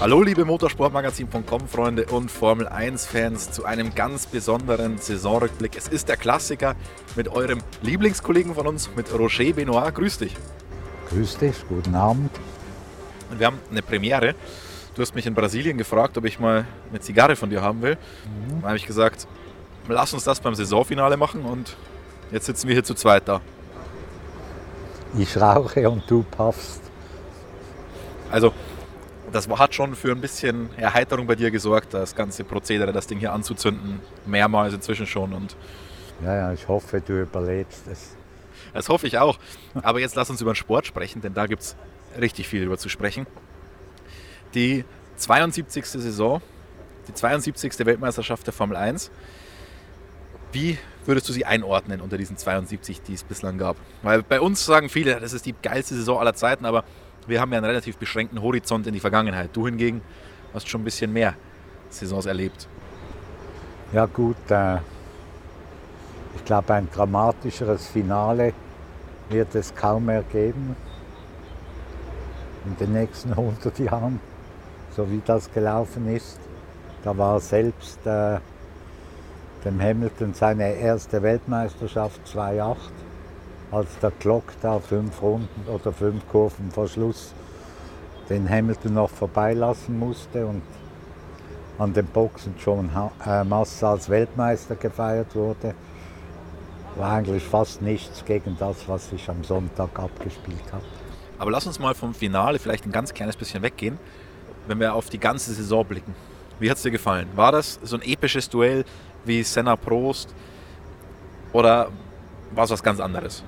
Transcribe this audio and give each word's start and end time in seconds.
Hallo 0.00 0.22
liebe 0.22 0.46
Motorsportmagazin.com 0.46 1.68
Freunde 1.68 2.06
und 2.06 2.30
Formel 2.30 2.66
1 2.66 3.04
Fans 3.04 3.52
zu 3.52 3.66
einem 3.66 3.94
ganz 3.94 4.24
besonderen 4.24 4.96
Saisonrückblick. 4.96 5.76
Es 5.76 5.88
ist 5.88 6.08
der 6.08 6.16
Klassiker 6.16 6.74
mit 7.16 7.28
eurem 7.28 7.58
Lieblingskollegen 7.82 8.54
von 8.54 8.66
uns, 8.66 8.88
mit 8.96 9.12
Roger 9.12 9.52
Benoit. 9.52 9.94
Grüß 9.94 10.16
dich. 10.16 10.34
Grüß 11.10 11.36
dich, 11.36 11.54
guten 11.68 11.94
Abend. 11.94 12.30
Und 13.30 13.40
wir 13.40 13.48
haben 13.48 13.58
eine 13.70 13.82
Premiere. 13.82 14.34
Du 14.94 15.02
hast 15.02 15.14
mich 15.14 15.26
in 15.26 15.34
Brasilien 15.34 15.76
gefragt, 15.76 16.16
ob 16.16 16.24
ich 16.24 16.40
mal 16.40 16.64
eine 16.88 17.00
Zigarre 17.00 17.36
von 17.36 17.50
dir 17.50 17.60
haben 17.60 17.82
will. 17.82 17.98
Mhm. 18.24 18.62
Da 18.62 18.68
habe 18.68 18.78
ich 18.78 18.86
gesagt, 18.86 19.26
lass 19.86 20.14
uns 20.14 20.24
das 20.24 20.40
beim 20.40 20.54
Saisonfinale 20.54 21.18
machen 21.18 21.42
und 21.44 21.76
jetzt 22.32 22.46
sitzen 22.46 22.68
wir 22.68 22.74
hier 22.74 22.84
zu 22.84 22.94
zweit 22.94 23.28
da. 23.28 23.42
Ich 25.18 25.36
rauche 25.38 25.90
und 25.90 26.10
du 26.10 26.22
puffst. 26.22 26.80
Also 28.30 28.54
das 29.32 29.48
hat 29.48 29.74
schon 29.74 29.94
für 29.94 30.12
ein 30.12 30.20
bisschen 30.20 30.70
Erheiterung 30.76 31.26
bei 31.26 31.34
dir 31.34 31.50
gesorgt, 31.50 31.94
das 31.94 32.14
ganze 32.14 32.44
Prozedere, 32.44 32.92
das 32.92 33.06
Ding 33.06 33.18
hier 33.18 33.32
anzuzünden, 33.32 34.00
mehrmals 34.26 34.74
inzwischen 34.74 35.06
schon. 35.06 35.32
Und 35.32 35.56
ja, 36.24 36.34
ja, 36.34 36.52
ich 36.52 36.68
hoffe, 36.68 37.00
du 37.00 37.22
überlebst 37.22 37.86
es. 37.88 38.16
Das 38.72 38.88
hoffe 38.88 39.06
ich 39.06 39.18
auch. 39.18 39.38
Aber 39.82 40.00
jetzt 40.00 40.14
lass 40.14 40.30
uns 40.30 40.40
über 40.40 40.52
den 40.52 40.56
Sport 40.56 40.86
sprechen, 40.86 41.20
denn 41.20 41.34
da 41.34 41.46
gibt 41.46 41.62
es 41.62 41.76
richtig 42.20 42.48
viel 42.48 42.62
über 42.62 42.78
zu 42.78 42.88
sprechen. 42.88 43.26
Die 44.54 44.84
72. 45.16 45.84
Saison, 45.86 46.40
die 47.08 47.14
72. 47.14 47.86
Weltmeisterschaft 47.86 48.46
der 48.46 48.52
Formel 48.52 48.76
1. 48.76 49.10
Wie 50.52 50.78
würdest 51.06 51.28
du 51.28 51.32
sie 51.32 51.44
einordnen 51.44 52.00
unter 52.00 52.18
diesen 52.18 52.36
72, 52.36 53.02
die 53.02 53.14
es 53.14 53.22
bislang 53.22 53.58
gab? 53.58 53.76
Weil 54.02 54.22
bei 54.22 54.40
uns 54.40 54.64
sagen 54.64 54.88
viele, 54.88 55.20
das 55.20 55.32
ist 55.32 55.46
die 55.46 55.54
geilste 55.62 55.94
Saison 55.94 56.18
aller 56.18 56.34
Zeiten, 56.34 56.64
aber 56.64 56.84
wir 57.30 57.40
haben 57.40 57.52
ja 57.52 57.58
einen 57.58 57.66
relativ 57.66 57.96
beschränkten 57.96 58.42
Horizont 58.42 58.86
in 58.86 58.92
die 58.92 59.00
Vergangenheit. 59.00 59.50
Du 59.52 59.66
hingegen 59.66 60.02
hast 60.52 60.68
schon 60.68 60.82
ein 60.82 60.84
bisschen 60.84 61.12
mehr 61.12 61.34
Saisons 61.88 62.26
erlebt. 62.26 62.68
Ja 63.92 64.06
gut, 64.06 64.36
äh, 64.50 64.76
ich 66.36 66.44
glaube 66.44 66.74
ein 66.74 66.88
dramatischeres 66.92 67.88
Finale 67.88 68.52
wird 69.30 69.54
es 69.54 69.74
kaum 69.74 70.06
mehr 70.06 70.22
geben 70.24 70.76
in 72.66 72.76
den 72.76 72.92
nächsten 72.92 73.30
100 73.30 73.78
Jahren, 73.78 74.20
so 74.94 75.10
wie 75.10 75.22
das 75.24 75.50
gelaufen 75.52 76.14
ist. 76.14 76.38
Da 77.02 77.16
war 77.16 77.40
selbst 77.40 78.04
äh, 78.06 78.38
dem 79.64 79.80
Hamilton 79.80 80.34
seine 80.34 80.74
erste 80.74 81.22
Weltmeisterschaft 81.22 82.20
2.8 82.26 82.76
als 83.70 83.98
der 83.98 84.10
Glock 84.12 84.44
da 84.60 84.78
fünf 84.80 85.22
Runden 85.22 85.68
oder 85.68 85.92
fünf 85.92 86.26
Kurven 86.28 86.70
vor 86.70 86.88
Schluss 86.88 87.32
den 88.28 88.48
Hamilton 88.48 88.94
noch 88.94 89.10
vorbeilassen 89.10 89.98
musste 89.98 90.46
und 90.46 90.62
an 91.78 91.92
den 91.92 92.06
Boxen 92.06 92.54
schon 92.58 92.90
äh, 93.26 93.42
Massa 93.44 93.92
als 93.92 94.08
Weltmeister 94.08 94.76
gefeiert 94.76 95.34
wurde, 95.34 95.74
war 96.96 97.12
eigentlich 97.12 97.42
fast 97.42 97.80
nichts 97.82 98.24
gegen 98.24 98.56
das, 98.58 98.86
was 98.86 99.10
sich 99.10 99.28
am 99.28 99.42
Sonntag 99.44 99.98
abgespielt 99.98 100.72
hat. 100.72 100.82
Aber 101.38 101.50
lass 101.50 101.66
uns 101.66 101.78
mal 101.78 101.94
vom 101.94 102.12
Finale 102.12 102.58
vielleicht 102.58 102.84
ein 102.84 102.92
ganz 102.92 103.14
kleines 103.14 103.36
bisschen 103.36 103.62
weggehen, 103.62 103.98
wenn 104.66 104.78
wir 104.78 104.94
auf 104.94 105.08
die 105.08 105.18
ganze 105.18 105.54
Saison 105.54 105.84
blicken. 105.84 106.14
Wie 106.58 106.70
hat 106.70 106.76
es 106.76 106.82
dir 106.82 106.90
gefallen? 106.90 107.28
War 107.34 107.50
das 107.50 107.80
so 107.82 107.96
ein 107.96 108.02
episches 108.02 108.48
Duell 108.50 108.84
wie 109.24 109.42
Senna 109.42 109.74
Prost 109.76 110.34
oder 111.52 111.88
war 112.52 112.64
es 112.64 112.70
was 112.70 112.82
ganz 112.82 113.00
anderes? 113.00 113.42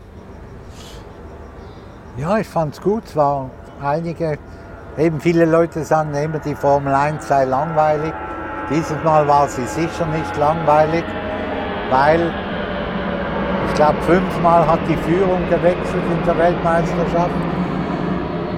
Ja, 2.18 2.36
ich 2.36 2.46
fand 2.46 2.74
es 2.74 2.80
gut. 2.82 3.04
Es 3.06 3.16
waren 3.16 3.50
einige, 3.80 4.38
eben 4.98 5.18
viele 5.18 5.46
Leute 5.46 5.82
sagen 5.82 6.12
immer, 6.12 6.40
die 6.40 6.54
Formel 6.54 6.92
1 6.92 7.26
sei 7.26 7.44
langweilig. 7.44 8.12
Dieses 8.68 9.02
Mal 9.02 9.26
war 9.26 9.48
sie 9.48 9.64
sicher 9.64 10.04
nicht 10.06 10.36
langweilig, 10.36 11.04
weil 11.88 12.30
ich 13.66 13.74
glaube, 13.74 13.98
fünfmal 14.02 14.66
hat 14.66 14.80
die 14.86 14.96
Führung 14.96 15.48
gewechselt 15.48 16.02
in 16.10 16.26
der 16.26 16.36
Weltmeisterschaft. 16.36 17.34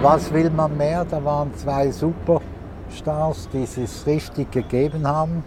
Was 0.03 0.33
will 0.33 0.51
man 0.51 0.77
mehr? 0.77 1.05
Da 1.09 1.25
waren 1.25 1.55
zwei 1.55 1.93
Superstars, 1.93 3.49
die 3.53 3.63
es 3.63 4.05
richtig 4.05 4.51
gegeben 4.51 5.07
haben, 5.07 5.45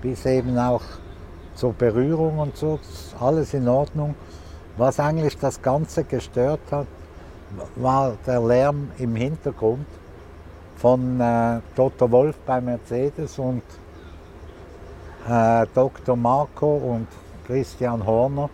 bis 0.00 0.24
eben 0.24 0.58
auch 0.58 0.82
zur 1.54 1.74
Berührung 1.74 2.38
und 2.38 2.56
so, 2.56 2.80
alles 3.20 3.52
in 3.52 3.68
Ordnung. 3.68 4.14
Was 4.78 4.98
eigentlich 4.98 5.36
das 5.36 5.60
Ganze 5.60 6.04
gestört 6.04 6.72
hat, 6.72 6.86
war 7.76 8.16
der 8.26 8.40
Lärm 8.40 8.90
im 8.98 9.16
Hintergrund 9.16 9.86
von 10.76 11.20
äh, 11.20 11.60
Dr. 11.74 12.10
Wolf 12.10 12.36
bei 12.46 12.60
Mercedes 12.60 13.38
und 13.38 13.62
äh, 15.28 15.66
Dr. 15.74 16.16
Marco 16.16 16.76
und 16.76 17.08
Christian 17.46 18.04
Horner 18.04 18.50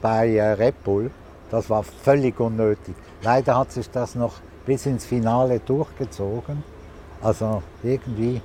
bei 0.00 0.34
äh, 0.34 0.52
Red 0.52 0.82
Bull. 0.84 1.10
Das 1.50 1.68
war 1.68 1.82
völlig 1.82 2.38
unnötig. 2.40 2.94
Leider 3.22 3.58
hat 3.58 3.72
sich 3.72 3.90
das 3.90 4.14
noch 4.14 4.34
bis 4.64 4.86
ins 4.86 5.04
Finale 5.04 5.60
durchgezogen. 5.60 6.62
Also 7.20 7.62
irgendwie. 7.82 8.40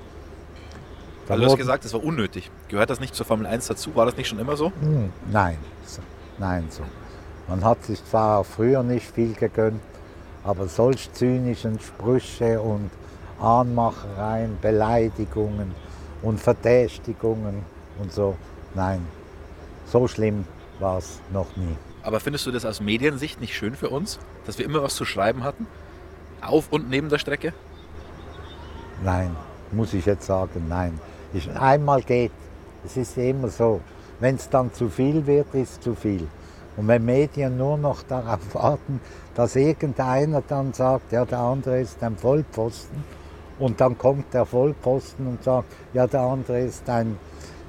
Weil 1.28 1.40
du 1.40 1.46
hast 1.46 1.58
gesagt, 1.58 1.84
es 1.86 1.94
war 1.94 2.04
unnötig. 2.04 2.50
Gehört 2.68 2.90
das 2.90 3.00
nicht 3.00 3.16
zur 3.16 3.26
Formel 3.26 3.46
1 3.48 3.68
dazu? 3.68 3.96
War 3.96 4.06
das 4.06 4.16
nicht 4.16 4.28
schon 4.28 4.40
immer 4.40 4.56
so? 4.56 4.72
Hm, 4.80 5.12
nein, 5.32 5.58
nein 6.38 6.66
so. 6.70 6.84
Man 7.48 7.64
hat 7.64 7.84
sich 7.84 8.04
zwar 8.06 8.44
früher 8.44 8.84
nicht 8.84 9.10
viel 9.12 9.34
gegönnt, 9.34 9.82
aber 10.48 10.70
solch 10.70 11.12
zynischen 11.12 11.78
Sprüche 11.80 12.62
und 12.62 12.90
Anmachereien, 13.40 14.58
Beleidigungen 14.62 15.74
und 16.22 16.40
Verdächtigungen 16.40 17.64
und 18.00 18.12
so, 18.14 18.36
nein, 18.74 19.06
so 19.86 20.08
schlimm 20.08 20.46
war 20.80 21.00
es 21.00 21.20
noch 21.34 21.56
nie. 21.58 21.76
Aber 22.02 22.22
findest 22.22 22.46
du 22.46 22.52
das 22.52 22.64
aus 22.64 22.80
Mediensicht 22.80 23.42
nicht 23.42 23.56
schön 23.56 23.76
für 23.76 23.90
uns, 23.90 24.20
dass 24.46 24.58
wir 24.58 24.66
immer 24.66 24.82
was 24.82 24.96
zu 24.96 25.04
schreiben 25.04 25.44
hatten? 25.44 25.68
Auf 26.42 26.72
und 26.72 26.90
neben 26.90 27.10
der 27.10 27.20
Strecke? 27.20 27.54
Nein, 29.04 29.36
muss 29.74 29.94
ich 29.94 30.06
jetzt 30.06 30.26
sagen, 30.26 30.66
nein. 30.70 30.98
Ich, 31.34 31.52
einmal 31.52 32.02
geht, 32.02 32.32
es 32.86 32.96
ist 32.96 33.18
immer 33.18 33.50
so. 33.50 33.82
Wenn 34.22 34.36
es 34.36 34.50
dann 34.50 34.74
zu 34.74 34.88
viel 34.88 35.28
wird, 35.28 35.54
ist 35.54 35.74
es 35.74 35.80
zu 35.82 35.94
viel. 35.94 36.26
Und 36.78 36.88
wenn 36.88 37.04
Medien 37.04 37.58
nur 37.58 37.78
noch 37.78 38.04
darauf 38.04 38.40
warten, 38.54 39.02
dass 39.36 39.56
irgendeiner 39.56 40.42
dann 40.48 40.74
sagt, 40.74 41.12
ja, 41.12 41.26
der 41.26 41.40
andere 41.40 41.82
ist 41.82 42.02
ein 42.04 42.16
Vollpfosten, 42.16 43.04
und 43.60 43.82
dann 43.82 43.98
kommt 43.98 44.34
der 44.36 44.46
Vollpfosten 44.46 45.26
und 45.26 45.44
sagt, 45.44 45.68
ja, 45.94 46.06
der 46.06 46.22
andere 46.22 46.60
ist 46.60 46.88
ein 46.90 47.18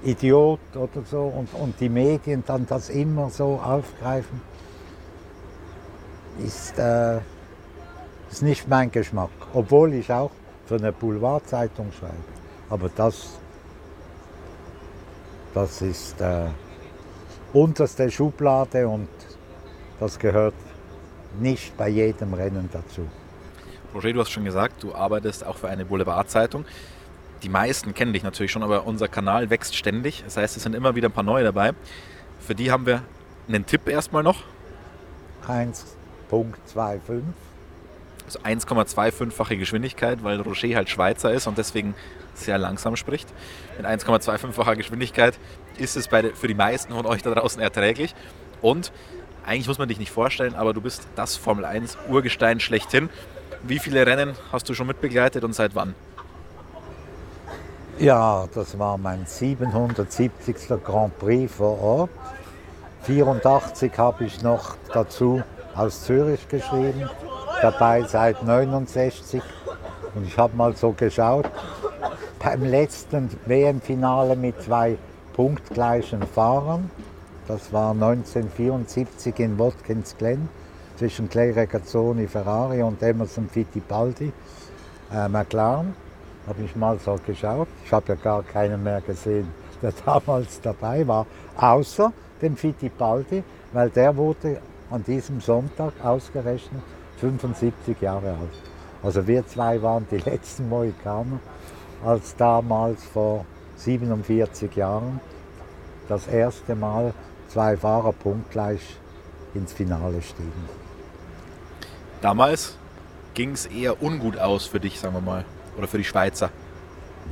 Idiot 0.05 0.61
oder 0.75 1.03
so, 1.11 1.23
und, 1.23 1.49
und 1.55 1.81
die 1.81 1.89
Medien 1.89 2.45
dann 2.47 2.67
das 2.67 2.91
immer 2.91 3.31
so 3.31 3.59
aufgreifen, 3.59 4.43
ist, 6.45 6.79
äh, 6.79 7.17
ist 8.31 8.43
nicht 8.43 8.69
mein 8.69 8.91
Geschmack. 8.91 9.31
Obwohl 9.55 9.95
ich 9.95 10.13
auch 10.13 10.31
für 10.67 10.77
eine 10.77 10.93
Boulevardzeitung 10.93 11.91
schreibe. 11.99 12.15
Aber 12.69 12.91
das, 12.95 13.39
das 15.55 15.81
ist. 15.81 16.21
Äh, 16.21 16.49
unterste 17.53 18.11
Schublade 18.11 18.89
und 18.89 19.09
das 20.01 20.19
gehört 20.19 20.55
nicht 21.41 21.77
bei 21.77 21.89
jedem 21.89 22.35
Rennen 22.35 22.69
dazu. 22.73 23.09
Roger, 23.95 24.13
du 24.13 24.21
hast 24.21 24.31
schon 24.31 24.45
gesagt, 24.45 24.83
du 24.83 24.95
arbeitest 24.95 25.47
auch 25.47 25.57
für 25.57 25.69
eine 25.69 25.85
Boulevardzeitung. 25.85 26.65
Die 27.43 27.49
meisten 27.49 27.95
kennen 27.95 28.13
dich 28.13 28.23
natürlich 28.23 28.53
schon, 28.53 28.63
aber 28.63 28.87
unser 28.87 29.09
Kanal 29.09 29.49
wächst 29.51 29.77
ständig. 29.77 30.23
Das 30.25 30.37
heißt, 30.37 30.57
es 30.57 30.63
sind 30.63 30.75
immer 30.75 30.95
wieder 30.95 31.09
ein 31.09 31.13
paar 31.13 31.25
neue 31.25 31.45
dabei. 31.45 31.73
Für 32.41 32.55
die 32.55 32.71
haben 32.71 32.87
wir 32.87 33.03
einen 33.49 33.65
Tipp 33.65 33.89
erstmal 33.89 34.23
noch. 34.23 34.43
1.25. 35.47 37.23
Also 38.27 38.41
1,25-fache 38.41 39.57
Geschwindigkeit, 39.57 40.23
weil 40.23 40.41
Roger 40.41 40.77
halt 40.77 40.91
Schweizer 40.91 41.33
ist 41.33 41.47
und 41.47 41.57
deswegen 41.57 41.95
sehr 42.35 42.59
langsam 42.59 42.97
spricht. 42.97 43.29
Mit 43.79 43.87
1,25-facher 43.87 44.77
Geschwindigkeit 44.77 45.39
ist 45.81 45.97
es 45.97 46.09
bei, 46.09 46.31
für 46.31 46.49
die 46.49 46.55
meisten 46.55 46.93
von 46.93 47.07
euch 47.07 47.23
da 47.23 47.35
draußen 47.35 47.61
erträglich. 47.61 48.15
Und 48.61 48.93
eigentlich 49.47 49.69
muss 49.69 49.79
man 49.79 49.89
dich 49.89 49.99
nicht 49.99 50.13
vorstellen, 50.13 50.55
aber 50.55 50.75
du 50.75 50.81
bist 50.81 51.07
das 51.17 51.37
Formel 51.37 51.65
1 51.65 51.97
Urgestein 52.09 52.61
schlechthin. 52.61 53.09
Wie 53.63 53.79
viele 53.79 54.07
Rennen 54.07 54.35
hast 54.53 54.69
du 54.69 54.75
schon 54.75 54.87
mitbegleitet 54.87 55.45
und 55.45 55.55
seit 55.55 55.75
wann? 55.75 55.95
Ja, 57.99 58.47
das 58.55 58.79
war 58.79 58.97
mein 58.97 59.27
770. 59.27 60.57
Grand 60.85 61.19
Prix 61.19 61.53
vor 61.53 61.83
Ort. 61.83 62.11
84 63.03 63.97
habe 63.97 64.25
ich 64.25 64.43
noch 64.43 64.77
dazu 64.93 65.43
aus 65.75 66.05
Zürich 66.05 66.47
geschrieben, 66.49 67.09
dabei 67.63 68.03
seit 68.03 68.43
69. 68.43 69.43
Und 70.15 70.27
ich 70.27 70.37
habe 70.37 70.57
mal 70.57 70.77
so 70.77 70.93
geschaut, 70.93 71.51
beim 72.39 72.65
letzten 72.65 73.31
WM-Finale 73.47 74.37
mit 74.37 74.61
zwei 74.63 74.97
punktgleichen 75.39 76.25
Fahrern. 76.25 76.91
Das 77.47 77.73
war 77.73 77.93
1974 77.93 79.39
in 79.39 79.57
Watkins 79.57 80.17
Glen 80.19 80.49
zwischen 80.97 81.29
Clay 81.29 81.53
Regazzoni 81.53 82.27
Ferrari 82.27 82.83
und 82.83 83.01
Emerson 83.01 83.49
Fittipaldi 83.49 84.33
äh, 85.13 85.29
McLaren. 85.29 85.95
habe 86.49 86.63
ich 86.65 86.75
mal 86.75 86.99
so 86.99 87.17
geschaut. 87.25 87.69
Ich 87.85 87.93
habe 87.93 88.09
ja 88.09 88.15
gar 88.17 88.43
keinen 88.43 88.83
mehr 88.83 89.01
gesehen, 89.01 89.47
der 89.81 89.93
damals 90.05 90.61
dabei 90.61 91.07
war, 91.07 91.25
außer 91.57 92.13
dem 92.43 92.57
Fittipaldi, 92.57 93.45
weil 93.73 93.91
der 93.91 94.17
wurde 94.17 94.61
an 94.91 95.05
diesem 95.05 95.41
Sonntag 95.41 95.93
ausgerechnet 96.03 96.83
75 97.19 98.01
Jahre 98.01 98.31
alt. 98.31 98.63
Also 99.05 99.25
wir 99.25 99.47
zwei 99.47 99.81
waren 99.83 100.05
die 100.11 100.17
letzten 100.31 100.69
Mohikaner, 100.69 101.39
als 102.05 102.35
damals 102.35 103.05
vor 103.05 103.47
47 103.79 104.75
Jahren 104.77 105.21
das 106.09 106.27
erste 106.27 106.75
Mal 106.75 107.15
zwei 107.49 107.77
Fahrer 107.77 108.13
punktgleich 108.13 108.81
ins 109.55 109.73
Finale 109.73 110.21
stiegen. 110.23 110.69
Damals 112.21 112.77
ging 113.35 113.53
es 113.53 113.67
eher 113.67 114.03
ungut 114.03 114.39
aus 114.39 114.67
für 114.67 114.81
dich, 114.81 114.99
sagen 114.99 115.15
wir 115.15 115.21
mal, 115.21 115.45
oder 115.77 115.87
für 115.87 115.99
die 115.99 116.05
Schweizer. 116.05 116.51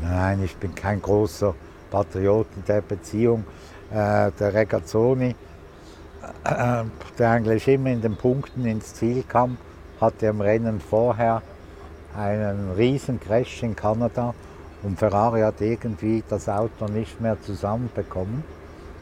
Nein, 0.02 0.42
ich 0.44 0.56
bin 0.56 0.74
kein 0.74 1.02
großer 1.02 1.54
Patriot 1.90 2.46
in 2.56 2.64
der 2.64 2.80
Beziehung. 2.80 3.44
Äh, 3.90 4.30
der 4.38 4.54
Regazzoni, 4.54 5.34
äh, 6.44 6.84
der 7.18 7.30
eigentlich 7.30 7.66
immer 7.68 7.90
in 7.90 8.02
den 8.02 8.16
Punkten 8.16 8.66
ins 8.66 8.94
Ziel 8.94 9.24
kam, 9.26 9.56
hatte 10.00 10.26
im 10.26 10.40
Rennen 10.40 10.80
vorher 10.80 11.42
einen 12.16 12.72
riesen 12.72 13.20
Crash 13.20 13.62
in 13.62 13.74
Kanada 13.74 14.34
und 14.82 14.98
Ferrari 14.98 15.40
hat 15.40 15.60
irgendwie 15.60 16.22
das 16.28 16.48
Auto 16.48 16.86
nicht 16.86 17.20
mehr 17.20 17.40
zusammenbekommen. 17.42 18.44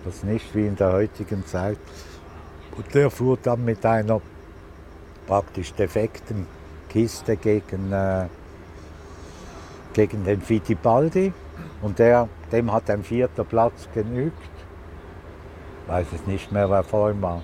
Das 0.04 0.22
nicht 0.22 0.54
wie 0.54 0.66
in 0.66 0.76
der 0.76 0.92
heutigen 0.92 1.46
Zeit. 1.46 1.78
Und 2.76 2.94
der 2.94 3.10
fuhr 3.10 3.38
dann 3.42 3.64
mit 3.64 3.84
einer 3.84 4.20
praktisch 5.26 5.72
defekten 5.72 6.46
Kiste 6.88 7.36
gegen, 7.36 7.92
äh, 7.92 8.26
gegen 9.94 10.24
den 10.24 10.40
Fittipaldi 10.40 11.32
und 11.82 11.98
der, 11.98 12.28
dem 12.52 12.72
hat 12.72 12.90
ein 12.90 13.02
vierter 13.02 13.44
Platz 13.44 13.88
genügt. 13.94 14.36
Weiß 15.86 16.06
es 16.14 16.26
nicht 16.26 16.52
mehr, 16.52 16.68
wer 16.70 16.82
vor 16.82 17.10
ihm 17.10 17.22
war. 17.22 17.42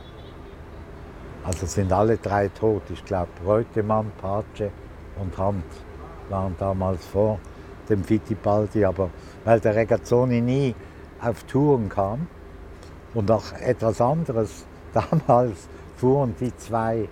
Also 1.44 1.67
sind 1.67 1.93
alle 1.93 2.17
drei 2.17 2.49
tot. 2.49 2.83
Ich 2.91 3.05
glaube, 3.05 3.31
Reutemann, 3.44 4.12
Pace 4.21 4.71
und 5.19 5.37
Hand 5.38 5.65
waren 6.29 6.55
damals 6.59 7.05
vor 7.06 7.38
dem 7.90 8.04
Fittipaldi. 8.04 8.84
Aber 8.84 9.10
weil 9.44 9.60
der 9.60 9.75
Regazzoni 9.75 10.40
nie 10.40 10.75
auf 11.20 11.42
Touren 11.44 11.88
kam 11.88 12.26
und 13.14 13.31
auch 13.31 13.52
etwas 13.60 14.00
anderes, 14.00 14.64
damals 14.94 15.69
fuhren 15.96 16.34
die 16.40 16.56
zwei, 16.56 17.08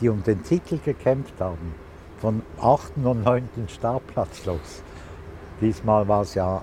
die 0.00 0.08
um 0.08 0.22
den 0.22 0.42
Titel 0.44 0.78
gekämpft 0.78 1.34
haben, 1.40 1.74
von 2.20 2.42
8. 2.60 2.92
und 3.02 3.24
9. 3.24 3.48
Startplatz 3.66 4.44
los. 4.44 4.82
Diesmal 5.60 6.06
war 6.06 6.22
es 6.22 6.34
ja 6.34 6.62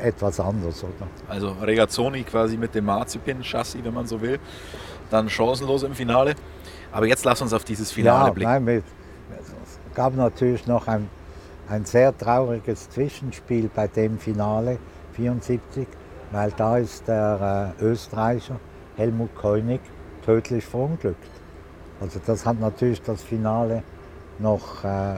etwas 0.00 0.38
anders, 0.40 0.82
oder? 0.84 1.08
Also 1.28 1.52
Regazzoni 1.62 2.22
quasi 2.24 2.56
mit 2.56 2.74
dem 2.74 2.86
Marzipin-Chassis, 2.86 3.82
wenn 3.82 3.94
man 3.94 4.06
so 4.06 4.20
will. 4.20 4.38
Dann 5.10 5.28
chancenlos 5.28 5.82
im 5.82 5.94
Finale. 5.94 6.34
Aber 6.90 7.06
jetzt 7.06 7.24
lass 7.24 7.40
uns 7.40 7.52
auf 7.52 7.64
dieses 7.64 7.90
Finale 7.90 8.28
ja, 8.28 8.32
blicken. 8.32 8.50
Nein, 8.50 8.64
mit, 8.64 8.84
es 9.30 9.94
gab 9.94 10.14
natürlich 10.14 10.66
noch 10.66 10.86
ein, 10.88 11.08
ein 11.68 11.84
sehr 11.84 12.16
trauriges 12.16 12.90
Zwischenspiel 12.90 13.70
bei 13.74 13.88
dem 13.88 14.18
Finale 14.18 14.78
74, 15.14 15.86
weil 16.30 16.50
da 16.52 16.78
ist 16.78 17.06
der 17.08 17.74
äh, 17.78 17.82
Österreicher 17.82 18.58
Helmut 18.96 19.34
Koenig 19.34 19.80
tödlich 20.24 20.64
verunglückt. 20.64 21.30
Also 22.00 22.20
das 22.24 22.44
hat 22.44 22.58
natürlich 22.60 23.00
das 23.02 23.22
Finale 23.22 23.82
noch 24.38 24.84
äh, 24.84 25.16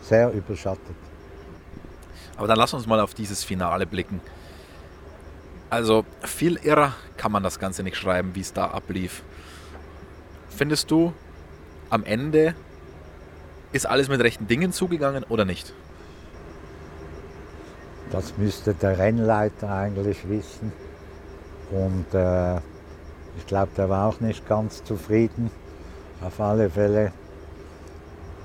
sehr 0.00 0.32
überschattet. 0.32 0.96
Aber 2.36 2.46
dann 2.48 2.58
lass 2.58 2.72
uns 2.74 2.86
mal 2.86 3.00
auf 3.00 3.14
dieses 3.14 3.44
Finale 3.44 3.86
blicken. 3.86 4.20
Also 5.70 6.04
viel 6.22 6.56
irrer 6.56 6.94
kann 7.16 7.32
man 7.32 7.42
das 7.42 7.58
Ganze 7.58 7.82
nicht 7.82 7.96
schreiben, 7.96 8.34
wie 8.34 8.40
es 8.40 8.52
da 8.52 8.66
ablief. 8.66 9.22
Findest 10.50 10.90
du, 10.90 11.12
am 11.88 12.04
Ende 12.04 12.54
ist 13.72 13.86
alles 13.86 14.08
mit 14.08 14.20
rechten 14.20 14.46
Dingen 14.46 14.72
zugegangen 14.72 15.24
oder 15.28 15.44
nicht? 15.44 15.72
Das 18.10 18.36
müsste 18.36 18.74
der 18.74 18.98
Rennleiter 18.98 19.70
eigentlich 19.70 20.28
wissen. 20.28 20.72
Und 21.70 22.12
äh, 22.12 22.56
ich 23.38 23.46
glaube, 23.46 23.70
der 23.76 23.88
war 23.88 24.08
auch 24.08 24.20
nicht 24.20 24.46
ganz 24.46 24.84
zufrieden. 24.84 25.50
Auf 26.20 26.38
alle 26.38 26.68
Fälle 26.68 27.12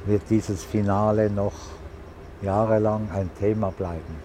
wird 0.05 0.23
dieses 0.29 0.63
Finale 0.63 1.29
noch 1.29 1.53
jahrelang 2.41 3.09
ein 3.13 3.29
Thema 3.39 3.71
bleiben. 3.71 4.15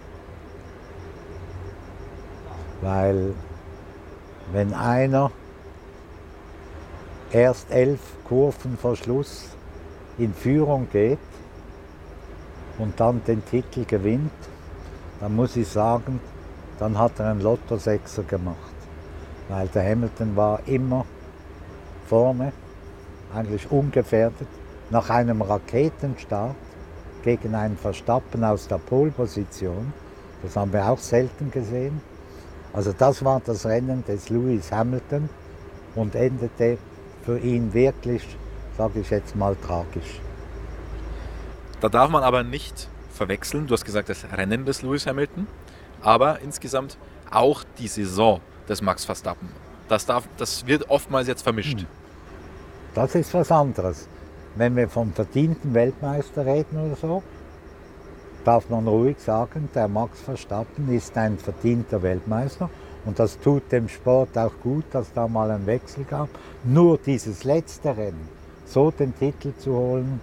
Weil 2.81 3.35
wenn 4.53 4.75
einer 4.75 5.33
erst 7.33 7.71
elf 7.71 8.01
Kurven 8.25 8.79
vor 8.79 8.97
Schluss 8.97 9.49
in 10.19 10.35
Führung 10.35 10.89
geht 10.93 11.19
und 12.79 12.99
dann 12.99 13.23
den 13.27 13.45
Titel 13.45 13.85
gewinnt, 13.85 14.31
dann 15.21 15.37
muss 15.37 15.57
ich 15.57 15.69
sagen, 15.69 16.21
dann 16.79 16.99
hat 16.99 17.19
er 17.19 17.31
einen 17.31 17.41
Lotto-Sechser 17.41 18.25
gemacht. 18.25 18.57
Weil 19.49 19.69
der 19.69 19.89
Hamilton 19.89 20.37
war 20.37 20.61
immer 20.67 21.05
vorne, 22.07 22.53
eigentlich 23.35 23.71
ungefährdet, 23.71 24.49
nach 24.91 25.09
einem 25.11 25.43
Raketenstart 25.43 26.57
gegen 27.23 27.55
einen 27.55 27.77
Verstappen 27.77 28.45
aus 28.45 28.69
der 28.69 28.79
Polposition. 28.79 29.93
Das 30.43 30.57
haben 30.57 30.73
wir 30.73 30.89
auch 30.89 30.99
selten 30.99 31.51
gesehen. 31.51 32.01
Also 32.73 32.93
das 32.97 33.25
war 33.25 33.41
das 33.45 33.65
Rennen 33.67 34.05
des 34.07 34.29
Lewis 34.29 34.73
Hamilton 34.73 35.29
und 35.95 36.15
endete 36.15 36.79
für 37.23 37.39
ihn 37.39 37.73
wirklich, 37.73 38.37
sage 38.83 38.99
ich 38.99 39.11
jetzt 39.11 39.37
mal, 39.37 39.55
tragisch. 39.65 40.21
Da 41.81 41.89
darf 41.89 42.11
man 42.11 42.25
aber 42.25 42.43
nicht 42.43 42.89
verwechseln, 43.13 43.69
du 43.69 43.75
hast 43.75 43.85
gesagt, 43.85 44.09
das 44.09 44.25
Rennen 44.37 44.65
des 44.65 44.83
Lewis 44.83 45.07
Hamilton, 45.07 45.47
aber 46.01 46.41
insgesamt 46.41 46.99
auch 47.31 47.63
die 47.79 47.87
Saison 47.87 48.41
des 48.69 48.83
Max 48.83 49.05
Verstappen. 49.05 49.49
Das, 49.89 50.05
darf, 50.05 50.25
das 50.37 50.67
wird 50.67 50.91
oftmals 50.91 51.29
jetzt 51.29 51.43
vermischt. 51.43 51.79
Hm. 51.79 51.87
Das 52.97 53.15
ist 53.15 53.33
was 53.35 53.53
anderes. 53.53 54.09
Wenn 54.57 54.75
wir 54.75 54.89
vom 54.89 55.13
verdienten 55.13 55.75
Weltmeister 55.75 56.45
reden 56.45 56.77
oder 56.85 56.97
so, 56.97 57.23
darf 58.45 58.69
man 58.69 58.89
ruhig 58.89 59.19
sagen, 59.21 59.69
der 59.77 59.87
Max 59.87 60.21
Verstappen 60.23 60.93
ist 60.93 61.17
ein 61.17 61.39
verdienter 61.39 62.03
Weltmeister. 62.03 62.69
Und 63.05 63.19
das 63.21 63.39
tut 63.39 63.71
dem 63.71 63.89
Sport 63.89 64.37
auch 64.37 64.53
gut, 64.61 64.85
dass 64.91 65.13
da 65.13 65.29
mal 65.29 65.53
ein 65.53 65.67
Wechsel 65.67 66.05
gab. 66.05 66.29
Nur 66.65 66.99
dieses 66.99 67.45
letzte 67.45 67.97
Rennen, 67.97 68.42
so 68.73 68.91
den 68.91 69.17
Titel 69.19 69.53
zu 69.59 69.73
holen, 69.73 70.21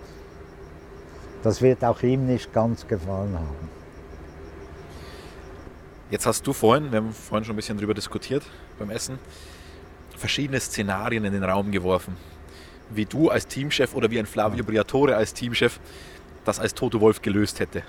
das 1.44 1.62
wird 1.62 1.84
auch 1.84 2.02
ihm 2.04 2.28
nicht 2.28 2.52
ganz 2.54 2.88
gefallen 2.88 3.34
haben. 3.34 3.70
Jetzt 6.12 6.26
hast 6.26 6.46
du 6.46 6.54
vorhin, 6.54 6.92
wir 6.92 6.98
haben 6.98 7.14
vorhin 7.14 7.46
schon 7.46 7.54
ein 7.54 7.58
bisschen 7.58 7.78
darüber 7.78 7.94
diskutiert 7.94 8.44
beim 8.78 8.90
Essen, 8.90 9.20
verschiedene 10.18 10.60
Szenarien 10.60 11.24
in 11.24 11.34
den 11.34 11.44
Raum 11.44 11.72
geworfen 11.72 12.18
wie 12.90 13.06
du 13.06 13.30
als 13.30 13.48
Teamchef 13.48 13.96
oder 13.96 14.10
wie 14.10 14.20
ein 14.20 14.26
Flavio 14.26 14.64
Briatore 14.64 15.16
als 15.16 15.34
Teamchef 15.34 15.80
das 16.46 16.60
als 16.60 16.74
Toto 16.74 17.00
Wolf 17.00 17.22
gelöst 17.22 17.60
hätte? 17.60 17.84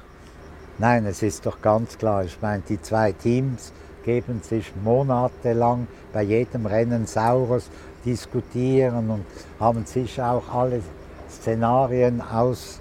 Nein, 0.79 1.07
es 1.07 1.23
ist 1.23 1.47
doch 1.47 1.61
ganz 1.62 1.97
klar. 1.97 2.25
Ich 2.25 2.38
meine, 2.40 2.62
die 2.69 2.81
zwei 2.81 3.12
Teams 3.12 3.73
geben 4.05 4.40
sich 4.43 4.73
monatelang 4.83 5.87
bei 6.12 6.23
jedem 6.23 6.67
Rennen 6.67 7.07
Saures 7.07 7.71
diskutieren 8.04 9.11
und 9.11 9.25
haben 9.59 9.85
sich 9.85 10.21
auch 10.21 10.49
alle 10.52 10.80
Szenarien 11.30 12.21
aus, 12.21 12.80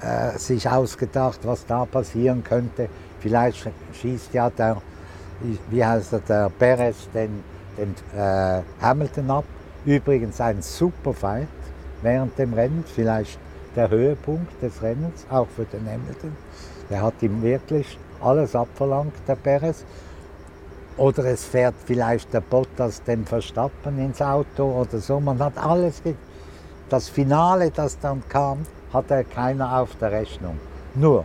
äh, 0.00 0.38
sich 0.38 0.68
ausgedacht, 0.68 1.40
was 1.44 1.66
da 1.66 1.84
passieren 1.84 2.42
könnte. 2.44 2.88
Vielleicht 3.20 3.68
schießt 3.92 4.34
ja 4.34 4.50
der, 4.50 4.80
wie 5.70 5.84
heißt 5.84 6.12
er, 6.12 6.20
der 6.20 6.50
Perez 6.50 7.08
den, 7.14 7.42
den 7.76 7.94
äh, 8.18 8.62
Hamilton 8.80 9.30
ab. 9.30 9.44
Übrigens 9.84 10.40
ein 10.40 10.62
super 10.62 11.12
Fight 11.12 11.48
während 12.02 12.38
dem 12.38 12.52
Rennen, 12.54 12.84
vielleicht 12.86 13.38
der 13.74 13.90
Höhepunkt 13.90 14.62
des 14.62 14.82
Rennens, 14.82 15.26
auch 15.30 15.46
für 15.54 15.64
den 15.64 15.86
Hamilton. 15.86 16.36
Der 16.90 17.02
hat 17.02 17.14
ihm 17.20 17.42
wirklich 17.42 17.98
alles 18.20 18.54
abverlangt, 18.54 19.14
der 19.28 19.36
Perez. 19.36 19.84
Oder 20.96 21.24
es 21.26 21.44
fährt 21.44 21.74
vielleicht 21.84 22.32
der 22.32 22.40
Bottas 22.40 23.02
dem 23.02 23.26
Verstappen 23.26 23.98
ins 23.98 24.22
Auto 24.22 24.64
oder 24.64 24.98
so. 24.98 25.20
Man 25.20 25.38
hat 25.38 25.58
alles. 25.58 26.02
Das 26.88 27.08
Finale, 27.08 27.70
das 27.70 27.98
dann 27.98 28.22
kam, 28.28 28.64
hatte 28.92 29.24
keiner 29.24 29.80
auf 29.80 29.96
der 29.96 30.12
Rechnung. 30.12 30.58
Nur, 30.94 31.24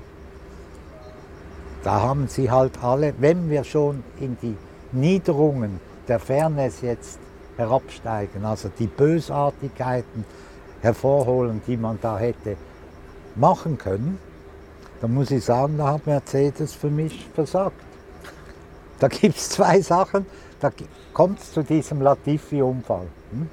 da 1.84 2.02
haben 2.02 2.28
sie 2.28 2.50
halt 2.50 2.84
alle, 2.84 3.14
wenn 3.20 3.50
wir 3.50 3.64
schon 3.64 4.04
in 4.20 4.38
die 4.42 4.58
Niederungen 4.92 5.80
der 6.08 6.20
Fairness 6.20 6.82
jetzt 6.82 7.20
herabsteigen, 7.58 8.44
also 8.44 8.70
die 8.78 8.88
Bösartigkeiten 8.88 10.26
hervorholen, 10.82 11.62
die 11.68 11.78
man 11.78 12.00
da 12.02 12.18
hätte 12.18 12.58
machen 13.36 13.78
können, 13.78 14.18
Da 15.02 15.08
muss 15.08 15.32
ich 15.32 15.44
sagen, 15.44 15.80
da 15.80 15.94
hat 15.94 16.06
Mercedes 16.06 16.76
für 16.76 16.92
mich 16.92 17.28
versagt. 17.34 17.91
Da 19.02 19.08
gibt 19.08 19.36
es 19.36 19.50
zwei 19.50 19.82
Sachen. 19.82 20.28
Da 20.60 20.72
kommt 21.12 21.40
es 21.40 21.52
zu 21.52 21.64
diesem 21.64 22.02
Latifi-Unfall. 22.02 23.08
Hm? 23.32 23.50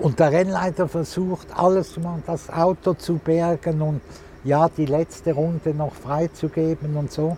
Und 0.00 0.20
der 0.20 0.30
Rennleiter 0.30 0.86
versucht, 0.88 1.48
alles 1.54 1.92
zu 1.92 2.00
machen, 2.00 2.22
das 2.24 2.48
Auto 2.48 2.94
zu 2.94 3.14
bergen 3.14 3.82
und 3.82 4.00
ja, 4.44 4.68
die 4.68 4.86
letzte 4.86 5.32
Runde 5.32 5.74
noch 5.74 5.92
freizugeben 5.92 6.96
und 6.96 7.10
so. 7.10 7.36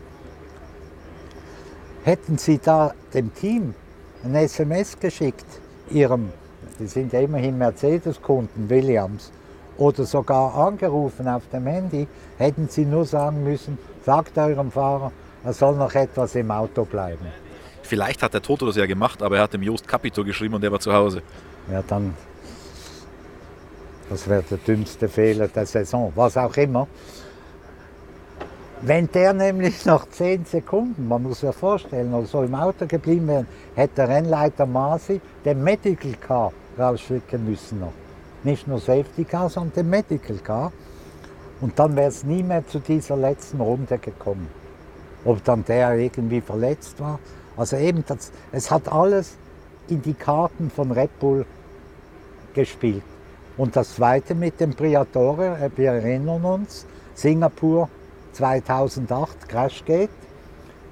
Hätten 2.05 2.37
Sie 2.37 2.59
da 2.59 2.93
dem 3.15 3.35
Team 3.35 3.75
ein 4.23 4.35
SMS 4.35 4.99
geschickt, 5.01 5.47
Ihrem, 5.91 6.33
die 6.79 6.87
sind 6.87 7.15
ja 7.15 7.21
immerhin 7.21 7.57
Mercedes-Kunden, 7.57 8.69
Williams, 8.69 9.33
oder 9.79 10.05
sogar 10.05 10.55
angerufen 10.55 11.29
auf 11.29 11.49
dem 11.51 11.67
Handy, 11.67 12.07
hätten 12.37 12.69
Sie 12.69 12.85
nur 12.85 13.07
sagen 13.07 13.43
müssen, 13.43 13.79
sagt 14.05 14.37
eurem 14.37 14.71
Fahrer, 14.71 15.13
er 15.45 15.53
soll 15.53 15.77
noch 15.77 15.95
etwas 15.95 16.35
im 16.35 16.51
Auto 16.51 16.85
bleiben. 16.85 17.27
Vielleicht 17.83 18.23
hat 18.23 18.33
der 18.33 18.41
Toto 18.41 18.67
das 18.67 18.77
ja 18.77 18.87
gemacht, 18.87 19.23
aber 19.23 19.37
er 19.37 19.43
hat 19.43 19.53
dem 19.53 19.63
Jost 19.63 19.87
Capito 19.87 20.25
geschrieben 20.25 20.55
und 20.55 20.65
er 20.65 20.73
war 20.73 20.81
zu 20.81 20.93
Hause. 20.93 21.23
Ja, 21.71 21.83
dann, 21.87 22.15
das 24.09 24.27
wäre 24.27 24.43
der 24.43 24.59
dümmste 24.59 25.09
Fehler 25.09 25.49
der 25.49 25.67
Saison, 25.67 26.11
was 26.17 26.37
auch 26.39 26.57
immer. 26.57 26.89
Wenn 28.81 29.11
der 29.13 29.35
nämlich 29.35 29.85
nach 29.87 30.09
10 30.09 30.47
Sekunden, 30.47 31.09
man 31.09 31.23
muss 31.23 31.41
sich 31.41 31.55
vorstellen, 31.55 32.15
oder 32.15 32.27
so 32.27 32.43
im 32.43 32.55
Auto 32.55 32.87
geblieben 32.87 33.29
wäre, 33.29 33.47
hätte 33.75 33.97
der 33.97 34.09
Rennleiter 34.09 34.65
Masi 34.65 35.21
den 35.45 35.63
Medical 35.63 36.13
Car 36.15 36.53
rausschicken 36.79 37.45
müssen 37.49 37.81
noch. 37.81 37.93
Nicht 38.45 38.67
nur 38.67 38.79
Safety 38.79 39.25
Car, 39.25 39.51
sondern 39.51 39.75
den 39.75 39.91
Medical 39.91 40.37
Car. 40.39 40.73
Und 41.61 41.79
dann 41.79 41.97
wäre 41.97 42.09
es 42.09 42.25
nie 42.25 42.43
mehr 42.43 42.67
zu 42.67 42.79
dieser 42.79 43.17
letzten 43.17 43.61
Runde 43.61 43.99
gekommen. 43.99 44.64
Ob 45.25 45.43
dann 45.45 45.65
der 45.65 45.95
irgendwie 45.95 46.41
verletzt 46.41 47.01
war. 47.01 47.19
Also 47.57 47.77
eben, 47.77 48.05
das, 48.07 48.31
es 48.53 48.71
hat 48.71 48.91
alles 48.91 49.37
in 49.89 50.03
die 50.03 50.15
Karten 50.15 50.71
von 50.71 50.91
Red 50.91 51.19
Bull 51.19 51.47
gespielt. 52.55 53.03
Und 53.57 53.77
das 53.77 53.95
Zweite 53.95 54.35
mit 54.35 54.61
dem 54.61 54.71
Briatore, 54.71 55.57
äh, 55.61 55.71
wir 55.77 55.93
erinnern 55.93 56.45
uns, 56.45 56.87
Singapur 57.15 57.89
2008 58.33 59.49
Crashgate. 59.49 60.11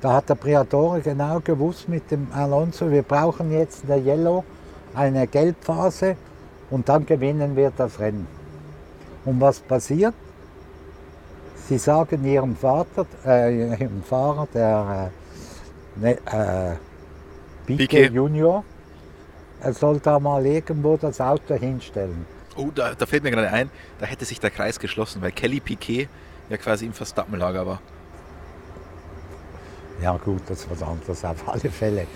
Da 0.00 0.14
hat 0.14 0.28
der 0.28 0.34
Briatore 0.36 1.00
genau 1.00 1.40
gewusst 1.40 1.88
mit 1.88 2.10
dem 2.10 2.28
Alonso, 2.32 2.90
wir 2.90 3.02
brauchen 3.02 3.52
jetzt 3.52 3.82
in 3.82 3.88
der 3.88 3.98
Yellow 3.98 4.44
eine 4.94 5.26
Gelbphase 5.26 6.16
und 6.70 6.88
dann 6.88 7.06
gewinnen 7.06 7.56
wir 7.56 7.72
das 7.76 7.98
Rennen. 7.98 8.26
Und 9.24 9.40
was 9.40 9.60
passiert? 9.60 10.14
Sie 11.68 11.78
sagen 11.78 12.24
ihrem 12.24 12.56
Vater, 12.56 13.06
äh, 13.24 13.70
ihrem 13.70 14.02
Fahrer, 14.02 14.48
der 14.52 15.10
äh, 15.96 16.00
ne, 16.00 16.18
äh, 16.26 16.76
Piquet 17.66 18.12
Junior, 18.12 18.64
er 19.60 19.72
soll 19.72 20.00
da 20.00 20.18
mal 20.18 20.44
irgendwo 20.44 20.96
das 20.96 21.20
Auto 21.20 21.54
hinstellen. 21.54 22.26
Oh, 22.56 22.68
da, 22.74 22.94
da 22.94 23.06
fällt 23.06 23.22
mir 23.22 23.30
gerade 23.30 23.50
ein, 23.50 23.70
da 23.98 24.06
hätte 24.06 24.24
sich 24.24 24.40
der 24.40 24.50
Kreis 24.50 24.78
geschlossen, 24.78 25.22
weil 25.22 25.32
Kelly 25.32 25.60
Piquet 25.60 26.08
ja 26.50 26.56
quasi 26.56 26.84
im 26.84 26.92
Verstappenlager 26.92 27.66
war. 27.66 27.80
Ja 30.02 30.16
gut, 30.16 30.42
das 30.48 30.68
war 30.68 30.88
anderes 30.88 31.24
auf 31.24 31.48
alle 31.48 31.70
Fälle. 31.70 32.06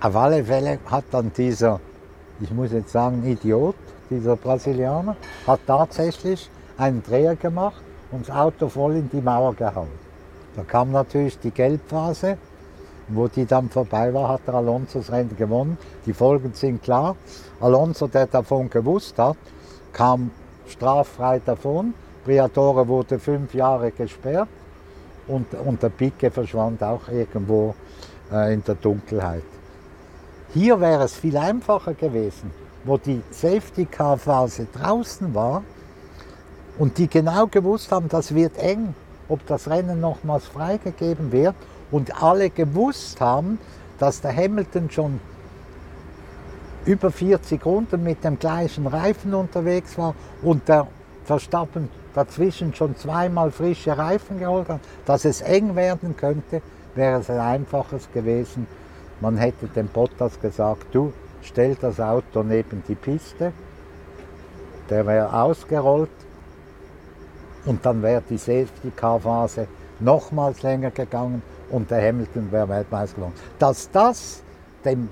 Auf 0.00 0.14
alle 0.14 0.44
Fälle 0.44 0.78
hat 0.86 1.04
dann 1.10 1.32
dieser, 1.36 1.80
ich 2.40 2.50
muss 2.52 2.70
jetzt 2.70 2.92
sagen, 2.92 3.26
Idiot, 3.26 3.74
dieser 4.08 4.36
Brasilianer, 4.36 5.16
hat 5.46 5.60
tatsächlich 5.66 6.48
einen 6.78 7.02
Dreher 7.02 7.34
gemacht 7.34 7.82
und 8.12 8.28
das 8.28 8.34
Auto 8.34 8.68
voll 8.68 8.96
in 8.96 9.10
die 9.10 9.20
Mauer 9.20 9.54
gehauen. 9.54 9.88
Da 10.56 10.62
kam 10.62 10.90
natürlich 10.92 11.38
die 11.38 11.50
Gelbphase, 11.50 12.36
wo 13.08 13.28
die 13.28 13.46
dann 13.46 13.68
vorbei 13.68 14.12
war, 14.12 14.28
hat 14.28 14.42
der 14.46 14.54
Alonso 14.54 14.98
das 14.98 15.10
Rennen 15.10 15.36
gewonnen. 15.36 15.78
Die 16.06 16.12
Folgen 16.12 16.52
sind 16.54 16.82
klar. 16.82 17.16
Alonso, 17.60 18.06
der 18.06 18.26
davon 18.26 18.70
gewusst 18.70 19.18
hat, 19.18 19.36
kam 19.92 20.30
straffrei 20.68 21.40
davon. 21.44 21.94
Briatore 22.24 22.86
wurde 22.86 23.18
fünf 23.18 23.54
Jahre 23.54 23.90
gesperrt 23.90 24.48
und, 25.26 25.52
und 25.54 25.82
der 25.82 25.88
Picke 25.88 26.30
verschwand 26.30 26.82
auch 26.82 27.08
irgendwo 27.08 27.74
äh, 28.32 28.52
in 28.52 28.62
der 28.64 28.74
Dunkelheit. 28.74 29.42
Hier 30.52 30.80
wäre 30.80 31.04
es 31.04 31.14
viel 31.14 31.36
einfacher 31.36 31.94
gewesen, 31.94 32.50
wo 32.84 32.96
die 32.96 33.22
Safety-Car-Phase 33.30 34.66
draußen 34.72 35.34
war 35.34 35.62
und 36.80 36.96
die 36.96 37.08
genau 37.08 37.46
gewusst 37.46 37.92
haben, 37.92 38.08
das 38.08 38.34
wird 38.34 38.56
eng, 38.56 38.94
ob 39.28 39.46
das 39.46 39.68
Rennen 39.68 40.00
nochmals 40.00 40.46
freigegeben 40.46 41.30
wird. 41.30 41.54
Und 41.90 42.22
alle 42.22 42.48
gewusst 42.48 43.20
haben, 43.20 43.58
dass 43.98 44.22
der 44.22 44.34
Hamilton 44.34 44.90
schon 44.90 45.20
über 46.86 47.10
40 47.10 47.66
Runden 47.66 48.02
mit 48.02 48.24
dem 48.24 48.38
gleichen 48.38 48.86
Reifen 48.86 49.34
unterwegs 49.34 49.98
war 49.98 50.14
und 50.40 50.68
der 50.68 50.86
Verstappen 51.24 51.90
dazwischen 52.14 52.74
schon 52.74 52.96
zweimal 52.96 53.50
frische 53.50 53.98
Reifen 53.98 54.38
geholt 54.38 54.70
hat, 54.70 54.80
dass 55.04 55.26
es 55.26 55.42
eng 55.42 55.76
werden 55.76 56.16
könnte, 56.16 56.62
wäre 56.94 57.20
es 57.20 57.28
ein 57.28 57.40
einfaches 57.40 58.10
gewesen. 58.10 58.66
Man 59.20 59.36
hätte 59.36 59.66
dem 59.66 59.88
Bottas 59.88 60.40
gesagt, 60.40 60.86
du 60.92 61.12
stell 61.42 61.76
das 61.78 62.00
Auto 62.00 62.42
neben 62.42 62.82
die 62.88 62.94
Piste, 62.94 63.52
der 64.88 65.06
wäre 65.06 65.30
ausgerollt 65.42 66.08
und 67.66 67.84
dann 67.84 68.02
wäre 68.02 68.22
die 68.28 68.38
Safety 68.38 68.90
Car 68.94 69.20
Phase 69.20 69.66
nochmals 70.00 70.62
länger 70.62 70.90
gegangen 70.90 71.42
und 71.70 71.90
der 71.90 72.06
Hamilton 72.06 72.50
wäre 72.50 72.68
Weltmeister 72.68 73.16
geworden. 73.16 73.34
Dass 73.58 73.90
das 73.90 74.42
dem, 74.84 75.08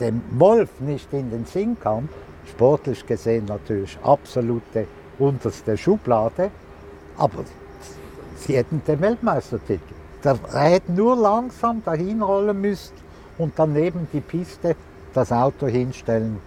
dem 0.00 0.22
Wolf 0.30 0.80
nicht 0.80 1.12
in 1.12 1.30
den 1.30 1.44
Sinn 1.44 1.76
kam, 1.78 2.08
sportlich 2.48 3.06
gesehen 3.06 3.44
natürlich 3.46 3.98
absolute 4.02 4.86
unterste 5.18 5.76
Schublade, 5.76 6.50
aber 7.16 7.44
sie 8.36 8.56
hätten 8.56 8.82
den 8.86 9.00
Weltmeistertitel. 9.00 9.94
Da 10.22 10.38
hätten 10.54 10.94
nur 10.94 11.16
langsam 11.16 11.82
dahin 11.84 12.22
rollen 12.22 12.60
müssen 12.60 12.94
und 13.36 13.52
daneben 13.56 14.08
die 14.12 14.20
Piste 14.20 14.74
das 15.12 15.30
Auto 15.30 15.66
hinstellen. 15.66 16.38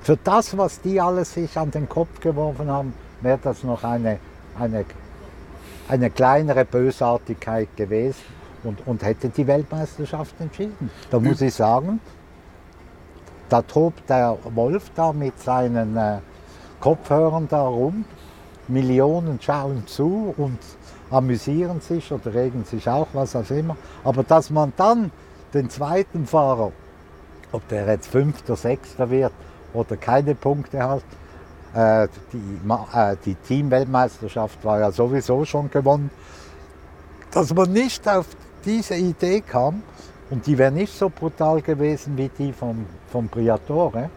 Für 0.00 0.16
das, 0.16 0.56
was 0.56 0.80
die 0.80 1.00
alles 1.00 1.34
sich 1.34 1.56
an 1.58 1.70
den 1.70 1.88
Kopf 1.88 2.20
geworfen 2.20 2.68
haben, 2.68 2.94
wäre 3.24 3.38
das 3.42 3.64
noch 3.64 3.82
eine, 3.82 4.18
eine, 4.58 4.84
eine 5.88 6.10
kleinere 6.10 6.64
Bösartigkeit 6.64 7.76
gewesen 7.76 8.22
und, 8.62 8.86
und 8.86 9.02
hätte 9.02 9.30
die 9.30 9.46
Weltmeisterschaft 9.46 10.34
entschieden. 10.40 10.90
Da 11.10 11.18
muss 11.18 11.40
ich 11.40 11.54
sagen, 11.54 12.00
da 13.48 13.62
tobt 13.62 14.08
der 14.08 14.36
Wolf 14.54 14.90
da 14.94 15.12
mit 15.12 15.38
seinen 15.40 15.96
äh, 15.96 16.18
Kopfhörern 16.80 17.48
da 17.48 17.62
rum. 17.66 18.04
Millionen 18.66 19.38
schauen 19.42 19.86
zu 19.86 20.34
und 20.36 20.58
amüsieren 21.10 21.80
sich 21.80 22.10
oder 22.10 22.32
regen 22.32 22.64
sich 22.64 22.88
auch, 22.88 23.08
was 23.12 23.36
auch 23.36 23.50
immer. 23.50 23.76
Aber 24.04 24.22
dass 24.22 24.50
man 24.50 24.72
dann 24.76 25.10
den 25.52 25.68
zweiten 25.68 26.26
Fahrer, 26.26 26.72
ob 27.52 27.68
der 27.68 27.86
jetzt 27.86 28.08
Fünfter, 28.08 28.56
Sechster 28.56 29.10
wird 29.10 29.32
oder 29.74 29.96
keine 29.96 30.34
Punkte 30.34 30.82
hat, 30.82 31.04
die, 31.74 32.70
äh, 32.94 33.16
die 33.24 33.34
Teamweltmeisterschaft 33.34 34.64
war 34.64 34.80
ja 34.80 34.92
sowieso 34.92 35.44
schon 35.44 35.70
gewonnen, 35.70 36.10
dass 37.32 37.52
man 37.52 37.72
nicht 37.72 38.08
auf 38.08 38.26
diese 38.64 38.94
Idee 38.94 39.40
kam, 39.40 39.82
und 40.30 40.46
die 40.46 40.56
wäre 40.56 40.72
nicht 40.72 40.96
so 40.96 41.10
brutal 41.10 41.60
gewesen 41.60 42.16
wie 42.16 42.28
die 42.28 42.52
vom, 42.52 42.86
vom 43.10 43.28
Briatore, 43.28 44.10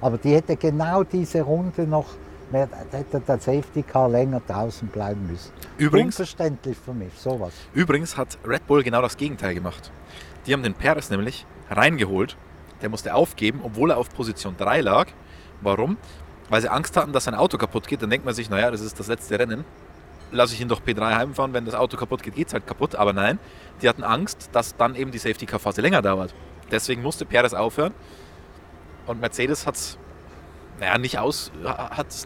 aber 0.00 0.18
die 0.18 0.34
hätte 0.34 0.56
genau 0.56 1.04
diese 1.04 1.42
Runde 1.42 1.86
noch, 1.86 2.06
hätte 2.50 3.20
der 3.20 3.38
Safety 3.38 3.82
Car 3.82 4.08
länger 4.08 4.42
draußen 4.46 4.88
bleiben 4.88 5.26
müssen. 5.30 5.52
Übrigens, 5.78 6.18
Unverständlich 6.18 6.76
für 6.76 6.92
mich, 6.92 7.12
sowas. 7.16 7.52
Übrigens 7.72 8.16
hat 8.16 8.36
Red 8.44 8.66
Bull 8.66 8.82
genau 8.82 9.00
das 9.00 9.16
Gegenteil 9.16 9.54
gemacht. 9.54 9.92
Die 10.46 10.52
haben 10.52 10.62
den 10.62 10.74
Perez 10.74 11.08
nämlich 11.10 11.46
reingeholt. 11.70 12.36
Der 12.82 12.88
musste 12.88 13.14
aufgeben, 13.14 13.60
obwohl 13.62 13.92
er 13.92 13.98
auf 13.98 14.12
Position 14.12 14.56
3 14.58 14.80
lag. 14.80 15.06
Warum? 15.60 15.96
Weil 16.52 16.60
sie 16.60 16.68
Angst 16.68 16.98
hatten, 16.98 17.14
dass 17.14 17.24
sein 17.24 17.34
Auto 17.34 17.56
kaputt 17.56 17.88
geht. 17.88 18.02
Dann 18.02 18.10
denkt 18.10 18.26
man 18.26 18.34
sich, 18.34 18.50
naja, 18.50 18.70
das 18.70 18.82
ist 18.82 19.00
das 19.00 19.06
letzte 19.06 19.38
Rennen. 19.38 19.64
Lasse 20.32 20.52
ich 20.52 20.60
ihn 20.60 20.68
doch 20.68 20.82
P3 20.82 21.16
heimfahren, 21.16 21.54
wenn 21.54 21.64
das 21.64 21.74
Auto 21.74 21.96
kaputt 21.96 22.22
geht, 22.22 22.34
geht 22.34 22.48
es 22.48 22.52
halt 22.52 22.66
kaputt. 22.66 22.94
Aber 22.94 23.14
nein, 23.14 23.38
die 23.80 23.88
hatten 23.88 24.04
Angst, 24.04 24.50
dass 24.52 24.76
dann 24.76 24.94
eben 24.94 25.10
die 25.12 25.16
Safety-Car-Phase 25.16 25.80
länger 25.80 26.02
dauert. 26.02 26.34
Deswegen 26.70 27.00
musste 27.00 27.24
Perez 27.24 27.54
aufhören. 27.54 27.94
Und 29.06 29.18
Mercedes 29.18 29.66
hat 29.66 29.76
es 29.76 29.96
naja, 30.78 30.98
nicht, 30.98 31.18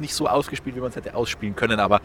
nicht 0.01 0.15
so 0.15 0.27
ausgespielt, 0.27 0.75
wie 0.75 0.81
man 0.81 0.89
es 0.89 0.97
hätte 0.97 1.15
ausspielen 1.15 1.55
können, 1.55 1.79
aber 1.79 2.01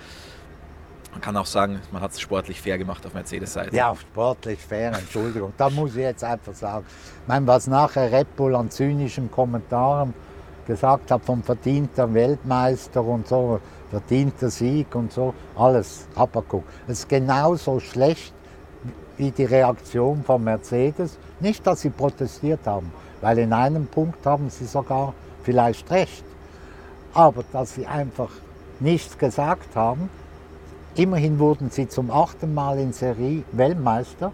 man 1.11 1.21
kann 1.21 1.35
auch 1.37 1.47
sagen, 1.47 1.81
man 1.91 2.03
hat 2.03 2.11
es 2.11 2.21
sportlich 2.21 2.61
fair 2.61 2.77
gemacht 2.77 3.03
auf 3.07 3.15
Mercedes-Seite. 3.15 3.75
Ja, 3.75 3.95
sportlich 3.95 4.59
fair, 4.59 4.93
Entschuldigung. 4.93 5.53
da 5.57 5.71
muss 5.71 5.95
ich 5.95 6.03
jetzt 6.03 6.23
einfach 6.23 6.53
sagen. 6.53 6.85
Ich 7.23 7.27
meine, 7.27 7.47
was 7.47 7.65
nachher 7.65 8.11
Red 8.11 8.35
Bull 8.35 8.55
an 8.55 8.69
zynischen 8.69 9.31
Kommentaren 9.31 10.13
gesagt 10.71 11.11
hat 11.11 11.25
vom 11.25 11.43
verdienten 11.43 12.13
Weltmeister 12.13 13.03
und 13.03 13.27
so, 13.27 13.59
verdienter 13.89 14.49
Sieg 14.49 14.95
und 14.95 15.11
so, 15.11 15.33
alles 15.57 16.07
abgeguckt. 16.15 16.69
Es 16.87 16.99
ist 16.99 17.09
genauso 17.09 17.81
schlecht 17.81 18.33
wie 19.17 19.31
die 19.31 19.43
Reaktion 19.43 20.23
von 20.23 20.41
Mercedes. 20.41 21.17
Nicht, 21.41 21.67
dass 21.67 21.81
sie 21.81 21.89
protestiert 21.89 22.65
haben, 22.65 22.89
weil 23.19 23.39
in 23.39 23.51
einem 23.51 23.85
Punkt 23.87 24.25
haben 24.25 24.49
sie 24.49 24.65
sogar 24.65 25.13
vielleicht 25.43 25.91
recht. 25.91 26.23
Aber 27.13 27.43
dass 27.51 27.75
sie 27.75 27.85
einfach 27.85 28.29
nichts 28.79 29.17
gesagt 29.17 29.75
haben. 29.75 30.09
Immerhin 30.95 31.37
wurden 31.37 31.69
sie 31.69 31.89
zum 31.89 32.11
achten 32.11 32.53
Mal 32.53 32.79
in 32.79 32.93
Serie 32.93 33.43
Weltmeister, 33.51 34.31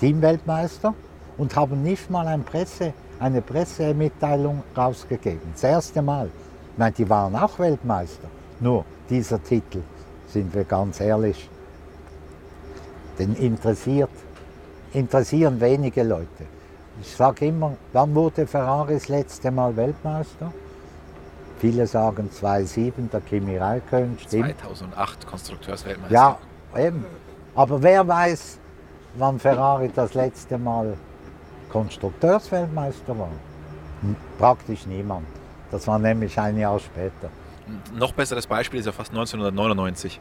Teamweltmeister 0.00 0.94
und 1.36 1.54
haben 1.54 1.82
nicht 1.82 2.10
mal 2.10 2.26
ein 2.26 2.44
Presse, 2.44 2.94
eine 3.20 3.42
Pressemitteilung 3.42 4.62
rausgegeben. 4.76 5.50
Das 5.52 5.64
erste 5.64 6.02
Mal. 6.02 6.30
Ich 6.72 6.78
meine, 6.78 6.92
die 6.92 7.08
waren 7.08 7.34
auch 7.36 7.58
Weltmeister. 7.58 8.28
Nur 8.60 8.84
dieser 9.08 9.42
Titel, 9.42 9.82
sind 10.28 10.54
wir 10.54 10.64
ganz 10.64 11.00
ehrlich, 11.00 11.48
den 13.18 13.34
interessiert, 13.34 14.10
interessieren 14.92 15.60
wenige 15.60 16.02
Leute. 16.02 16.44
Ich 17.00 17.14
sage 17.14 17.46
immer, 17.46 17.76
wann 17.92 18.14
wurde 18.14 18.46
Ferrari 18.46 18.94
das 18.94 19.08
letzte 19.08 19.50
Mal 19.50 19.76
Weltmeister? 19.76 20.52
Viele 21.58 21.86
sagen 21.86 22.30
2007, 22.30 23.10
der 23.10 23.20
Kimi 23.20 23.56
Räikkönen, 23.56 24.18
stimmt. 24.18 24.58
2008 24.60 25.26
Konstrukteursweltmeister. 25.26 26.14
Ja, 26.14 26.38
eben. 26.76 27.04
Aber 27.54 27.82
wer 27.82 28.06
weiß, 28.06 28.58
wann 29.16 29.38
Ferrari 29.40 29.90
das 29.92 30.14
letzte 30.14 30.58
Mal 30.58 30.94
Konstrukteursweltmeister 31.68 33.18
war? 33.18 33.30
Praktisch 34.38 34.86
niemand. 34.86 35.26
Das 35.70 35.86
war 35.86 35.98
nämlich 35.98 36.38
ein 36.38 36.58
Jahr 36.58 36.78
später. 36.78 37.30
Ein 37.66 37.98
noch 37.98 38.12
besseres 38.12 38.46
Beispiel 38.46 38.80
ist 38.80 38.86
ja 38.86 38.92
fast 38.92 39.10
1999. 39.10 40.20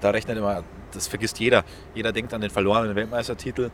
Da 0.00 0.10
rechnet 0.10 0.38
immer, 0.38 0.62
das 0.92 1.08
vergisst 1.08 1.38
jeder. 1.38 1.64
Jeder 1.94 2.12
denkt 2.12 2.34
an 2.34 2.40
den 2.40 2.50
verlorenen 2.50 2.94
Weltmeistertitel 2.94 3.70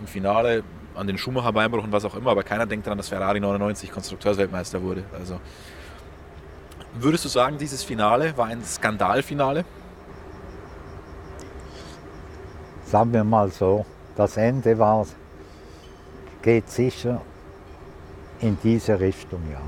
im 0.00 0.06
Finale, 0.06 0.62
an 0.94 1.06
den 1.06 1.18
Schumacher-Beinbruch 1.18 1.84
und 1.84 1.92
was 1.92 2.04
auch 2.04 2.14
immer, 2.14 2.30
aber 2.30 2.42
keiner 2.42 2.66
denkt 2.66 2.86
daran, 2.86 2.98
dass 2.98 3.08
Ferrari 3.08 3.40
99 3.40 3.90
Konstrukteursweltmeister 3.90 4.82
wurde. 4.82 5.04
Also 5.18 5.40
Würdest 6.94 7.24
du 7.24 7.28
sagen, 7.28 7.56
dieses 7.56 7.84
Finale 7.84 8.36
war 8.36 8.46
ein 8.46 8.64
Skandalfinale? 8.64 9.64
Sagen 12.84 13.12
wir 13.12 13.22
mal 13.22 13.50
so, 13.50 13.86
das 14.16 14.36
Ende 14.36 14.76
war, 14.78 15.06
geht 16.42 16.70
sicher 16.70 17.20
in 18.40 18.56
diese 18.62 18.98
Richtung, 18.98 19.40
ja. 19.50 19.60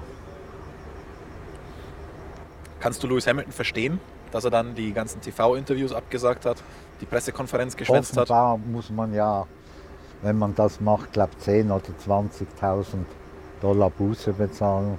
Kannst 2.80 3.02
du 3.02 3.06
Lewis 3.06 3.26
Hamilton 3.26 3.52
verstehen, 3.52 4.00
dass 4.32 4.44
er 4.44 4.50
dann 4.50 4.74
die 4.74 4.92
ganzen 4.92 5.20
TV-Interviews 5.20 5.92
abgesagt 5.92 6.46
hat, 6.46 6.62
die 7.00 7.06
Pressekonferenz 7.06 7.76
geschwänzt 7.76 8.16
hat? 8.16 8.30
Offenbar 8.30 8.58
muss 8.58 8.90
man 8.90 9.14
ja, 9.14 9.46
wenn 10.22 10.38
man 10.38 10.54
das 10.54 10.80
macht, 10.80 11.12
glaube 11.12 11.32
10.000 11.44 11.70
oder 11.70 11.82
20.000 12.60 12.84
Dollar 13.60 13.90
Buße 13.90 14.32
bezahlen. 14.32 14.98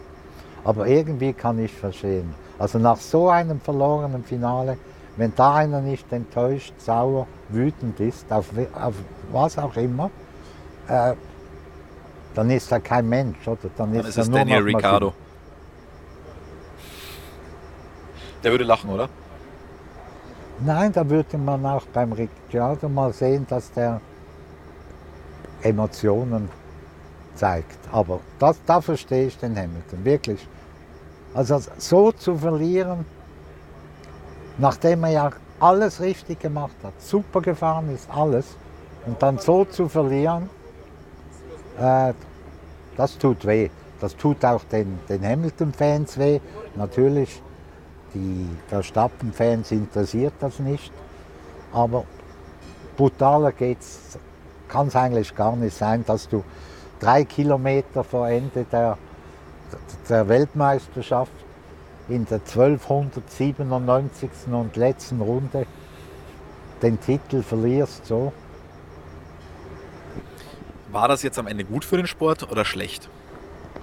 Aber 0.63 0.87
irgendwie 0.87 1.33
kann 1.33 1.59
ich 1.59 1.73
verstehen. 1.73 2.33
Also 2.57 2.79
nach 2.79 2.97
so 2.97 3.29
einem 3.29 3.59
verlorenen 3.59 4.23
Finale, 4.23 4.77
wenn 5.17 5.33
da 5.35 5.55
einer 5.55 5.81
nicht 5.81 6.11
enttäuscht, 6.13 6.73
sauer, 6.77 7.27
wütend 7.49 7.99
ist, 7.99 8.31
auf, 8.31 8.49
auf 8.73 8.95
was 9.31 9.57
auch 9.57 9.75
immer, 9.75 10.09
äh, 10.87 11.13
dann 12.33 12.49
ist 12.49 12.71
er 12.71 12.79
kein 12.79 13.07
Mensch, 13.07 13.47
oder? 13.47 13.69
Dann, 13.77 13.93
dann 13.93 14.01
ist, 14.01 14.09
ist 14.09 14.17
es 14.17 14.31
Daniel 14.31 14.63
Ricciardo. 14.63 15.13
Der 18.43 18.51
würde 18.51 18.63
lachen, 18.63 18.89
oder? 18.89 19.09
Nein, 20.59 20.91
da 20.91 21.09
würde 21.09 21.37
man 21.37 21.65
auch 21.65 21.85
beim 21.93 22.11
Ricciardo 22.11 22.89
mal 22.89 23.13
sehen, 23.13 23.45
dass 23.49 23.71
der 23.71 24.01
Emotionen 25.61 26.49
zeigt. 27.35 27.79
Aber 27.91 28.19
das, 28.39 28.59
da 28.65 28.81
verstehe 28.81 29.27
ich 29.27 29.37
den 29.37 29.55
Hamilton, 29.55 30.03
wirklich. 30.03 30.47
Also 31.33 31.59
so 31.77 32.11
zu 32.11 32.37
verlieren, 32.37 33.05
nachdem 34.57 35.03
er 35.05 35.09
ja 35.09 35.31
alles 35.59 36.01
richtig 36.01 36.39
gemacht 36.39 36.75
hat, 36.83 36.93
super 37.01 37.41
gefahren 37.41 37.93
ist, 37.93 38.09
alles, 38.09 38.55
und 39.05 39.21
dann 39.21 39.39
so 39.39 39.65
zu 39.65 39.89
verlieren, 39.89 40.49
äh, 41.79 42.13
das 42.97 43.17
tut 43.17 43.45
weh. 43.45 43.69
Das 43.99 44.15
tut 44.15 44.43
auch 44.43 44.63
den, 44.65 44.99
den 45.07 45.23
Hamilton-Fans 45.25 46.17
weh. 46.17 46.39
Natürlich, 46.75 47.41
die 48.13 48.49
Verstappen-Fans 48.67 49.71
interessiert 49.71 50.33
das 50.39 50.59
nicht. 50.59 50.91
Aber 51.71 52.03
brutaler 52.97 53.51
kann 53.51 54.87
es 54.87 54.95
eigentlich 54.95 55.35
gar 55.35 55.55
nicht 55.55 55.75
sein, 55.75 56.03
dass 56.05 56.27
du 56.27 56.43
drei 56.99 57.23
Kilometer 57.23 58.03
vor 58.03 58.27
Ende 58.27 58.65
der 58.71 58.97
der 60.09 60.27
Weltmeisterschaft 60.27 61.31
in 62.09 62.25
der 62.25 62.39
1297. 62.39 64.29
und 64.51 64.75
letzten 64.75 65.21
Runde 65.21 65.65
den 66.81 66.99
Titel 66.99 67.41
verlierst. 67.41 68.05
So. 68.05 68.33
War 70.93 71.07
das 71.07 71.23
jetzt 71.23 71.39
am 71.39 71.47
Ende 71.47 71.65
gut 71.65 71.83
für 71.83 71.97
den 71.97 72.05
Sport 72.05 72.51
oder 72.51 72.63
schlecht? 72.63 73.09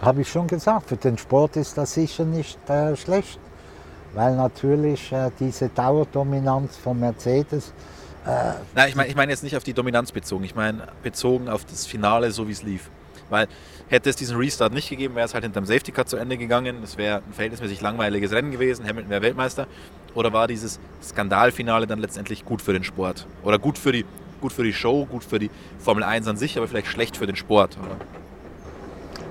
Habe 0.00 0.20
ich 0.20 0.28
schon 0.28 0.46
gesagt, 0.46 0.88
für 0.88 0.96
den 0.96 1.18
Sport 1.18 1.56
ist 1.56 1.76
das 1.76 1.94
sicher 1.94 2.24
nicht 2.24 2.56
äh, 2.70 2.96
schlecht, 2.96 3.40
weil 4.14 4.36
natürlich 4.36 5.10
äh, 5.10 5.32
diese 5.40 5.68
Dauerdominanz 5.70 6.76
von 6.76 7.00
Mercedes. 7.00 7.74
Äh, 8.24 8.52
Nein, 8.76 8.88
ich 8.90 8.94
meine 8.94 9.08
ich 9.08 9.16
mein 9.16 9.28
jetzt 9.28 9.42
nicht 9.42 9.56
auf 9.56 9.64
die 9.64 9.72
Dominanz 9.72 10.12
bezogen, 10.12 10.44
ich 10.44 10.54
meine 10.54 10.86
bezogen 11.02 11.48
auf 11.48 11.64
das 11.64 11.84
Finale, 11.84 12.30
so 12.30 12.46
wie 12.46 12.52
es 12.52 12.62
lief. 12.62 12.88
Weil 13.28 13.48
hätte 13.88 14.08
es 14.08 14.14
diesen 14.14 14.36
Restart 14.36 14.72
nicht 14.72 14.88
gegeben, 14.88 15.16
wäre 15.16 15.26
es 15.26 15.34
halt 15.34 15.42
hinterm 15.42 15.66
Safety 15.66 15.90
Car 15.90 16.06
zu 16.06 16.16
Ende 16.16 16.36
gegangen. 16.36 16.80
Es 16.84 16.96
wäre 16.96 17.18
ein 17.18 17.32
verhältnismäßig 17.32 17.80
langweiliges 17.80 18.30
Rennen 18.30 18.52
gewesen. 18.52 18.86
Hamilton 18.86 19.10
wäre 19.10 19.22
Weltmeister. 19.22 19.66
Oder 20.14 20.32
war 20.32 20.46
dieses 20.46 20.78
Skandalfinale 21.02 21.88
dann 21.88 21.98
letztendlich 21.98 22.44
gut 22.44 22.62
für 22.62 22.72
den 22.72 22.84
Sport? 22.84 23.26
Oder 23.42 23.58
gut 23.58 23.78
für 23.78 23.92
die, 23.92 24.04
gut 24.40 24.52
für 24.52 24.64
die 24.64 24.72
Show, 24.72 25.06
gut 25.06 25.24
für 25.24 25.38
die 25.38 25.50
Formel 25.78 26.02
1 26.02 26.26
an 26.28 26.36
sich, 26.36 26.56
aber 26.56 26.68
vielleicht 26.68 26.88
schlecht 26.88 27.16
für 27.16 27.26
den 27.26 27.36
Sport? 27.36 27.76
Oder? 27.78 27.96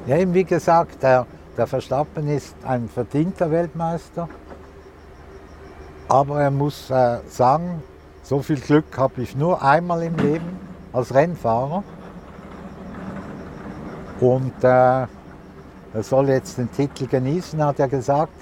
Ja, 0.07 0.17
eben 0.17 0.33
wie 0.33 0.43
gesagt, 0.43 1.03
der, 1.03 1.25
der 1.57 1.67
Verstappen 1.67 2.27
ist 2.27 2.55
ein 2.63 2.89
verdienter 2.89 3.51
Weltmeister. 3.51 4.29
Aber 6.07 6.41
er 6.41 6.51
muss 6.51 6.89
äh, 6.89 7.19
sagen, 7.27 7.83
so 8.23 8.41
viel 8.41 8.59
Glück 8.59 8.97
habe 8.97 9.21
ich 9.21 9.35
nur 9.35 9.61
einmal 9.61 10.01
im 10.03 10.15
Leben 10.17 10.57
als 10.91 11.13
Rennfahrer. 11.13 11.83
Und 14.19 14.63
äh, 14.63 14.67
er 15.93 16.03
soll 16.03 16.29
jetzt 16.29 16.57
den 16.57 16.71
Titel 16.71 17.07
genießen, 17.07 17.63
hat 17.63 17.79
er 17.79 17.87
gesagt. 17.87 18.33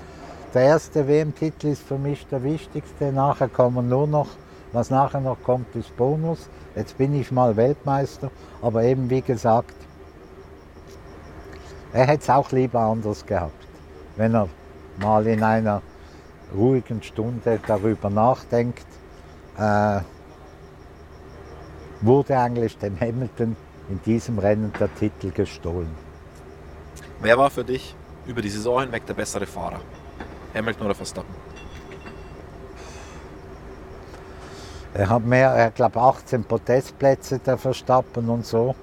Der 0.53 0.63
erste 0.63 1.07
WM-Titel 1.07 1.67
ist 1.67 1.83
für 1.83 1.97
mich 1.97 2.25
der 2.27 2.43
wichtigste. 2.43 3.11
Nachher 3.11 3.49
kommen 3.49 3.89
nur 3.89 4.07
noch, 4.07 4.27
was 4.77 4.91
nachher 4.91 5.21
noch 5.21 5.41
kommt, 5.43 5.75
ist 5.75 5.97
Bonus. 5.97 6.49
Jetzt 6.75 6.99
bin 6.99 7.19
ich 7.19 7.31
mal 7.31 7.57
Weltmeister, 7.57 8.29
aber 8.61 8.83
eben 8.83 9.09
wie 9.09 9.21
gesagt, 9.21 9.73
er 11.93 12.05
hätte 12.05 12.21
es 12.21 12.29
auch 12.29 12.51
lieber 12.51 12.81
anders 12.81 13.25
gehabt, 13.25 13.65
wenn 14.17 14.35
er 14.35 14.47
mal 15.01 15.25
in 15.25 15.41
einer 15.41 15.81
ruhigen 16.55 17.01
Stunde 17.01 17.59
darüber 17.65 18.11
nachdenkt. 18.11 18.85
Äh, 19.57 20.01
wurde 22.01 22.37
eigentlich 22.37 22.77
dem 22.77 22.99
Hamilton 22.99 23.55
in 23.89 23.99
diesem 24.03 24.37
Rennen 24.37 24.71
der 24.79 24.93
Titel 24.93 25.31
gestohlen. 25.31 25.89
Wer 27.19 27.35
war 27.35 27.49
für 27.49 27.63
dich 27.63 27.95
über 28.27 28.43
die 28.43 28.49
Saison 28.49 28.81
hinweg 28.81 29.07
der 29.07 29.15
bessere 29.15 29.47
Fahrer? 29.47 29.79
Hamilton 30.53 30.85
oder 30.85 30.93
Verstappen? 30.93 31.46
Er 34.97 35.09
hat 35.09 35.25
mehr, 35.25 35.51
er 35.51 35.71
glaube 35.71 36.01
18 36.01 36.43
Podestplätze 36.43 37.39
der 37.39 37.57
Verstappen 37.57 38.29
und 38.29 38.45
so. 38.45 38.75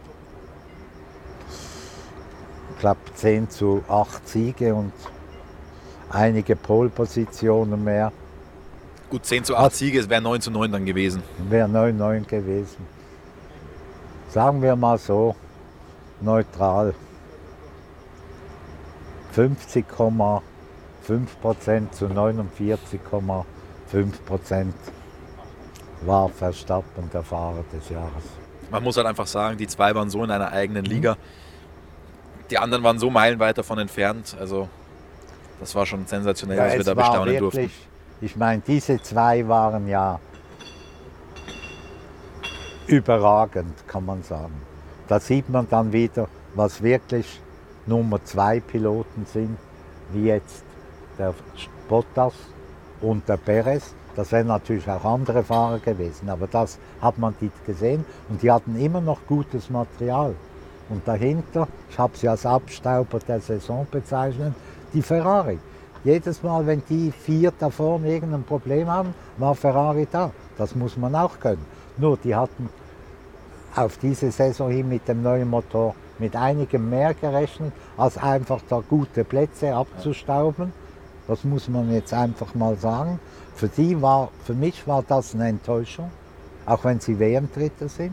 Ich 2.74 2.80
glaube 2.80 3.00
10 3.14 3.50
zu 3.50 3.82
8 3.88 4.28
Siege 4.28 4.74
und 4.74 4.92
einige 6.10 6.54
Polpositionen 6.54 7.82
mehr. 7.82 8.12
Gut, 9.10 9.26
10 9.26 9.44
zu 9.44 9.56
8 9.56 9.74
Siege, 9.74 9.98
es 9.98 10.08
wäre 10.08 10.22
9 10.22 10.40
zu 10.40 10.50
9 10.50 10.70
dann 10.70 10.84
gewesen. 10.84 11.22
Wäre 11.50 11.68
9-9 11.68 12.26
gewesen 12.26 12.94
sagen 14.34 14.60
wir 14.62 14.74
mal 14.74 14.98
so, 14.98 15.36
neutral. 16.20 16.92
50,5% 19.36 21.90
zu 21.92 22.06
49,5% 22.06 24.72
war 26.06 26.28
Verstappen 26.28 27.08
der 27.12 27.22
Fahrer 27.22 27.64
des 27.72 27.88
Jahres. 27.88 28.24
Man 28.70 28.82
muss 28.82 28.96
halt 28.96 29.06
einfach 29.06 29.26
sagen, 29.26 29.56
die 29.56 29.66
zwei 29.66 29.94
waren 29.94 30.10
so 30.10 30.24
in 30.24 30.30
einer 30.30 30.50
eigenen 30.52 30.84
Liga. 30.84 31.16
Die 32.50 32.58
anderen 32.58 32.82
waren 32.82 32.98
so 32.98 33.10
meilenweit 33.10 33.56
davon 33.58 33.78
entfernt. 33.78 34.36
Also 34.38 34.68
Das 35.60 35.74
war 35.74 35.86
schon 35.86 36.06
sensationell, 36.06 36.58
Ja, 36.58 36.64
dass 36.66 36.76
wir 36.76 36.84
da 36.84 36.94
bestaunen 36.94 37.32
wirklich, 37.34 37.40
durften. 37.40 37.70
Ich 38.20 38.36
meine, 38.36 38.62
diese 38.66 39.00
zwei 39.02 39.46
waren 39.46 39.88
ja 39.88 40.18
überragend, 42.86 43.86
kann 43.86 44.04
man 44.04 44.22
sagen. 44.22 44.60
Da 45.08 45.20
sieht 45.20 45.48
man 45.48 45.68
dann 45.68 45.92
wieder, 45.92 46.28
was 46.54 46.82
wirklich 46.82 47.40
Nummer 47.86 48.22
zwei 48.24 48.60
Piloten 48.60 49.26
sind, 49.26 49.58
wie 50.12 50.26
jetzt 50.26 50.64
der 51.18 51.34
Bottas 51.88 52.34
und 53.00 53.28
der 53.28 53.36
Perez. 53.36 53.94
Das 54.16 54.30
wären 54.32 54.46
natürlich 54.46 54.88
auch 54.88 55.04
andere 55.04 55.42
Fahrer 55.42 55.78
gewesen, 55.78 56.30
aber 56.30 56.46
das 56.46 56.78
hat 57.00 57.18
man 57.18 57.34
gesehen 57.66 58.04
und 58.28 58.42
die 58.42 58.50
hatten 58.50 58.78
immer 58.78 59.00
noch 59.00 59.18
gutes 59.26 59.70
Material. 59.70 60.34
Und 60.88 61.06
dahinter, 61.08 61.66
ich 61.90 61.98
habe 61.98 62.16
sie 62.16 62.28
als 62.28 62.46
Abstauber 62.46 63.18
der 63.18 63.40
Saison 63.40 63.86
bezeichnet, 63.90 64.54
die 64.92 65.02
Ferrari. 65.02 65.58
Jedes 66.04 66.42
Mal, 66.42 66.66
wenn 66.66 66.82
die 66.88 67.10
vier 67.10 67.52
da 67.58 67.70
vorne 67.70 68.12
irgendein 68.12 68.44
Problem 68.44 68.88
haben, 68.88 69.14
war 69.38 69.54
Ferrari 69.54 70.06
da. 70.10 70.30
Das 70.58 70.74
muss 70.74 70.96
man 70.96 71.14
auch 71.14 71.40
können. 71.40 71.64
Nur 71.96 72.18
die 72.18 72.34
hatten 72.34 72.68
auf 73.74 73.96
diese 73.98 74.30
Saison 74.30 74.70
hin 74.70 74.88
mit 74.88 75.08
dem 75.08 75.22
neuen 75.22 75.48
Motor 75.48 75.94
mit 76.18 76.36
einigem 76.36 76.90
mehr 76.90 77.14
gerechnet, 77.14 77.72
als 77.96 78.18
einfach 78.18 78.60
da 78.68 78.82
gute 78.88 79.24
Plätze 79.24 79.74
abzustauben. 79.74 80.72
Das 81.26 81.44
muss 81.44 81.68
man 81.68 81.92
jetzt 81.92 82.12
einfach 82.12 82.54
mal 82.54 82.76
sagen. 82.76 83.18
Für 83.54 83.68
die 83.68 84.00
war, 84.00 84.30
für 84.44 84.54
mich 84.54 84.86
war 84.86 85.02
das 85.02 85.34
eine 85.34 85.48
Enttäuschung, 85.48 86.10
auch 86.66 86.84
wenn 86.84 87.00
sie 87.00 87.18
WM-Dritter 87.18 87.88
sind. 87.88 88.12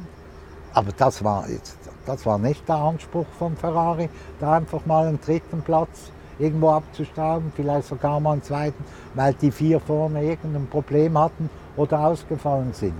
Aber 0.73 0.91
das 0.97 1.23
war, 1.23 1.49
jetzt, 1.49 1.77
das 2.05 2.25
war 2.25 2.37
nicht 2.37 2.67
der 2.69 2.75
Anspruch 2.75 3.25
von 3.37 3.57
Ferrari, 3.57 4.09
da 4.39 4.53
einfach 4.53 4.85
mal 4.85 5.07
einen 5.07 5.19
dritten 5.19 5.61
Platz 5.61 6.11
irgendwo 6.39 6.69
abzustauben, 6.69 7.51
vielleicht 7.55 7.89
sogar 7.89 8.19
mal 8.19 8.33
einen 8.33 8.43
zweiten, 8.43 8.83
weil 9.13 9.33
die 9.33 9.51
vier 9.51 9.79
vorne 9.79 10.23
irgendein 10.23 10.67
Problem 10.67 11.17
hatten 11.17 11.49
oder 11.75 11.99
ausgefallen 11.99 12.73
sind. 12.73 12.95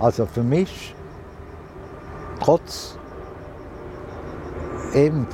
Also 0.00 0.26
für 0.26 0.42
mich, 0.42 0.94
trotz 2.40 2.98
eben 4.94 5.26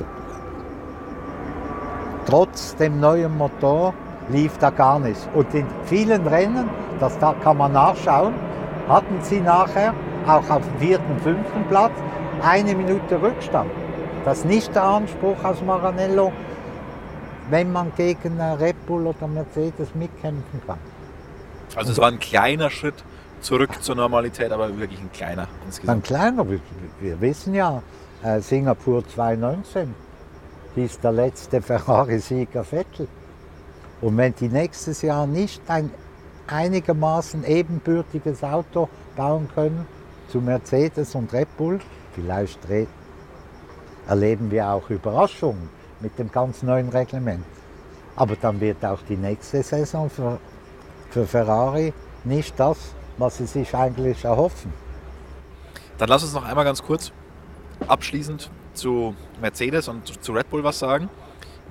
trotz 2.25 2.75
dem 2.75 2.99
neuen 2.99 3.35
Motor 3.35 3.93
lief 4.29 4.57
da 4.57 4.69
gar 4.69 4.99
nichts. 4.99 5.27
Und 5.33 5.53
in 5.53 5.65
vielen 5.85 6.27
Rennen, 6.27 6.69
das 6.99 7.17
da 7.19 7.33
kann 7.33 7.57
man 7.57 7.73
nachschauen, 7.73 8.33
hatten 8.87 9.19
sie 9.21 9.39
nachher 9.41 9.93
auch 10.27 10.49
auf 10.49 10.61
dem 10.63 10.79
vierten, 10.79 11.19
fünften 11.19 11.63
Platz 11.69 11.91
eine 12.41 12.75
Minute 12.75 13.21
Rückstand. 13.21 13.69
Das 14.25 14.39
ist 14.39 14.45
nicht 14.45 14.75
der 14.75 14.83
Anspruch 14.83 15.43
aus 15.43 15.61
Maranello, 15.61 16.31
wenn 17.49 17.71
man 17.71 17.91
gegen 17.95 18.39
äh, 18.39 18.43
Red 18.53 18.85
Bull 18.85 19.07
oder 19.07 19.27
Mercedes 19.27 19.95
mitkämpfen 19.95 20.61
kann. 20.67 20.77
Also 21.75 21.91
es 21.91 21.97
war 21.97 22.07
ein 22.09 22.19
kleiner 22.19 22.69
Schritt 22.69 23.03
zurück 23.41 23.81
zur 23.81 23.95
Normalität, 23.95 24.51
aber 24.51 24.77
wirklich 24.77 24.99
ein 24.99 25.11
kleiner 25.11 25.43
Ein 25.43 25.47
insgesamt. 25.67 26.03
kleiner, 26.03 26.49
wir, 26.49 26.59
wir 26.99 27.21
wissen 27.21 27.53
ja, 27.53 27.81
äh, 28.23 28.39
Singapur 28.41 29.07
2019 29.07 29.93
hieß 30.75 30.99
der 30.99 31.11
letzte 31.11 31.61
Ferrari-Sieger 31.61 32.63
Vettel. 32.63 33.07
Und 34.01 34.17
wenn 34.17 34.33
die 34.35 34.47
nächstes 34.47 35.01
Jahr 35.01 35.27
nicht 35.27 35.61
ein 35.69 35.91
einigermaßen 36.47 37.43
ebenbürtiges 37.45 38.43
Auto 38.43 38.89
bauen 39.15 39.47
können 39.53 39.85
zu 40.29 40.39
Mercedes 40.39 41.15
und 41.15 41.31
Red 41.33 41.55
Bull, 41.57 41.79
vielleicht 42.13 42.59
erleben 44.07 44.49
wir 44.49 44.69
auch 44.69 44.89
Überraschungen 44.89 45.69
mit 45.99 46.17
dem 46.17 46.31
ganz 46.31 46.63
neuen 46.63 46.89
Reglement. 46.89 47.43
Aber 48.15 48.35
dann 48.35 48.59
wird 48.59 48.83
auch 48.83 48.99
die 49.07 49.17
nächste 49.17 49.63
Saison 49.63 50.09
für, 50.09 50.39
für 51.09 51.25
Ferrari 51.25 51.93
nicht 52.23 52.59
das, 52.59 52.77
was 53.17 53.37
sie 53.37 53.45
sich 53.45 53.73
eigentlich 53.75 54.25
erhoffen. 54.25 54.73
Dann 55.97 56.09
lass 56.09 56.23
uns 56.23 56.33
noch 56.33 56.45
einmal 56.45 56.65
ganz 56.65 56.81
kurz 56.81 57.11
abschließend 57.87 58.49
zu 58.73 59.13
Mercedes 59.41 59.87
und 59.87 60.23
zu 60.23 60.31
Red 60.31 60.49
Bull 60.49 60.63
was 60.63 60.79
sagen. 60.79 61.09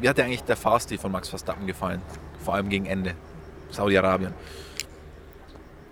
Wie 0.00 0.08
hat 0.08 0.18
dir 0.18 0.24
eigentlich 0.24 0.44
der 0.44 0.56
Fahrstil 0.56 0.98
von 0.98 1.10
Max 1.10 1.28
Verstappen 1.28 1.66
gefallen? 1.66 2.02
Vor 2.44 2.54
allem 2.54 2.68
gegen 2.68 2.86
Ende. 2.86 3.14
Saudi-Arabien. 3.70 4.32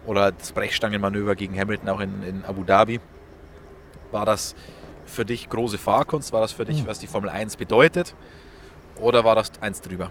Oder 0.06 0.32
das 0.32 0.52
Brechstangenmanöver 0.52 1.34
gegen 1.34 1.58
Hamilton 1.58 1.88
auch 1.88 2.00
in, 2.00 2.22
in 2.22 2.44
Abu 2.44 2.62
Dhabi. 2.62 3.00
War 4.12 4.24
das 4.24 4.54
für 5.04 5.24
dich 5.24 5.48
große 5.48 5.78
Fahrkunst? 5.78 6.32
War 6.32 6.40
das 6.40 6.52
für 6.52 6.64
dich, 6.64 6.86
was 6.86 7.00
die 7.00 7.08
Formel 7.08 7.30
1 7.30 7.56
bedeutet? 7.56 8.14
Oder 9.00 9.24
war 9.24 9.34
das 9.34 9.50
eins 9.60 9.80
drüber? 9.80 10.10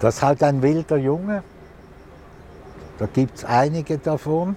Das 0.00 0.16
ist 0.16 0.22
halt 0.22 0.42
ein 0.42 0.62
wilder 0.62 0.96
Junge. 0.96 1.44
Da 2.98 3.06
gibt 3.06 3.38
es 3.38 3.44
einige 3.44 3.98
davon. 3.98 4.56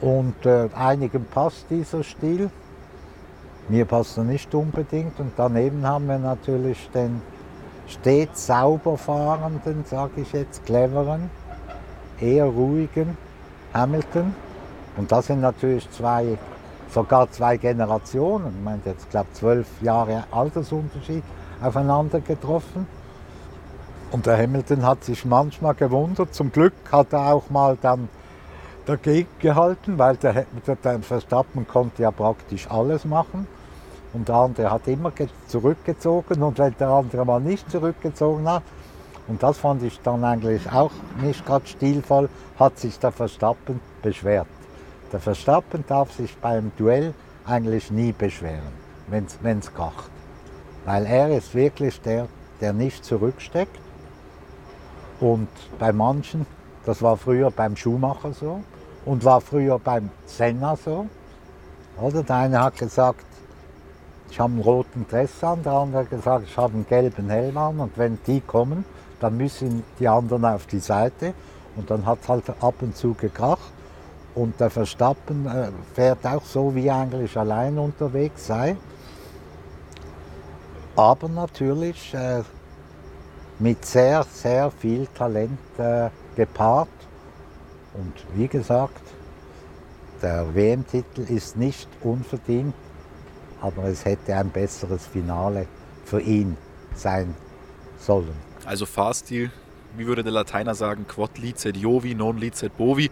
Und 0.00 0.46
äh, 0.46 0.70
einigen 0.74 1.26
passt 1.26 1.66
dieser 1.68 2.02
Stil. 2.02 2.50
Mir 3.68 3.84
passt 3.84 4.16
er 4.18 4.24
nicht 4.24 4.54
unbedingt. 4.54 5.18
Und 5.20 5.32
daneben 5.36 5.86
haben 5.86 6.08
wir 6.08 6.18
natürlich 6.18 6.90
den 6.92 7.22
stets 7.86 8.46
sauber 8.46 8.96
fahrenden, 8.96 9.84
sage 9.84 10.22
ich 10.22 10.32
jetzt, 10.32 10.64
cleveren, 10.64 11.30
eher 12.20 12.46
ruhigen 12.46 13.16
Hamilton. 13.74 14.34
Und 14.96 15.12
das 15.12 15.26
sind 15.26 15.40
natürlich 15.40 15.88
zwei, 15.90 16.38
sogar 16.90 17.30
zwei 17.30 17.56
Generationen. 17.56 18.54
Ich 18.58 18.64
meine, 18.64 18.80
jetzt 18.84 19.10
glaube 19.10 19.28
zwölf 19.32 19.66
Jahre 19.82 20.24
Altersunterschied 20.30 21.22
aufeinander 21.62 22.20
getroffen. 22.20 22.86
Und 24.10 24.26
der 24.26 24.36
Hamilton 24.36 24.84
hat 24.84 25.04
sich 25.04 25.24
manchmal 25.24 25.74
gewundert. 25.74 26.34
Zum 26.34 26.50
Glück 26.50 26.72
hat 26.90 27.12
er 27.12 27.32
auch 27.32 27.48
mal 27.50 27.78
dann 27.80 28.08
dagegen 28.90 29.28
gehalten, 29.38 29.98
weil 29.98 30.16
der, 30.16 30.46
der, 30.84 31.00
Verstappen 31.00 31.66
konnte 31.68 32.02
ja 32.02 32.10
praktisch 32.10 32.68
alles 32.68 33.04
machen. 33.04 33.46
Und 34.12 34.28
der 34.28 34.34
andere 34.34 34.70
hat 34.72 34.88
immer 34.88 35.12
ge- 35.12 35.28
zurückgezogen 35.46 36.42
und 36.42 36.58
wenn 36.58 36.74
der 36.80 36.88
andere 36.88 37.24
mal 37.24 37.40
nicht 37.40 37.70
zurückgezogen 37.70 38.48
hat, 38.48 38.64
und 39.28 39.40
das 39.40 39.58
fand 39.58 39.84
ich 39.84 40.00
dann 40.00 40.24
eigentlich 40.24 40.72
auch 40.72 40.90
nicht 41.22 41.46
gerade 41.46 41.64
stilvoll, 41.68 42.28
hat 42.58 42.80
sich 42.80 42.98
der 42.98 43.12
Verstappen 43.12 43.80
beschwert. 44.02 44.48
Der 45.12 45.20
Verstappen 45.20 45.84
darf 45.86 46.10
sich 46.12 46.36
beim 46.38 46.72
Duell 46.76 47.14
eigentlich 47.46 47.92
nie 47.92 48.10
beschweren, 48.10 48.72
wenn 49.06 49.58
es 49.58 49.72
kracht. 49.72 50.10
Weil 50.84 51.06
er 51.06 51.28
ist 51.36 51.54
wirklich 51.54 52.00
der, 52.00 52.26
der 52.60 52.72
nicht 52.72 53.04
zurücksteckt. 53.04 53.78
Und 55.20 55.48
bei 55.78 55.92
manchen, 55.92 56.44
das 56.84 57.00
war 57.00 57.16
früher 57.16 57.52
beim 57.52 57.76
Schumacher 57.76 58.32
so 58.32 58.64
und 59.04 59.24
war 59.24 59.40
früher 59.40 59.78
beim 59.78 60.10
Senna 60.26 60.76
so. 60.76 61.06
Oder 62.00 62.22
der 62.22 62.36
eine 62.36 62.62
hat 62.62 62.76
gesagt, 62.76 63.24
ich 64.30 64.38
habe 64.38 64.52
einen 64.52 64.62
roten 64.62 65.06
Dress 65.08 65.42
an, 65.42 65.62
der 65.62 65.72
andere 65.72 66.02
hat 66.02 66.10
gesagt, 66.10 66.44
ich 66.46 66.56
habe 66.56 66.74
einen 66.74 66.86
gelben 66.86 67.28
Helm 67.28 67.56
an 67.58 67.80
und 67.80 67.98
wenn 67.98 68.18
die 68.26 68.40
kommen, 68.40 68.84
dann 69.18 69.36
müssen 69.36 69.82
die 69.98 70.08
anderen 70.08 70.44
auf 70.44 70.66
die 70.66 70.78
Seite 70.78 71.34
und 71.76 71.90
dann 71.90 72.06
hat 72.06 72.18
es 72.22 72.28
halt 72.28 72.44
ab 72.60 72.74
und 72.80 72.96
zu 72.96 73.14
gekracht. 73.14 73.72
Und 74.34 74.60
der 74.60 74.70
Verstappen 74.70 75.46
äh, 75.46 75.70
fährt 75.94 76.24
auch 76.24 76.44
so, 76.44 76.74
wie 76.74 76.86
er 76.86 76.96
eigentlich 76.96 77.36
allein 77.36 77.78
unterwegs 77.78 78.46
sei. 78.46 78.76
Aber 80.94 81.28
natürlich 81.28 82.14
äh, 82.14 82.42
mit 83.58 83.84
sehr, 83.84 84.24
sehr 84.32 84.70
viel 84.70 85.06
Talent 85.08 85.58
äh, 85.78 86.10
gepaart. 86.36 86.88
Und 87.94 88.12
wie 88.34 88.48
gesagt, 88.48 89.02
der 90.22 90.54
WM-Titel 90.54 91.22
ist 91.22 91.56
nicht 91.56 91.88
unverdient, 92.02 92.74
aber 93.60 93.84
es 93.84 94.04
hätte 94.04 94.36
ein 94.36 94.50
besseres 94.50 95.06
Finale 95.06 95.66
für 96.04 96.20
ihn 96.20 96.56
sein 96.94 97.34
sollen. 97.98 98.34
Also 98.64 98.86
Fahrstil, 98.86 99.50
wie 99.96 100.06
würde 100.06 100.22
der 100.22 100.32
Lateiner 100.32 100.74
sagen, 100.74 101.06
quod 101.06 101.38
licet 101.38 101.76
Jovi, 101.76 102.14
non 102.14 102.38
licet 102.38 102.76
bovi. 102.76 103.10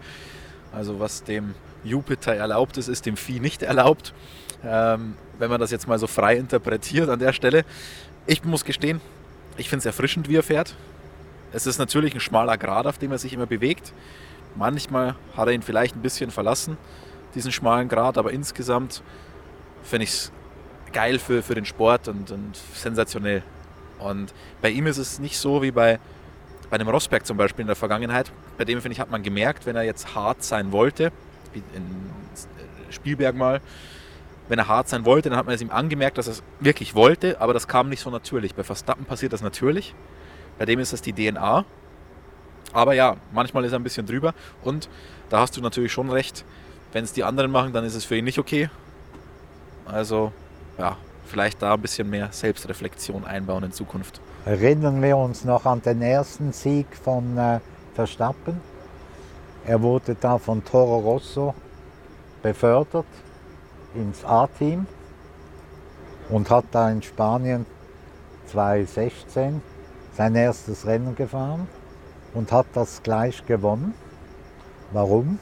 Also 0.71 0.99
was 0.99 1.23
dem 1.23 1.55
Jupiter 1.83 2.35
erlaubt 2.35 2.77
ist, 2.77 2.87
ist 2.87 3.05
dem 3.05 3.17
Vieh 3.17 3.39
nicht 3.39 3.63
erlaubt. 3.63 4.13
Ähm, 4.63 5.15
wenn 5.37 5.49
man 5.49 5.59
das 5.59 5.71
jetzt 5.71 5.87
mal 5.87 5.99
so 5.99 6.07
frei 6.07 6.35
interpretiert 6.35 7.09
an 7.09 7.19
der 7.19 7.33
Stelle. 7.33 7.63
Ich 8.27 8.43
muss 8.43 8.65
gestehen, 8.65 9.01
ich 9.57 9.69
finde 9.69 9.79
es 9.79 9.85
erfrischend, 9.85 10.29
wie 10.29 10.35
er 10.35 10.43
fährt. 10.43 10.75
Es 11.51 11.65
ist 11.65 11.79
natürlich 11.79 12.13
ein 12.13 12.19
schmaler 12.19 12.57
Grat, 12.57 12.85
auf 12.85 12.97
dem 12.97 13.11
er 13.11 13.17
sich 13.17 13.33
immer 13.33 13.47
bewegt. 13.47 13.93
Manchmal 14.55 15.15
hat 15.35 15.47
er 15.47 15.53
ihn 15.53 15.61
vielleicht 15.61 15.95
ein 15.95 16.01
bisschen 16.01 16.31
verlassen, 16.31 16.77
diesen 17.35 17.51
schmalen 17.51 17.87
Grat, 17.87 18.17
aber 18.17 18.31
insgesamt 18.31 19.03
finde 19.83 20.05
ich 20.05 20.09
es 20.09 20.31
geil 20.91 21.19
für, 21.19 21.43
für 21.43 21.55
den 21.55 21.65
Sport 21.65 22.07
und, 22.07 22.31
und 22.31 22.55
sensationell. 22.73 23.43
Und 23.99 24.33
bei 24.61 24.69
ihm 24.69 24.87
ist 24.87 24.97
es 24.97 25.19
nicht 25.19 25.37
so 25.37 25.61
wie 25.61 25.71
bei, 25.71 25.99
bei 26.69 26.75
einem 26.75 26.89
Rosberg 26.89 27.25
zum 27.25 27.37
Beispiel 27.37 27.61
in 27.61 27.67
der 27.67 27.75
Vergangenheit. 27.75 28.31
Bei 28.57 28.65
dem, 28.65 28.81
finde 28.81 28.93
ich, 28.93 28.99
hat 28.99 29.11
man 29.11 29.23
gemerkt, 29.23 29.65
wenn 29.65 29.75
er 29.75 29.83
jetzt 29.83 30.15
hart 30.15 30.43
sein 30.43 30.71
wollte, 30.71 31.11
wie 31.53 31.63
in 31.75 32.09
Spielberg 32.89 33.35
mal, 33.35 33.61
wenn 34.47 34.57
er 34.57 34.67
hart 34.67 34.89
sein 34.89 35.05
wollte, 35.05 35.29
dann 35.29 35.37
hat 35.37 35.45
man 35.45 35.53
es 35.53 35.61
ihm 35.61 35.69
angemerkt, 35.69 36.17
dass 36.17 36.27
er 36.27 36.33
es 36.33 36.43
wirklich 36.59 36.95
wollte, 36.95 37.39
aber 37.39 37.53
das 37.53 37.67
kam 37.67 37.87
nicht 37.87 37.99
so 37.99 38.09
natürlich. 38.09 38.55
Bei 38.55 38.63
Verstappen 38.63 39.05
passiert 39.05 39.31
das 39.31 39.41
natürlich. 39.41 39.93
Bei 40.57 40.65
dem 40.65 40.79
ist 40.79 40.91
das 40.91 41.01
die 41.01 41.13
DNA. 41.13 41.65
Aber 42.73 42.93
ja, 42.93 43.15
manchmal 43.31 43.65
ist 43.65 43.71
er 43.71 43.79
ein 43.79 43.83
bisschen 43.83 44.05
drüber. 44.05 44.33
Und 44.63 44.89
da 45.29 45.41
hast 45.41 45.57
du 45.57 45.61
natürlich 45.61 45.91
schon 45.91 46.09
recht. 46.09 46.45
Wenn 46.91 47.03
es 47.03 47.13
die 47.13 47.23
anderen 47.23 47.51
machen, 47.51 47.73
dann 47.73 47.85
ist 47.85 47.95
es 47.95 48.05
für 48.05 48.15
ihn 48.15 48.25
nicht 48.25 48.39
okay. 48.39 48.69
Also, 49.85 50.31
ja, 50.77 50.97
vielleicht 51.25 51.61
da 51.61 51.73
ein 51.73 51.81
bisschen 51.81 52.09
mehr 52.09 52.29
Selbstreflexion 52.31 53.25
einbauen 53.25 53.63
in 53.63 53.71
Zukunft. 53.71 54.21
Erinnern 54.45 55.01
wir 55.01 55.17
uns 55.17 55.45
noch 55.45 55.65
an 55.65 55.81
den 55.81 56.01
ersten 56.01 56.53
Sieg 56.53 56.87
von 56.95 57.37
äh, 57.37 57.59
Verstappen. 57.93 58.59
Er 59.65 59.81
wurde 59.81 60.15
da 60.19 60.37
von 60.37 60.63
Toro 60.63 60.99
Rosso 60.99 61.53
befördert 62.41 63.05
ins 63.93 64.23
A-Team 64.23 64.87
und 66.29 66.49
hat 66.49 66.65
da 66.71 66.89
in 66.89 67.01
Spanien 67.01 67.65
2016 68.47 69.61
sein 70.15 70.35
erstes 70.35 70.85
Rennen 70.85 71.15
gefahren 71.15 71.67
und 72.33 72.51
hat 72.51 72.67
das 72.73 73.01
gleich 73.03 73.45
gewonnen. 73.45 73.93
Warum? 74.91 75.39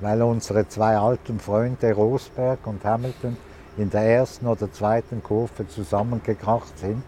Weil 0.00 0.22
unsere 0.22 0.68
zwei 0.68 0.96
alten 0.96 1.40
Freunde 1.40 1.92
Rosberg 1.92 2.66
und 2.66 2.84
Hamilton 2.84 3.36
in 3.76 3.90
der 3.90 4.02
ersten 4.02 4.46
oder 4.46 4.70
zweiten 4.72 5.22
Kurve 5.22 5.66
zusammengekracht 5.68 6.78
sind. 6.78 7.02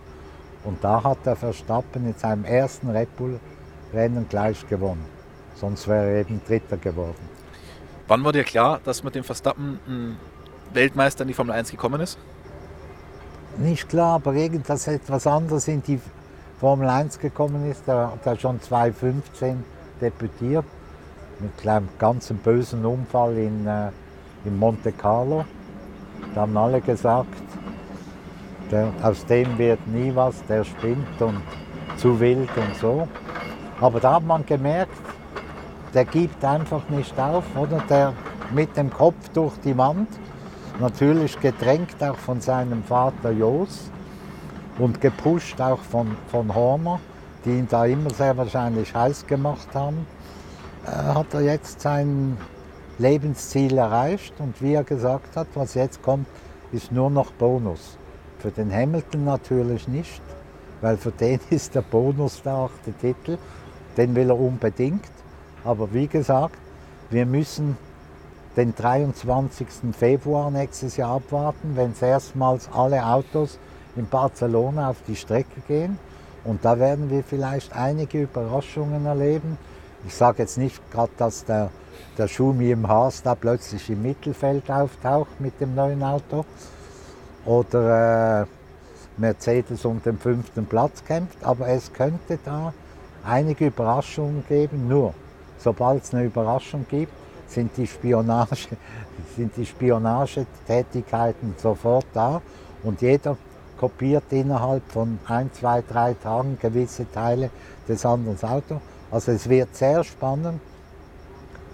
Und 0.65 0.83
da 0.85 1.03
hat 1.03 1.25
der 1.25 1.37
Verstappen 1.37 2.07
in 2.07 2.15
seinem 2.15 2.45
ersten 2.45 2.91
Red 2.91 3.17
Bull-Rennen 3.17 4.29
gleich 4.29 4.67
gewonnen. 4.69 5.05
Sonst 5.55 5.89
wäre 5.89 6.11
er 6.11 6.21
eben 6.21 6.41
Dritter 6.47 6.77
geworden. 6.77 7.29
Wann 8.09 8.25
war 8.25 8.33
dir 8.33 8.45
klar, 8.45 8.81
dass 8.85 9.05
mit 9.05 9.15
dem 9.15 9.25
Verstappen 9.25 9.79
ein 9.87 10.17
Weltmeister 10.73 11.23
in 11.23 11.29
die 11.29 11.35
Formel 11.35 11.55
1 11.55 11.71
gekommen 11.71 12.01
ist? 12.01 12.19
Nicht 13.59 13.89
klar, 13.89 14.15
aber 14.15 14.35
irgendwas 14.35 14.87
etwas 14.87 15.27
anderes 15.27 15.69
in 15.69 15.83
die 15.83 16.01
Formel 16.61 16.89
1 16.91 17.19
gekommen 17.19 17.71
ist, 17.71 17.87
der, 17.87 18.13
der 18.23 18.37
schon 18.37 18.61
2015 18.61 19.65
debütiert, 20.01 20.67
mit 21.39 21.67
einem 21.67 21.89
ganz 21.99 22.33
bösen 22.45 22.85
Unfall 22.85 23.37
in, 23.39 23.67
äh, 23.67 23.89
in 24.45 24.59
Monte 24.59 24.93
Carlo. 24.93 25.45
Da 26.35 26.43
haben 26.43 26.57
alle 26.57 26.83
gesagt, 26.83 27.33
der, 28.71 28.93
aus 29.03 29.25
dem 29.25 29.57
wird 29.57 29.87
nie 29.87 30.15
was, 30.15 30.45
der 30.47 30.65
spinnt 30.65 31.21
und 31.21 31.41
zu 31.97 32.21
wild 32.21 32.51
und 32.57 32.77
so. 32.77 33.09
Aber 33.81 33.99
da 33.99 34.15
hat 34.17 34.27
man 34.27 34.45
gemerkt, 34.45 34.93
der 35.95 36.05
gibt 36.05 36.45
einfach 36.45 36.89
nicht 36.91 37.19
auf, 37.19 37.45
oder? 37.57 37.83
Der 37.89 38.13
mit 38.53 38.77
dem 38.77 38.93
Kopf 38.93 39.29
durch 39.31 39.57
die 39.65 39.77
Wand 39.79 40.09
Natürlich 40.81 41.39
gedrängt 41.39 42.03
auch 42.03 42.17
von 42.17 42.41
seinem 42.41 42.83
Vater 42.83 43.33
Jos 43.33 43.91
und 44.81 45.01
gepusht 45.01 45.61
auch 45.61 45.81
von, 45.81 46.17
von 46.31 46.55
Horner, 46.55 47.01
die 47.45 47.51
ihn 47.51 47.69
da 47.69 47.85
immer 47.85 48.11
sehr 48.11 48.37
wahrscheinlich 48.37 48.95
heiß 48.95 49.27
gemacht 49.27 49.69
haben, 49.75 50.07
äh, 50.87 50.91
hat 50.91 51.35
er 51.35 51.43
jetzt 51.43 51.83
sein 51.83 52.37
Lebensziel 52.99 53.77
erreicht 53.77 54.35
und 54.39 54.61
wie 54.63 54.75
er 54.75 54.85
gesagt 54.85 55.37
hat, 55.37 55.49
was 55.55 55.75
jetzt 55.75 56.03
kommt, 56.03 56.27
ist 56.73 56.93
nur 56.93 57.11
noch 57.11 57.31
Bonus. 57.33 57.99
Für 58.39 58.51
den 58.51 58.73
Hamilton 58.73 59.25
natürlich 59.25 59.87
nicht, 59.87 60.23
weil 60.81 60.97
für 60.97 61.13
den 61.13 61.41
ist 61.51 61.75
der 61.75 61.83
Bonus 61.83 62.43
der 62.43 62.55
achte 62.55 62.93
Titel, 62.93 63.39
den 63.97 64.15
will 64.15 64.31
er 64.31 64.39
unbedingt. 64.39 65.11
Aber 65.63 65.93
wie 65.93 66.07
gesagt, 66.07 66.57
wir 67.11 67.27
müssen 67.27 67.77
den 68.57 68.75
23. 68.75 69.67
Februar 69.93 70.51
nächstes 70.51 70.97
Jahr 70.97 71.17
abwarten, 71.17 71.73
wenn 71.75 71.93
erstmals 72.01 72.69
alle 72.73 73.05
Autos 73.05 73.59
in 74.01 74.09
Barcelona 74.09 74.91
auf 74.91 74.97
die 75.07 75.17
Strecke 75.17 75.61
gehen. 75.69 75.99
Und 76.45 76.65
da 76.65 76.79
werden 76.79 77.11
wir 77.11 77.23
vielleicht 77.23 77.75
einige 77.75 78.23
Überraschungen 78.23 79.05
erleben. 79.07 79.59
Ich 80.07 80.15
sage 80.15 80.43
jetzt 80.43 80.57
nicht 80.57 80.81
gerade, 80.91 81.13
dass 81.19 81.45
der, 81.45 81.71
der 82.17 82.29
Schumi 82.29 82.71
im 82.71 82.89
Haas 82.89 83.23
da 83.23 83.35
plötzlich 83.35 83.91
im 83.91 84.03
Mittelfeld 84.03 84.71
auftaucht 84.71 85.39
mit 85.41 85.61
dem 85.61 85.75
neuen 85.75 86.03
Auto 86.03 86.47
oder 87.45 88.43
äh, 88.43 88.47
Mercedes 89.19 89.85
um 89.85 90.03
den 90.03 90.19
fünften 90.19 90.65
Platz 90.65 91.05
kämpft, 91.05 91.45
aber 91.45 91.69
es 91.69 91.93
könnte 91.93 92.39
da 92.43 92.73
einige 93.23 93.67
Überraschungen 93.67 94.45
geben. 94.49 94.89
Nur, 94.89 95.13
sobald 95.59 96.05
es 96.05 96.15
eine 96.15 96.25
Überraschung 96.25 96.87
gibt, 96.89 97.13
sind 97.47 97.77
die, 97.77 97.87
Spionage, 97.87 98.69
sind 99.37 99.55
die 99.57 99.67
Spionagetätigkeiten 99.67 101.55
sofort 101.59 102.07
da 102.15 102.41
und 102.83 103.03
jeder 103.03 103.37
kopiert 103.81 104.25
innerhalb 104.31 104.83
von 104.93 105.19
ein, 105.27 105.51
zwei, 105.55 105.83
drei 105.83 106.13
Tagen 106.13 106.59
gewisse 106.61 107.11
Teile 107.11 107.49
des 107.89 108.05
anderen 108.05 108.37
Autos. 108.43 108.79
Also 109.11 109.33
es 109.33 109.49
wird 109.49 109.75
sehr 109.75 110.05
spannend 110.05 110.61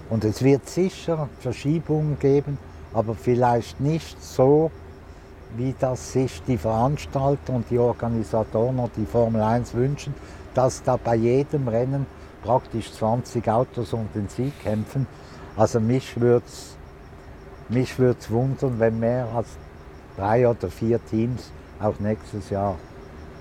und 0.08 0.24
es 0.24 0.42
wird 0.44 0.68
sicher 0.68 1.28
Verschiebungen 1.40 2.16
geben, 2.20 2.58
aber 2.94 3.16
vielleicht 3.16 3.80
nicht 3.80 4.22
so, 4.22 4.70
wie 5.56 5.74
das 5.80 6.12
sich 6.12 6.40
die 6.46 6.58
Veranstalter 6.58 7.52
und 7.52 7.68
die 7.70 7.78
Organisatoren 7.78 8.78
und 8.78 8.92
die 8.96 9.06
Formel 9.06 9.42
1 9.42 9.74
wünschen, 9.74 10.14
dass 10.54 10.84
da 10.84 10.96
bei 10.96 11.16
jedem 11.16 11.66
Rennen 11.66 12.06
praktisch 12.44 12.92
20 12.92 13.48
Autos 13.50 13.92
um 13.92 14.08
den 14.14 14.28
Sieg 14.28 14.52
kämpfen, 14.62 15.08
also 15.56 15.80
mich 15.80 16.20
würde 16.20 16.46
es 16.46 16.76
mich 17.68 17.98
wundern, 17.98 18.78
wenn 18.78 19.00
mehr 19.00 19.26
als 19.34 19.48
drei 20.16 20.48
oder 20.48 20.68
vier 20.68 21.04
Teams 21.04 21.50
auch 21.80 21.98
nächstes 21.98 22.50
Jahr 22.50 22.78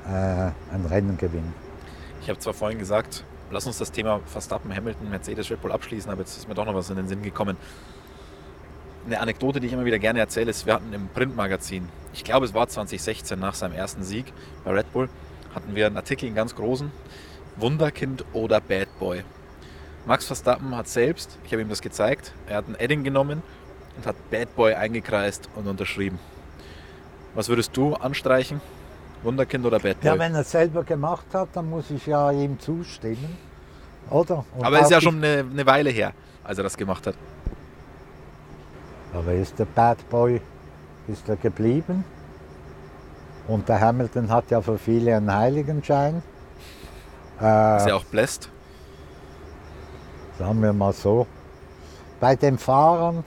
äh, 0.08 0.52
ein 0.74 0.86
Rennen 0.90 1.18
gewinnen. 1.18 1.54
Ich 2.22 2.30
habe 2.30 2.40
zwar 2.40 2.54
vorhin 2.54 2.80
gesagt, 2.80 3.24
lass 3.52 3.66
uns 3.68 3.78
das 3.78 3.92
Thema 3.92 4.20
Verstappen, 4.26 4.76
Hamilton, 4.76 5.10
Mercedes, 5.10 5.50
Red 5.52 5.62
Bull 5.62 5.72
abschließen, 5.72 6.12
aber 6.12 6.22
jetzt 6.22 6.38
ist 6.38 6.48
mir 6.48 6.56
doch 6.56 6.66
noch 6.66 6.76
was 6.76 6.90
in 6.90 6.96
den 6.96 7.08
Sinn 7.08 7.22
gekommen. 7.22 7.58
Eine 9.06 9.20
Anekdote, 9.20 9.60
die 9.60 9.68
ich 9.68 9.74
immer 9.74 9.86
wieder 9.86 10.00
gerne 10.00 10.20
erzähle, 10.20 10.50
ist, 10.50 10.66
wir 10.66 10.74
hatten 10.74 10.92
im 10.92 11.08
Printmagazin, 11.10 11.88
ich 12.14 12.24
glaube 12.24 12.46
es 12.46 12.54
war 12.54 12.68
2016 12.68 13.38
nach 13.40 13.54
seinem 13.54 13.74
ersten 13.74 14.04
Sieg 14.04 14.34
bei 14.64 14.72
Red 14.72 14.92
Bull, 14.92 15.10
hatten 15.54 15.76
wir 15.76 15.86
einen 15.86 15.98
Artikel 15.98 16.28
in 16.28 16.34
ganz 16.34 16.56
großen, 16.56 16.92
Wunderkind 17.58 18.26
oder 18.34 18.60
Bad 18.60 18.88
Boy. 19.00 19.24
Max 20.08 20.26
Verstappen 20.26 20.76
hat 20.76 20.88
selbst, 20.88 21.38
ich 21.46 21.52
habe 21.52 21.62
ihm 21.62 21.70
das 21.70 21.82
gezeigt, 21.82 22.34
er 22.48 22.58
hat 22.58 22.68
ein 22.68 22.76
Edding 22.76 23.04
genommen 23.04 23.44
und 23.98 24.06
hat 24.06 24.16
Bad 24.32 24.56
Boy 24.56 24.74
eingekreist 24.74 25.50
und 25.56 25.68
unterschrieben. 25.68 26.20
Was 27.36 27.50
würdest 27.50 27.76
du 27.78 27.94
anstreichen? 27.94 28.62
Wunderkind 29.24 29.66
oder 29.66 29.80
Bad 29.80 30.00
Boy? 30.02 30.12
Ja, 30.12 30.20
wenn 30.20 30.34
er 30.34 30.42
es 30.42 30.52
selber 30.52 30.84
gemacht 30.84 31.26
hat, 31.34 31.50
dann 31.54 31.70
muss 31.70 31.92
ich 31.92 32.06
ja 32.06 32.32
ihm 32.32 32.60
zustimmen. 32.60 33.38
Oder? 34.10 34.46
Und 34.56 34.66
Aber 34.66 34.78
es 34.78 34.84
ist 34.84 34.92
ja 34.92 35.02
schon 35.02 35.18
eine, 35.18 35.46
eine, 35.52 35.66
Weile 35.66 35.90
her, 35.90 36.14
als 36.44 36.58
er 36.58 36.64
das 36.64 36.78
gemacht 36.78 37.06
hat. 37.08 37.16
Aber 39.14 39.34
ist 39.34 39.58
der 39.60 39.66
Bad 39.66 40.10
Boy 40.10 40.42
ist 41.08 41.28
er 41.30 41.36
geblieben? 41.36 42.04
Und 43.48 43.70
der 43.70 43.80
Hamilton 43.80 44.30
hat 44.30 44.50
ja 44.50 44.62
für 44.62 44.78
viele 44.78 45.16
einen 45.16 45.34
Heiligenschein. 45.34 46.24
Äh, 47.42 47.78
ist 47.78 47.88
er 47.88 47.96
auch 47.96 48.06
bläst? 48.06 48.50
sagen 50.38 50.62
wir 50.62 50.74
mal 50.74 50.94
so. 50.94 51.28
Bei 52.20 52.36
den 52.36 52.58
Fahrern 52.58 53.24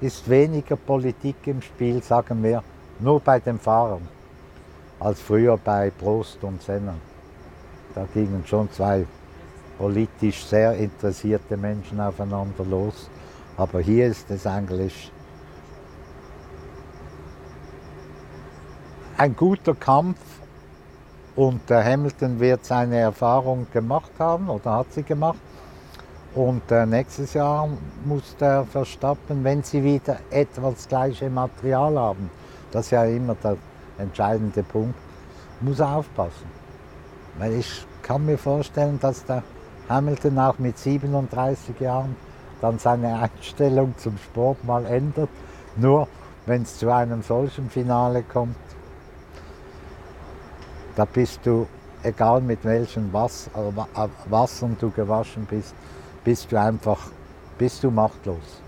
ist 0.00 0.28
weniger 0.28 0.76
Politik 0.76 1.36
im 1.46 1.62
Spiel, 1.62 2.02
sagen 2.02 2.42
wir, 2.42 2.62
nur 2.98 3.20
bei 3.20 3.40
den 3.40 3.58
Fahrern, 3.58 4.08
als 5.00 5.20
früher 5.20 5.56
bei 5.56 5.90
Prost 5.90 6.42
und 6.42 6.62
Senna. 6.62 6.94
Da 7.94 8.06
gingen 8.12 8.44
schon 8.46 8.70
zwei 8.72 9.06
politisch 9.78 10.44
sehr 10.44 10.74
interessierte 10.74 11.56
Menschen 11.56 12.00
aufeinander 12.00 12.64
los. 12.64 13.10
Aber 13.56 13.80
hier 13.80 14.06
ist 14.06 14.30
es 14.30 14.46
eigentlich 14.46 15.10
ein 19.16 19.34
guter 19.34 19.74
Kampf 19.74 20.18
und 21.34 21.68
der 21.70 21.84
Hamilton 21.84 22.38
wird 22.38 22.64
seine 22.64 22.98
Erfahrung 22.98 23.66
gemacht 23.72 24.10
haben 24.18 24.48
oder 24.48 24.72
hat 24.72 24.92
sie 24.92 25.02
gemacht. 25.02 25.38
Und 26.34 26.70
äh, 26.70 26.84
nächstes 26.84 27.32
Jahr 27.32 27.66
muss 28.04 28.36
der 28.36 28.64
Verstappen, 28.64 29.42
wenn 29.42 29.62
sie 29.62 29.82
wieder 29.82 30.18
etwa 30.30 30.70
das 30.70 30.86
gleiche 30.86 31.30
Material 31.30 31.98
haben, 31.98 32.30
das 32.70 32.86
ist 32.86 32.90
ja 32.92 33.04
immer 33.04 33.34
der 33.36 33.56
entscheidende 33.98 34.62
Punkt, 34.62 34.98
muss 35.60 35.80
er 35.80 35.96
aufpassen. 35.96 36.46
Weil 37.38 37.54
ich 37.54 37.86
kann 38.02 38.24
mir 38.24 38.38
vorstellen, 38.38 38.98
dass 39.00 39.24
der 39.24 39.42
Hamilton 39.88 40.38
auch 40.38 40.58
mit 40.58 40.78
37 40.78 41.78
Jahren 41.80 42.16
dann 42.60 42.78
seine 42.78 43.18
Einstellung 43.18 43.94
zum 43.98 44.16
Sport 44.18 44.64
mal 44.64 44.84
ändert. 44.86 45.28
Nur 45.76 46.08
wenn 46.46 46.62
es 46.62 46.78
zu 46.78 46.92
einem 46.92 47.22
solchen 47.22 47.70
Finale 47.70 48.22
kommt, 48.22 48.56
da 50.94 51.04
bist 51.04 51.40
du, 51.44 51.66
egal 52.02 52.40
mit 52.40 52.64
welchen 52.64 53.12
Wasser, 53.12 53.50
äh, 53.54 54.30
Wassern 54.30 54.76
du 54.80 54.90
gewaschen 54.90 55.44
bist, 55.44 55.74
bist 56.24 56.50
du 56.50 56.58
einfach, 56.58 57.10
bist 57.58 57.84
du 57.84 57.90
machtlos. 57.90 58.62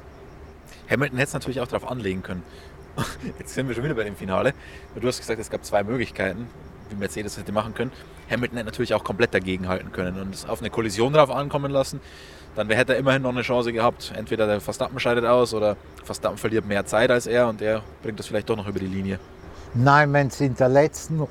Hamilton 0.91 1.19
hätte 1.19 1.29
es 1.29 1.35
natürlich 1.35 1.61
auch 1.61 1.67
darauf 1.67 1.91
anlegen 1.91 2.23
können. 2.23 2.43
Jetzt 3.39 3.55
sind 3.55 3.69
wir 3.69 3.75
schon 3.75 3.85
wieder 3.85 3.95
bei 3.95 4.05
dem 4.05 4.17
Finale. 4.17 4.55
Du 4.95 5.07
hast 5.07 5.19
gesagt, 5.19 5.41
es 5.41 5.51
gab 5.51 5.65
zwei 5.65 5.85
Möglichkeiten, 5.85 6.49
wie 6.91 6.97
Mercedes 6.97 7.37
hätte 7.37 7.53
machen 7.53 7.75
können. 7.75 7.93
Hamilton 8.31 8.59
hätte 8.59 8.67
natürlich 8.67 8.95
auch 8.95 9.05
komplett 9.05 9.35
dagegenhalten 9.35 9.93
können 9.93 10.21
und 10.21 10.35
es 10.35 10.49
auf 10.49 10.61
eine 10.61 10.71
Kollision 10.71 11.13
drauf 11.13 11.31
ankommen 11.31 11.71
lassen. 11.71 12.01
Dann 12.57 12.69
hätte 12.71 12.95
er 12.95 12.99
immerhin 12.99 13.23
noch 13.23 13.31
eine 13.31 13.43
Chance 13.43 13.73
gehabt. 13.73 14.13
Entweder 14.17 14.47
der 14.47 14.61
Verstappen 14.61 14.99
scheidet 14.99 15.25
aus 15.25 15.55
oder 15.55 15.77
Verstappen 16.05 16.39
verliert 16.39 16.67
mehr 16.67 16.85
Zeit 16.87 17.11
als 17.11 17.27
er 17.27 17.49
und 17.49 17.63
er 17.63 17.83
bringt 18.03 18.19
das 18.19 18.27
vielleicht 18.27 18.49
doch 18.51 18.57
noch 18.57 18.67
über 18.67 18.81
die 18.81 18.87
Linie. 18.87 19.19
Nein, 19.75 20.13
wenn 20.13 20.29
es 20.29 20.41
in 20.41 20.57
der 20.57 20.69
letzten, 20.69 21.27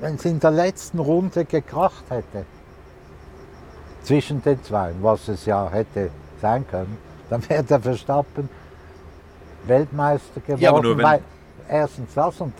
wenn 0.00 0.14
es 0.14 0.24
in 0.24 0.38
der 0.38 0.50
letzten 0.50 0.98
Runde 0.98 1.44
gekracht 1.44 2.04
hätte, 2.10 2.44
zwischen 4.02 4.42
den 4.42 4.62
zwei, 4.62 4.92
was 5.00 5.28
es 5.28 5.46
ja 5.46 5.70
hätte 5.70 6.10
sein 6.40 6.66
können, 6.68 6.96
dann 7.30 7.42
wäre 7.48 7.62
der 7.62 7.80
Verstappen 7.80 8.48
Weltmeister 9.66 10.40
geworden. 10.40 10.60
Ja, 10.60 10.70
aber 10.70 10.82
nur 10.82 10.98
wenn 10.98 11.20
erstens 11.68 12.14
das 12.14 12.40
und 12.40 12.54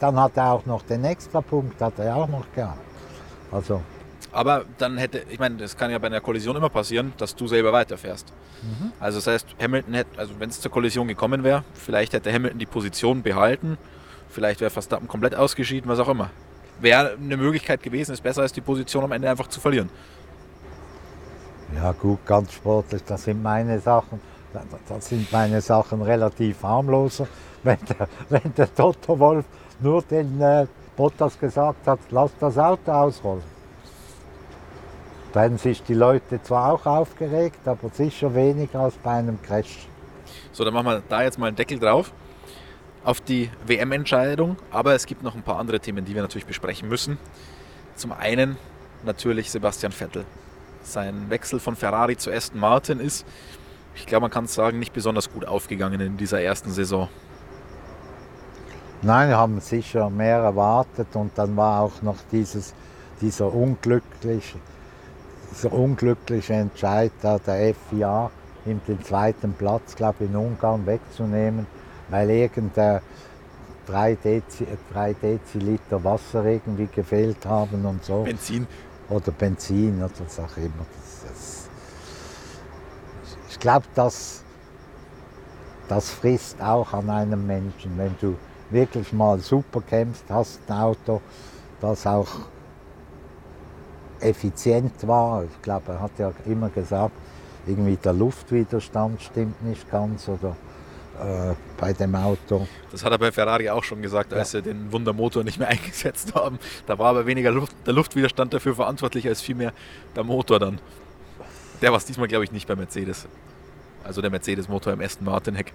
dann 0.00 0.20
hat 0.20 0.36
er 0.36 0.52
auch 0.52 0.66
noch 0.66 0.82
den 0.82 1.04
extra 1.04 1.40
Punkt, 1.40 1.80
hat 1.80 1.98
er 1.98 2.16
auch 2.16 2.28
noch 2.28 2.44
gehabt. 2.54 2.78
Also. 3.50 3.80
Aber 4.30 4.64
dann 4.76 4.98
hätte, 4.98 5.22
ich 5.30 5.38
meine, 5.38 5.56
das 5.56 5.76
kann 5.76 5.90
ja 5.90 5.98
bei 5.98 6.08
einer 6.08 6.20
Kollision 6.20 6.54
immer 6.54 6.68
passieren, 6.68 7.14
dass 7.16 7.34
du 7.34 7.46
selber 7.46 7.72
weiterfährst. 7.72 8.32
Mhm. 8.62 8.92
Also 9.00 9.18
das 9.18 9.26
heißt, 9.26 9.46
Hamilton 9.60 9.94
hätte, 9.94 10.18
also 10.18 10.34
wenn 10.38 10.50
es 10.50 10.60
zur 10.60 10.70
Kollision 10.70 11.08
gekommen 11.08 11.44
wäre, 11.44 11.64
vielleicht 11.74 12.12
hätte 12.12 12.32
Hamilton 12.32 12.58
die 12.58 12.66
Position 12.66 13.22
behalten, 13.22 13.78
vielleicht 14.28 14.60
wäre 14.60 14.70
Verstappen 14.70 15.08
komplett 15.08 15.34
ausgeschieden, 15.34 15.90
was 15.90 15.98
auch 15.98 16.08
immer. 16.08 16.30
Wäre 16.80 17.14
eine 17.14 17.36
Möglichkeit 17.36 17.82
gewesen, 17.82 18.12
ist 18.12 18.22
besser 18.22 18.42
als 18.42 18.52
die 18.52 18.60
Position 18.60 19.02
am 19.04 19.12
Ende 19.12 19.30
einfach 19.30 19.46
zu 19.46 19.60
verlieren. 19.60 19.88
Ja 21.74 21.92
gut, 21.92 22.24
ganz 22.26 22.52
sportlich, 22.52 23.02
das 23.04 23.24
sind 23.24 23.42
meine 23.42 23.80
Sachen. 23.80 24.20
Das 24.88 25.08
sind 25.08 25.30
meine 25.32 25.60
Sachen 25.60 26.02
relativ 26.02 26.62
harmloser. 26.62 27.28
Wenn 27.64 27.78
der, 27.88 28.08
wenn 28.28 28.54
der 28.54 28.72
Toto 28.72 29.18
Wolf 29.18 29.44
nur 29.80 30.00
den 30.02 30.40
äh, 30.40 30.68
Bottas 30.96 31.38
gesagt 31.38 31.88
hat, 31.88 31.98
lass 32.10 32.30
das 32.38 32.56
Auto 32.56 32.92
ausrollen. 32.92 33.42
Dann 35.32 35.58
sich 35.58 35.82
die 35.82 35.94
Leute 35.94 36.40
zwar 36.40 36.72
auch 36.72 36.86
aufgeregt, 36.86 37.66
aber 37.66 37.88
sicher 37.90 38.32
weniger 38.32 38.78
als 38.78 38.94
bei 38.94 39.10
einem 39.10 39.42
Crash. 39.42 39.88
So, 40.52 40.64
dann 40.64 40.72
machen 40.72 40.86
wir 40.86 41.02
da 41.08 41.22
jetzt 41.24 41.36
mal 41.36 41.48
einen 41.48 41.56
Deckel 41.56 41.80
drauf 41.80 42.12
auf 43.04 43.20
die 43.20 43.50
WM-Entscheidung. 43.66 44.56
Aber 44.70 44.94
es 44.94 45.06
gibt 45.06 45.22
noch 45.22 45.34
ein 45.34 45.42
paar 45.42 45.58
andere 45.58 45.80
Themen, 45.80 46.04
die 46.04 46.14
wir 46.14 46.22
natürlich 46.22 46.46
besprechen 46.46 46.88
müssen. 46.88 47.18
Zum 47.96 48.12
einen 48.12 48.56
natürlich 49.04 49.50
Sebastian 49.50 49.92
Vettel. 49.92 50.24
Sein 50.82 51.28
Wechsel 51.28 51.58
von 51.58 51.74
Ferrari 51.74 52.16
zu 52.16 52.30
Aston 52.30 52.60
Martin 52.60 53.00
ist 53.00 53.26
ich 53.98 54.06
glaube, 54.06 54.22
man 54.22 54.30
kann 54.30 54.44
es 54.44 54.54
sagen, 54.54 54.78
nicht 54.78 54.92
besonders 54.92 55.30
gut 55.30 55.46
aufgegangen 55.46 56.00
in 56.00 56.16
dieser 56.16 56.40
ersten 56.40 56.70
Saison. 56.70 57.08
Nein, 59.02 59.28
wir 59.28 59.36
haben 59.36 59.60
sicher 59.60 60.08
mehr 60.10 60.38
erwartet 60.38 61.08
und 61.14 61.32
dann 61.36 61.56
war 61.56 61.82
auch 61.82 62.02
noch 62.02 62.16
dieses, 62.32 62.74
dieser, 63.20 63.52
unglückliche, 63.52 64.58
dieser 65.52 65.72
unglückliche 65.72 66.54
Entscheid 66.54 67.12
der 67.22 67.74
FIA, 67.74 68.30
ihm 68.66 68.80
den 68.86 69.02
zweiten 69.04 69.52
Platz, 69.52 69.94
glaube 69.94 70.24
ich, 70.24 70.30
in 70.30 70.36
Ungarn 70.36 70.86
wegzunehmen, 70.86 71.66
weil 72.08 72.30
irgendein 72.30 73.00
3 73.86 74.14
Dezi, 74.16 74.66
3 74.92 75.14
Deziliter 75.14 76.02
Wasser 76.04 76.44
irgendwie 76.44 76.88
gefehlt 76.92 77.46
haben 77.46 77.84
und 77.84 78.04
so. 78.04 78.22
Benzin. 78.22 78.66
Oder 79.08 79.32
Benzin 79.32 79.98
oder 79.98 80.10
was 80.18 80.38
auch 80.38 80.56
immer. 80.56 80.86
Ich 83.58 83.62
glaube, 83.62 83.86
das, 83.96 84.44
das 85.88 86.10
frisst 86.10 86.62
auch 86.62 86.92
an 86.92 87.10
einem 87.10 87.44
Menschen, 87.44 87.90
wenn 87.96 88.14
du 88.20 88.36
wirklich 88.70 89.12
mal 89.12 89.40
super 89.40 89.80
kämpfst, 89.80 90.22
hast 90.28 90.60
ein 90.68 90.76
Auto, 90.78 91.20
das 91.80 92.06
auch 92.06 92.28
effizient 94.20 94.92
war. 95.08 95.42
Ich 95.42 95.60
glaube, 95.60 95.90
er 95.90 96.00
hat 96.00 96.12
ja 96.18 96.30
immer 96.46 96.68
gesagt, 96.68 97.16
irgendwie 97.66 97.96
der 97.96 98.12
Luftwiderstand 98.12 99.20
stimmt 99.22 99.60
nicht 99.64 99.90
ganz 99.90 100.28
oder 100.28 100.56
äh, 101.20 101.54
bei 101.80 101.92
dem 101.92 102.14
Auto. 102.14 102.68
Das 102.92 103.04
hat 103.04 103.10
er 103.10 103.18
bei 103.18 103.32
Ferrari 103.32 103.68
auch 103.70 103.82
schon 103.82 104.02
gesagt, 104.02 104.32
als 104.32 104.52
ja. 104.52 104.60
sie 104.60 104.70
den 104.70 104.92
Wundermotor 104.92 105.42
nicht 105.42 105.58
mehr 105.58 105.68
eingesetzt 105.68 106.32
haben. 106.36 106.60
Da 106.86 106.96
war 106.96 107.06
aber 107.06 107.26
weniger 107.26 107.50
Luft, 107.50 107.74
der 107.84 107.92
Luftwiderstand 107.92 108.54
dafür 108.54 108.76
verantwortlich 108.76 109.26
als 109.26 109.40
vielmehr 109.40 109.72
der 110.14 110.22
Motor 110.22 110.60
dann. 110.60 110.78
Der 111.82 111.90
war 111.90 111.98
es 111.98 112.04
diesmal, 112.04 112.28
glaube 112.28 112.44
ich, 112.44 112.52
nicht 112.52 112.66
bei 112.66 112.76
Mercedes. 112.76 113.26
Also 114.04 114.20
der 114.20 114.30
Mercedes-Motor 114.30 114.92
im 114.94 115.00
Aston 115.00 115.26
Martin-Heck. 115.26 115.72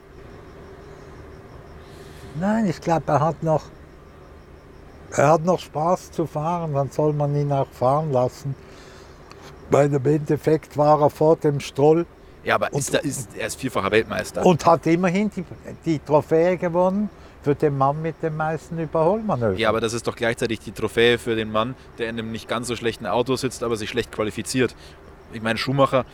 Nein, 2.40 2.68
ich 2.68 2.82
glaube, 2.82 3.04
er 3.08 3.20
hat 3.20 3.44
noch 3.44 3.64
er 5.16 5.28
hat 5.34 5.46
noch 5.46 5.60
Spaß 5.60 6.12
zu 6.12 6.26
fahren, 6.26 6.74
dann 6.74 6.90
soll 6.90 7.14
man 7.14 7.36
ihn 7.36 7.52
auch 7.52 7.68
fahren 7.68 8.12
lassen. 8.12 8.56
Weil 9.70 9.94
im 9.94 10.06
Endeffekt 10.06 10.76
war 10.76 11.02
er 11.02 11.10
vor 11.10 11.36
dem 11.38 11.60
Stroll. 11.60 12.06
Ja, 12.44 12.56
aber 12.56 12.74
ist, 12.74 12.94
und, 12.94 13.04
ist, 13.04 13.30
er 13.38 13.48
ist 13.48 13.60
vierfacher 13.60 13.92
Weltmeister. 13.92 14.46
Und 14.46 14.66
hat 14.66 14.86
immerhin 14.88 15.30
die, 15.36 15.46
die 15.86 16.00
Trophäe 16.00 16.58
gewonnen 16.58 17.10
für 17.44 17.54
den 17.54 17.78
Mann 17.78 18.02
mit 18.02 18.24
den 18.24 18.36
meisten 18.36 18.80
Überholmanövern. 18.80 19.58
Ja, 19.58 19.70
aber 19.70 19.82
das 19.82 19.94
ist 19.94 20.08
doch 20.08 20.16
gleichzeitig 20.16 20.60
die 20.60 20.72
Trophäe 20.72 21.18
für 21.18 21.36
den 21.36 21.52
Mann, 21.52 21.76
der 21.98 22.10
in 22.10 22.18
einem 22.18 22.32
nicht 22.32 22.48
ganz 22.48 22.68
so 22.68 22.76
schlechten 22.76 23.06
Auto 23.06 23.36
sitzt, 23.36 23.64
aber 23.64 23.76
sich 23.78 23.90
schlecht 23.90 24.12
qualifiziert. 24.12 24.76
Ich 25.36 25.42
meine, 25.42 25.58
Schumacher 25.58 26.06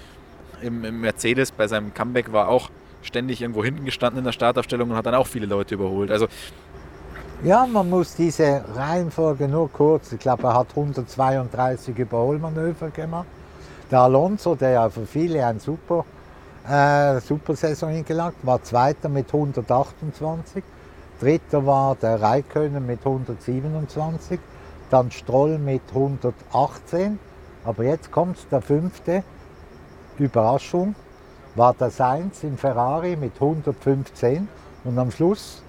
im, 0.62 0.84
im 0.84 1.02
Mercedes 1.02 1.52
bei 1.52 1.68
seinem 1.68 1.94
Comeback 1.94 2.32
war 2.32 2.50
auch 2.50 2.70
ständig 3.02 3.42
irgendwo 3.42 3.64
hinten 3.64 3.86
gestanden 3.86 4.20
in 4.20 4.26
der 4.26 4.32
Startaufstellung 4.32 4.92
und 4.92 4.96
hat 4.96 5.06
dann 5.06 5.16
auch 5.16 5.28
viele 5.28 5.46
Leute 5.46 5.76
überholt. 5.76 6.12
Also 6.12 6.28
ja, 7.44 7.66
man 7.66 7.90
muss 7.90 8.16
diese 8.16 8.66
Reihenfolge 8.76 9.48
nur 9.48 9.72
kurz, 9.72 10.12
ich 10.12 10.20
glaube, 10.20 10.44
er 10.44 10.56
hat 10.56 10.68
132 10.72 11.98
Überholmanöver 11.98 12.90
gemacht. 12.90 13.28
Der 13.90 14.02
Alonso, 14.02 14.56
der 14.56 14.72
ja 14.72 14.90
für 14.90 15.06
viele 15.06 15.46
ein 15.46 15.58
super, 15.58 16.04
äh, 16.68 17.22
super 17.22 17.56
Saison 17.56 17.92
hingelagt, 17.92 18.36
war 18.44 18.62
Zweiter 18.62 19.08
mit 19.08 19.28
128. 19.28 20.64
Dritter 21.22 21.66
war 21.66 21.96
der 21.96 22.22
Raikönen 22.22 22.86
mit 22.86 23.00
127. 23.06 24.40
Dann 24.90 25.10
Stroll 25.10 25.58
mit 25.58 25.82
118. 25.90 27.20
Aber 27.64 27.84
jetzt 27.84 28.12
kommt 28.12 28.38
der 28.52 28.62
Fünfte 28.62 29.24
Überraschung 30.18 30.96
war 31.56 31.74
das 31.78 32.00
Eins 32.00 32.44
im 32.44 32.58
Ferrari 32.58 33.16
mit 33.16 33.34
115 33.36 34.48
und 34.84 34.98
am 34.98 35.12
Schluss, 35.12 35.64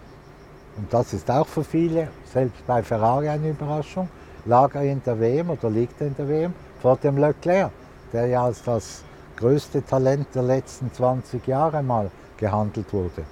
und 0.77 0.93
das 0.93 1.13
ist 1.13 1.31
auch 1.31 1.47
für 1.47 1.65
viele, 1.65 2.09
selbst 2.33 2.67
bei 2.67 2.83
Ferrari 2.83 3.29
eine 3.29 3.51
Überraschung, 3.51 4.09
lag 4.45 4.75
er 4.75 4.83
in 4.83 5.03
der 5.05 5.19
WM 5.19 5.51
oder 5.51 5.71
liegt 5.71 6.01
er 6.01 6.09
in 6.09 6.17
der 6.17 6.29
WM 6.29 6.55
vor 6.81 6.97
dem 6.97 7.17
Leclerc, 7.17 7.71
der 8.13 8.27
ja 8.27 8.45
als 8.45 8.63
das 8.63 9.03
größte 9.37 9.85
Talent 9.85 10.29
der 10.35 10.43
letzten 10.43 10.93
20 10.93 11.47
Jahre 11.47 11.83
mal 11.83 12.11
gehandelt 12.37 12.93
wurde. 12.93 13.25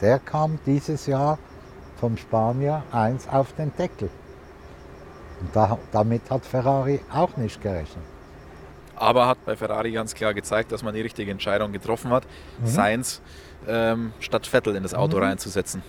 Der 0.00 0.18
kam 0.18 0.58
dieses 0.66 1.06
Jahr 1.06 1.38
vom 1.98 2.16
Spanier 2.16 2.82
1 2.92 3.28
auf 3.28 3.52
den 3.52 3.72
Deckel. 3.76 4.10
Und 5.40 5.54
da, 5.54 5.78
damit 5.92 6.30
hat 6.30 6.44
Ferrari 6.44 7.00
auch 7.12 7.36
nicht 7.36 7.62
gerechnet 7.62 8.04
aber 9.00 9.26
hat 9.26 9.44
bei 9.46 9.56
Ferrari 9.56 9.92
ganz 9.92 10.14
klar 10.14 10.34
gezeigt, 10.34 10.72
dass 10.72 10.82
man 10.82 10.94
die 10.94 11.00
richtige 11.00 11.30
Entscheidung 11.30 11.72
getroffen 11.72 12.10
hat, 12.10 12.24
mhm. 12.60 12.66
Sainz 12.66 13.22
ähm, 13.66 14.12
statt 14.20 14.46
Vettel 14.46 14.76
in 14.76 14.82
das 14.82 14.94
Auto 14.94 15.16
mhm. 15.16 15.24
reinzusetzen. 15.24 15.82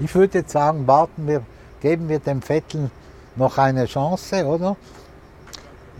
Ich 0.00 0.14
würde 0.14 0.38
jetzt 0.38 0.52
sagen, 0.52 0.86
warten 0.86 1.26
wir, 1.26 1.42
geben 1.80 2.08
wir 2.08 2.18
dem 2.18 2.40
Vettel 2.40 2.90
noch 3.36 3.58
eine 3.58 3.84
Chance, 3.84 4.46
oder? 4.46 4.76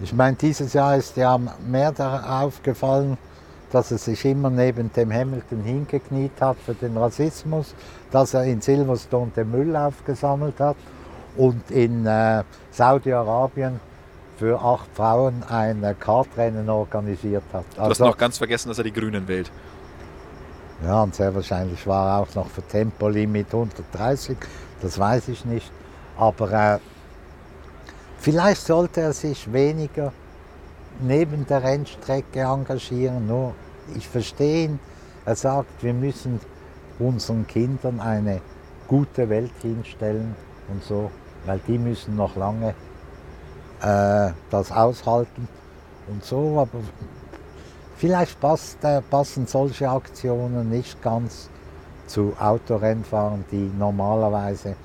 Ich 0.03 0.13
meine, 0.13 0.37
dieses 0.37 0.73
Jahr 0.73 0.97
ist 0.97 1.17
ja 1.17 1.39
mehr 1.39 1.93
aufgefallen, 2.27 3.19
dass 3.73 3.91
er 3.91 3.99
sich 3.99 4.25
immer 4.25 4.49
neben 4.49 4.93
dem 4.93 5.13
Hamilton 5.13 5.63
hingekniet 5.63 6.41
hat 6.41 6.57
für 6.65 6.75
den 6.75 6.97
Rassismus, 6.97 7.75
dass 8.11 8.33
er 8.33 8.45
in 8.45 8.61
Silverstone 8.61 9.33
den 9.37 9.51
Müll 9.51 9.77
aufgesammelt 9.77 10.59
hat 10.61 10.77
und 11.37 11.71
in 11.71 12.07
äh, 12.07 12.43
Saudi-Arabien 12.71 13.81
für 14.39 14.61
acht 14.61 14.89
Frauen 14.95 15.43
ein 15.49 15.97
Kartrennen 15.99 16.69
organisiert 16.69 17.45
hat. 17.53 17.65
Also, 17.71 17.77
du 17.77 17.83
hast 17.83 17.91
also 17.91 18.07
noch 18.07 18.19
ganz 18.19 18.39
vergessen, 18.39 18.69
dass 18.69 18.79
er 18.79 18.85
die 18.85 18.93
Grünen 18.93 19.27
wählt. 19.27 19.51
Ja, 20.85 21.03
und 21.03 21.15
sehr 21.15 21.35
wahrscheinlich 21.35 21.87
war 21.87 22.11
er 22.11 22.23
auch 22.23 22.35
noch 22.35 22.49
für 22.49 22.63
Tempolimit 22.63 23.47
130, 23.47 24.37
das 24.83 24.99
weiß 24.99 25.29
ich 25.29 25.45
nicht. 25.47 25.71
Aber 26.19 26.53
äh, 26.53 26.79
vielleicht 28.19 28.61
sollte 28.61 29.01
er 29.01 29.13
sich 29.15 29.51
weniger 29.53 30.13
neben 31.01 31.47
der 31.47 31.63
Rennstrecke 31.63 32.41
engagieren. 32.41 33.27
Nur, 33.27 33.55
ich 33.95 34.07
verstehe 34.07 34.65
ihn, 34.65 34.79
er 35.25 35.37
sagt, 35.37 35.83
wir 35.83 35.95
müssen 35.95 36.41
unseren 36.99 37.47
Kindern 37.47 38.01
eine 38.01 38.41
gute 38.87 39.29
Welt 39.29 39.53
hinstellen 39.63 40.35
und 40.69 40.83
so, 40.85 41.11
weil 41.47 41.61
die 41.67 41.79
müssen 41.79 42.17
noch 42.17 42.37
lange 42.37 42.75
äh, 43.81 44.33
das 44.51 44.73
aushalten 44.73 45.49
und 46.09 46.25
so. 46.25 46.59
Aber 46.61 46.81
vielleicht 47.97 48.41
passt, 48.41 48.83
äh, 48.85 49.01
passen 49.03 49.47
solche 49.47 49.89
Aktionen 49.89 50.69
nicht 50.71 51.03
ganz 51.03 51.51
zu 52.07 52.35
Autorennfahrern, 52.39 53.45
die 53.51 53.71
normalerweise 53.79 54.77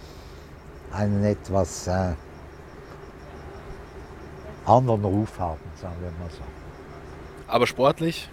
einen 0.92 1.24
etwas 1.24 1.88
äh, 1.88 2.14
anderen 4.66 5.04
Ruf 5.04 5.40
haben, 5.40 5.62
sagen 5.76 5.96
wir 6.02 6.10
mal 6.20 6.32
so. 6.32 6.42
Aber 7.48 7.68
sportlich, 7.68 8.30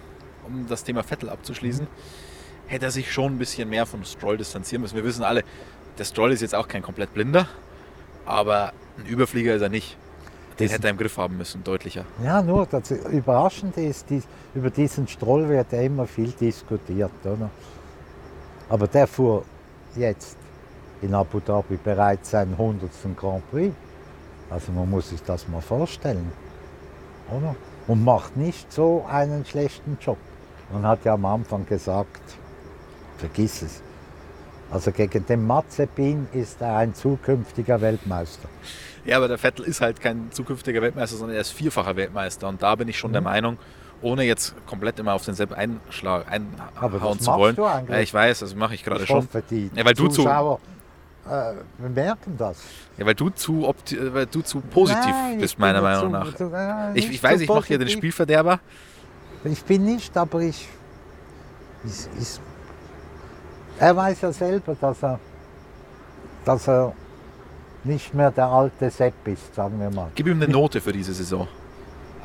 um 0.47 0.67
das 0.67 0.83
Thema 0.83 1.03
Vettel 1.03 1.29
abzuschließen, 1.29 1.87
hätte 2.67 2.85
er 2.85 2.91
sich 2.91 3.11
schon 3.11 3.33
ein 3.33 3.37
bisschen 3.37 3.69
mehr 3.69 3.85
von 3.85 4.05
Stroll 4.05 4.37
distanzieren 4.37 4.81
müssen. 4.81 4.95
Wir 4.95 5.03
wissen 5.03 5.23
alle, 5.23 5.43
der 5.97 6.05
Stroll 6.05 6.31
ist 6.31 6.41
jetzt 6.41 6.55
auch 6.55 6.67
kein 6.67 6.81
komplett 6.81 7.13
blinder, 7.13 7.47
aber 8.29 8.73
ein 8.97 9.05
Überflieger 9.07 9.55
ist 9.55 9.61
er 9.61 9.69
nicht. 9.69 9.97
Den 10.59 10.67
Das- 10.67 10.73
hätte 10.75 10.87
er 10.87 10.91
im 10.91 10.97
Griff 10.97 11.17
haben 11.17 11.37
müssen, 11.37 11.63
deutlicher. 11.63 12.03
Ja, 12.23 12.41
nur 12.41 12.65
das 12.65 12.91
Überraschende 12.91 13.81
ist, 13.81 14.09
dies, 14.09 14.23
über 14.53 14.69
diesen 14.69 15.07
Stroll 15.07 15.47
wird 15.49 15.71
ja 15.71 15.81
immer 15.81 16.05
viel 16.05 16.31
diskutiert. 16.31 17.11
Oder? 17.23 17.49
Aber 18.69 18.87
der 18.87 19.07
fuhr 19.07 19.43
jetzt 19.95 20.37
in 21.01 21.13
Abu 21.15 21.39
Dhabi 21.39 21.77
bereits 21.81 22.31
seinen 22.31 22.57
100. 22.57 23.15
Grand 23.15 23.49
Prix. 23.51 23.73
Also 24.49 24.71
man 24.73 24.89
muss 24.89 25.09
sich 25.09 25.23
das 25.23 25.47
mal 25.47 25.61
vorstellen. 25.61 26.31
Oder? 27.31 27.55
Und 27.87 28.03
macht 28.03 28.35
nicht 28.35 28.71
so 28.71 29.05
einen 29.09 29.45
schlechten 29.45 29.97
Job. 30.01 30.17
Man 30.73 30.83
hat 30.85 31.05
ja 31.05 31.13
am 31.13 31.25
Anfang 31.25 31.65
gesagt, 31.65 32.21
vergiss 33.17 33.61
es. 33.61 33.81
Also 34.71 34.91
gegen 34.91 35.25
den 35.25 35.47
Mazepin 35.47 36.27
ist 36.31 36.61
er 36.61 36.77
ein 36.77 36.93
zukünftiger 36.93 37.81
Weltmeister. 37.81 38.47
Ja, 39.05 39.17
aber 39.17 39.27
der 39.27 39.37
Vettel 39.39 39.65
ist 39.65 39.81
halt 39.81 39.99
kein 39.99 40.31
zukünftiger 40.31 40.81
Weltmeister, 40.81 41.17
sondern 41.17 41.35
er 41.35 41.41
ist 41.41 41.51
vierfacher 41.51 41.95
Weltmeister. 41.95 42.47
Und 42.47 42.61
da 42.61 42.75
bin 42.75 42.87
ich 42.87 42.97
schon 42.99 43.11
der 43.11 43.21
Meinung, 43.21 43.57
ohne 44.01 44.23
jetzt 44.23 44.53
komplett 44.67 44.99
immer 44.99 45.13
auf 45.13 45.25
denselben 45.25 45.55
Einschlag 45.55 46.25
einhauen 46.31 47.19
zu 47.19 47.29
machst 47.31 47.39
wollen. 47.39 47.55
du 47.55 47.65
eigentlich. 47.65 47.95
Ja, 47.95 48.01
ich 48.01 48.13
weiß, 48.13 48.39
das 48.39 48.53
mache 48.55 48.75
ich 48.75 48.83
gerade 48.83 49.01
Ich 49.01 49.07
schon. 49.07 49.17
hoffe, 49.23 49.41
die 49.49 49.71
Ja, 49.73 49.83
weil 49.85 49.93
du 49.95 50.07
zu- 50.07 50.21
Zuschauer 50.23 50.59
äh, 51.27 51.53
bemerken 51.79 52.35
das. 52.37 52.61
Ja, 52.97 53.05
weil 53.07 53.15
du 53.15 53.29
zu, 53.31 53.67
opti 53.67 53.97
äh, 53.97 54.13
weil 54.13 54.25
du 54.27 54.41
zu 54.41 54.61
positiv 54.61 55.05
Nein, 55.11 55.39
bist, 55.39 55.57
meiner 55.57 55.81
Meinung 55.81 56.11
nach. 56.11 56.35
so, 56.37 56.51
äh, 56.53 56.91
Ich, 56.97 57.09
ich 57.09 57.23
weiß, 57.23 57.41
ich 57.41 57.49
mache 57.49 57.65
hier 57.67 57.79
den. 57.79 57.89
Spielverderber. 57.89 58.59
Ich 59.45 59.63
bin 59.63 59.85
nicht, 59.85 60.15
aber 60.15 60.41
ich, 60.41 60.67
ich, 61.85 62.07
ich. 62.21 62.39
Er 63.79 63.95
weiß 63.95 64.21
ja 64.21 64.31
selber, 64.31 64.75
dass 64.79 65.01
er, 65.03 65.19
dass 66.45 66.67
er 66.67 66.93
nicht 67.83 68.13
mehr 68.13 68.29
der 68.31 68.47
alte 68.47 68.89
Sepp 68.89 69.25
ist, 69.25 69.55
sagen 69.55 69.79
wir 69.79 69.89
mal. 69.89 70.09
Gib 70.15 70.27
ihm 70.27 70.41
eine 70.41 70.51
Note 70.51 70.81
für 70.81 70.91
diese 70.91 71.13
Saison. 71.13 71.47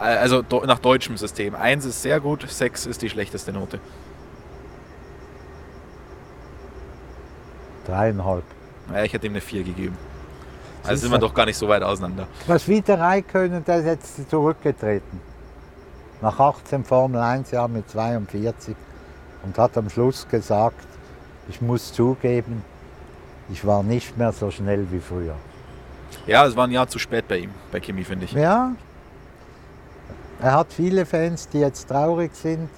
Äh, 0.01 0.17
Also 0.17 0.43
nach 0.67 0.81
deutschem 0.81 1.17
System. 1.17 1.55
Eins 1.55 1.85
ist 1.85 2.03
sehr 2.03 2.19
gut, 2.21 2.45
sechs 2.51 2.87
ist 2.87 3.03
die 3.03 3.09
schlechteste 3.11 3.53
Note. 3.53 3.79
Dreieinhalb. 7.87 8.45
Ja, 8.93 9.05
ich 9.05 9.13
hätte 9.13 9.27
ihm 9.27 9.33
eine 9.35 9.41
vier 9.41 9.63
gegeben. 9.63 9.97
Also 10.83 11.03
sind 11.03 11.13
wir 11.13 11.19
doch 11.19 11.33
gar 11.33 11.47
nicht 11.47 11.57
so 11.57 11.69
weit 11.69 11.83
auseinander. 11.83 12.27
Was 12.47 12.69
wieder 12.69 12.99
Räikkönen, 13.01 13.65
der 13.65 13.79
ist 13.79 13.87
jetzt 13.87 14.31
zurückgetreten. 14.31 15.21
Nach 16.21 16.39
18 16.39 16.85
Formel 16.85 17.21
1 17.21 17.51
Jahren 17.53 17.73
mit 17.73 17.89
42 17.89 18.75
und 19.45 19.57
hat 19.57 19.77
am 19.79 19.89
Schluss 19.89 20.27
gesagt, 20.29 20.85
ich 21.49 21.61
muss 21.61 21.93
zugeben, 21.93 22.63
ich 23.51 23.65
war 23.67 23.83
nicht 23.83 24.17
mehr 24.17 24.33
so 24.33 24.51
schnell 24.51 24.87
wie 24.91 25.01
früher. 25.01 25.35
Ja, 26.27 26.47
es 26.47 26.57
war 26.57 26.67
ein 26.67 26.71
Jahr 26.71 26.89
zu 26.89 26.99
spät 26.99 27.29
bei 27.29 27.39
ihm, 27.39 27.51
bei 27.71 27.81
Kimi, 27.81 28.05
finde 28.05 28.25
ich. 28.25 28.33
Ja, 28.33 28.73
er 30.41 30.53
hat 30.53 30.73
viele 30.73 31.07
Fans, 31.07 31.49
die 31.49 31.61
jetzt 31.61 31.89
traurig 31.89 32.35
sind, 32.35 32.69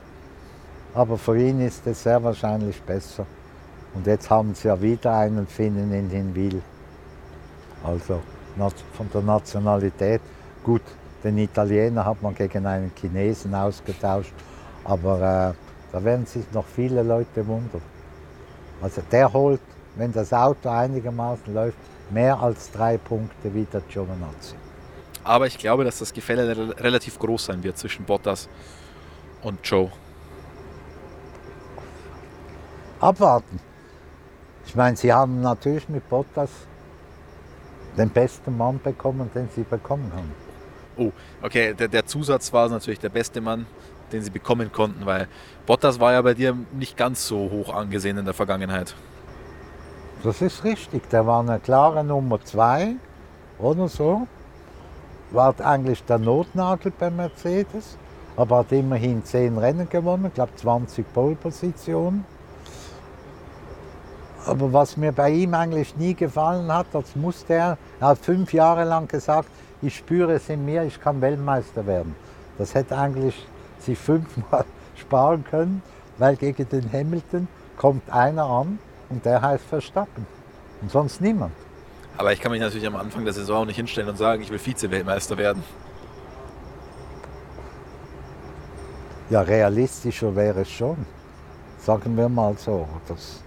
aber 0.95 1.19
für 1.19 1.39
ihn 1.39 1.61
ist 1.61 1.87
es 1.87 2.03
sehr 2.03 2.23
wahrscheinlich 2.23 2.81
besser. 2.83 3.27
Und 3.95 4.07
jetzt 4.07 4.29
haben 4.29 4.55
sie 4.55 4.69
ja 4.69 4.81
wieder 4.81 5.17
einen 5.17 5.47
Finnen 5.47 5.93
in 5.93 6.09
den 6.09 6.35
Wil. 6.35 6.61
Also 7.83 8.21
von 8.93 9.11
der 9.13 9.23
Nationalität. 9.23 10.21
Gut, 10.63 10.83
den 11.23 11.39
Italiener 11.39 12.05
hat 12.05 12.23
man 12.23 12.35
gegen 12.35 12.67
einen 12.67 12.91
Chinesen 12.95 13.55
ausgetauscht, 13.55 14.33
aber 14.85 15.17
äh, 15.17 15.93
da 15.93 16.05
werden 16.05 16.27
sich 16.27 16.45
noch 16.53 16.65
viele 16.65 17.03
Leute 17.03 17.47
wundern. 17.47 17.83
Also 18.83 19.03
der 19.11 19.33
holt, 19.33 19.61
wenn 19.97 20.13
das 20.13 20.33
Auto 20.33 20.69
einigermaßen 20.69 21.53
läuft, 21.55 21.79
mehr 22.11 22.39
als 22.41 22.71
drei 22.71 22.99
Punkte 22.99 23.53
wie 23.55 23.65
der 23.65 23.81
Giovinazzi. 23.81 24.55
Aber 25.25 25.47
ich 25.47 25.59
glaube, 25.59 25.85
dass 25.85 25.99
das 25.99 26.13
Gefälle 26.13 26.57
re- 26.57 26.81
relativ 26.81 27.19
groß 27.19 27.47
sein 27.47 27.63
wird 27.65 27.79
zwischen 27.79 28.05
Bottas 28.05 28.49
und 29.43 29.59
Joe. 29.65 29.91
abwarten. 33.01 33.61
Ich 34.67 34.75
meine, 34.75 34.97
sie 34.97 35.13
haben 35.13 35.41
natürlich 35.41 35.89
mit 35.89 36.09
Bottas 36.09 36.51
den 37.97 38.11
besten 38.11 38.57
Mann 38.57 38.81
bekommen, 38.83 39.31
den 39.35 39.49
sie 39.55 39.63
bekommen 39.63 40.11
haben. 40.15 40.33
Oh, 40.97 41.13
okay, 41.43 41.75
der, 41.75 41.89
der 41.89 42.07
Zusatz 42.07 42.53
war 42.53 42.69
natürlich 42.69 42.99
der 42.99 43.11
beste 43.11 43.41
Mann, 43.41 43.67
den 44.13 44.23
sie 44.23 44.31
bekommen 44.31 44.73
konnten, 44.73 45.07
weil 45.07 45.29
Bottas 45.67 46.01
war 46.01 46.13
ja 46.13 46.23
bei 46.23 46.35
dir 46.35 46.57
nicht 46.73 46.97
ganz 46.97 47.27
so 47.27 47.51
hoch 47.51 47.75
angesehen 47.75 48.19
in 48.19 48.25
der 48.25 48.35
Vergangenheit. 48.35 48.95
Das 50.23 50.43
ist 50.43 50.65
richtig. 50.65 51.09
Der 51.11 51.27
war 51.27 51.41
eine 51.41 51.59
klare 51.59 52.03
Nummer 52.03 52.43
zwei 52.45 52.97
oder 53.59 53.89
so. 53.89 54.27
War 55.31 55.55
eigentlich 55.61 56.05
der 56.05 56.19
Notnagel 56.19 56.93
bei 56.97 57.11
Mercedes, 57.11 57.97
aber 58.37 58.59
hat 58.59 58.73
immerhin 58.73 59.25
zehn 59.25 59.59
Rennen 59.59 59.89
gewonnen, 59.89 60.27
ich 60.27 60.35
glaube 60.35 60.53
20 60.55 61.13
Pole-Positionen. 61.13 62.25
Aber 64.47 64.73
was 64.73 64.97
mir 64.97 65.11
bei 65.11 65.31
ihm 65.31 65.55
eigentlich 65.55 65.97
nie 65.97 66.15
gefallen 66.15 66.73
hat, 66.73 66.87
das 66.93 67.17
musste 67.17 67.55
er, 67.55 67.79
er 68.01 68.09
hat 68.09 68.19
fünf 68.19 68.53
Jahre 68.53 68.85
lang 68.85 69.09
gesagt, 69.09 69.49
ich 69.83 69.97
spüre 69.97 70.35
es 70.35 70.49
in 70.49 70.65
mir, 70.65 70.85
ich 70.85 71.01
kann 71.01 71.21
Weltmeister 71.21 71.87
werden. 71.87 72.15
Das 72.57 72.75
hätte 72.75 72.97
eigentlich 72.97 73.35
sich 73.81 73.99
fünfmal 73.99 74.65
sparen 74.97 75.45
können, 75.45 75.83
weil 76.19 76.37
gegen 76.37 76.69
den 76.69 76.93
Hamilton 76.93 77.49
kommt 77.77 78.11
einer 78.11 78.45
an 78.45 78.79
und 79.09 79.25
der 79.25 79.43
heißt 79.43 79.65
Verstappen. 79.65 80.27
Und 80.83 80.91
sonst 80.91 81.21
niemand. 81.21 81.53
Aber 82.19 82.33
ich 82.33 82.41
kann 82.41 82.53
mich 82.53 82.61
natürlich 82.61 82.87
am 82.87 82.97
Anfang 82.97 83.25
der 83.25 83.35
Saison 83.35 83.63
auch 83.63 83.67
nicht 83.67 83.77
hinstellen 83.77 84.09
und 84.09 84.17
sagen, 84.17 84.43
ich 84.43 84.51
will 84.51 84.59
Vize-Weltmeister 84.59 85.37
werden. 85.37 85.63
Ja, 89.29 89.41
realistischer 89.43 90.35
wäre 90.35 90.61
es 90.61 90.71
schon. 90.71 90.97
Sagen 91.79 92.17
wir 92.17 92.29
mal 92.29 92.57
so. 92.57 92.89
Das, 93.09 93.43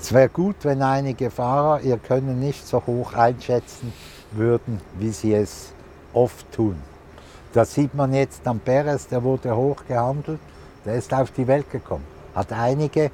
es 0.00 0.12
wäre 0.12 0.28
gut, 0.28 0.56
wenn 0.62 0.82
einige 0.82 1.30
Fahrer 1.30 1.80
ihr 1.80 1.98
Können 1.98 2.38
nicht 2.38 2.66
so 2.66 2.82
hoch 2.86 3.14
einschätzen 3.14 3.92
würden, 4.32 4.80
wie 4.98 5.10
sie 5.10 5.34
es 5.34 5.72
oft 6.12 6.50
tun. 6.52 6.76
Das 7.52 7.74
sieht 7.74 7.94
man 7.94 8.14
jetzt 8.14 8.46
am 8.46 8.60
Perez, 8.60 9.08
der 9.08 9.24
wurde 9.24 9.56
hoch 9.56 9.84
gehandelt, 9.88 10.38
der 10.84 10.94
ist 10.94 11.12
auf 11.12 11.32
die 11.32 11.46
Welt 11.46 11.70
gekommen. 11.70 12.04
Hat 12.34 12.52
einige 12.52 13.10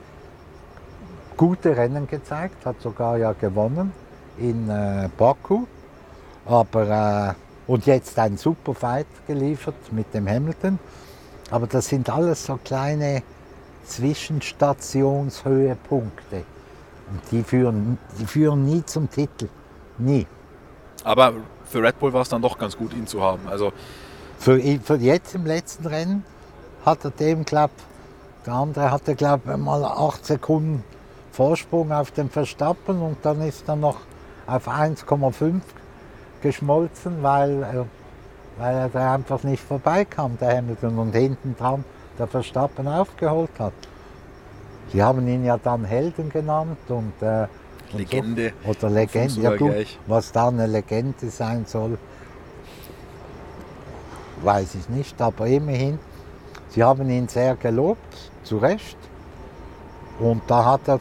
gute 1.36 1.76
Rennen 1.76 2.06
gezeigt, 2.06 2.64
hat 2.66 2.80
sogar 2.80 3.18
ja 3.18 3.32
gewonnen 3.32 3.92
in 4.38 4.68
äh, 4.68 5.08
Baku. 5.16 5.66
Aber, 6.44 6.88
äh, 6.88 7.32
und 7.66 7.86
jetzt 7.86 8.16
ein 8.18 8.36
super 8.36 8.74
Fight 8.74 9.06
geliefert 9.26 9.74
mit 9.90 10.12
dem 10.14 10.28
Hamilton. 10.28 10.78
Aber 11.50 11.66
das 11.66 11.88
sind 11.88 12.08
alles 12.10 12.44
so 12.44 12.58
kleine 12.62 13.22
Zwischenstationshöhepunkte. 13.84 16.44
Und 17.10 17.22
die 17.30 17.42
führen, 17.42 17.98
die 18.18 18.26
führen 18.26 18.64
nie 18.64 18.84
zum 18.84 19.08
Titel. 19.10 19.48
Nie. 19.98 20.26
Aber 21.04 21.32
für 21.64 21.82
Red 21.82 21.98
Bull 21.98 22.12
war 22.12 22.20
es 22.22 22.28
dann 22.28 22.42
doch 22.42 22.58
ganz 22.58 22.76
gut, 22.76 22.92
ihn 22.94 23.06
zu 23.06 23.22
haben. 23.22 23.48
Also 23.48 23.72
Für, 24.38 24.60
für 24.60 24.96
jetzt 24.96 25.34
im 25.34 25.46
letzten 25.46 25.86
Rennen 25.86 26.24
hat 26.84 27.04
er 27.04 27.10
dem, 27.10 27.44
glaub, 27.44 27.70
der 28.46 28.54
andere 28.54 28.90
hatte, 28.90 29.14
glaube 29.14 29.50
ich, 29.52 29.56
mal 29.56 29.84
8 29.84 30.24
Sekunden 30.24 30.84
Vorsprung 31.32 31.92
auf 31.92 32.12
den 32.12 32.30
Verstappen 32.30 33.00
und 33.00 33.18
dann 33.22 33.40
ist 33.42 33.68
er 33.68 33.76
noch 33.76 33.98
auf 34.46 34.68
1,5 34.68 35.60
geschmolzen, 36.42 37.22
weil, 37.22 37.62
er- 37.62 37.86
weil 38.58 38.74
er 38.76 38.88
da 38.88 39.14
einfach 39.14 39.42
nicht 39.42 39.62
vorbeikam, 39.62 40.38
der 40.38 40.56
Hamilton, 40.58 40.98
und 40.98 41.12
hinten 41.12 41.56
dran 41.58 41.84
der 42.18 42.26
Verstappen 42.26 42.86
aufgeholt 42.88 43.50
hat. 43.58 43.72
Sie 44.92 45.02
haben 45.02 45.26
ihn 45.28 45.44
ja 45.44 45.58
dann 45.58 45.84
Helden 45.84 46.30
genannt 46.30 46.78
und, 46.88 47.12
äh, 47.20 47.46
Legende. 47.92 48.52
So, 48.64 48.70
oder 48.70 48.90
Legende, 48.90 49.40
ja 49.42 49.50
gut, 49.56 49.72
was 50.06 50.32
da 50.32 50.48
eine 50.48 50.66
Legende 50.66 51.28
sein 51.28 51.64
soll, 51.66 51.98
weiß 54.42 54.74
ich 54.74 54.88
nicht, 54.88 55.20
aber 55.20 55.46
immerhin, 55.46 55.98
sie 56.68 56.82
haben 56.82 57.08
ihn 57.10 57.28
sehr 57.28 57.56
gelobt, 57.56 58.30
zu 58.42 58.58
Recht. 58.58 58.96
Und 60.18 60.42
da 60.46 60.64
hat 60.64 60.88
er, 60.88 61.00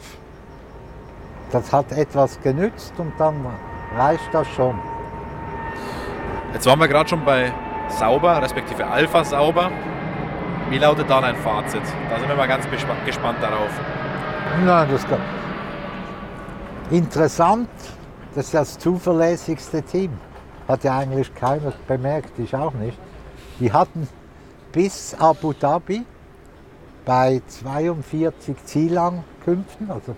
das 1.51 1.71
hat 1.71 1.91
etwas 1.91 2.39
genützt 2.41 2.93
und 2.97 3.13
dann 3.17 3.45
reicht 3.95 4.33
das 4.33 4.47
schon. 4.49 4.79
Jetzt 6.53 6.65
waren 6.65 6.79
wir 6.79 6.88
gerade 6.88 7.09
schon 7.09 7.23
bei 7.23 7.51
Sauber, 7.89 8.41
respektive 8.41 8.86
Alpha 8.86 9.23
Sauber. 9.23 9.71
Wie 10.69 10.77
lautet 10.77 11.09
da 11.09 11.21
dein 11.21 11.36
Fazit? 11.36 11.83
Da 12.09 12.17
sind 12.17 12.27
wir 12.27 12.36
mal 12.36 12.47
ganz 12.47 12.65
gespannt 13.05 13.38
darauf. 13.41 13.69
Nein, 14.65 14.88
das 14.91 15.05
kann. 15.07 15.19
Interessant, 16.91 17.69
das 18.36 18.45
ist 18.45 18.53
das 18.53 18.79
zuverlässigste 18.79 19.81
Team. 19.81 20.11
Hat 20.67 20.83
ja 20.83 20.97
eigentlich 20.97 21.33
keiner 21.36 21.73
bemerkt, 21.88 22.38
ich 22.39 22.55
auch 22.55 22.73
nicht. 22.73 22.97
Die 23.59 23.71
hatten 23.71 24.07
bis 24.73 25.15
Abu 25.17 25.53
Dhabi 25.53 26.03
bei 27.05 27.41
42 27.47 28.55
Zielankünften, 28.65 29.89
also 29.89 30.15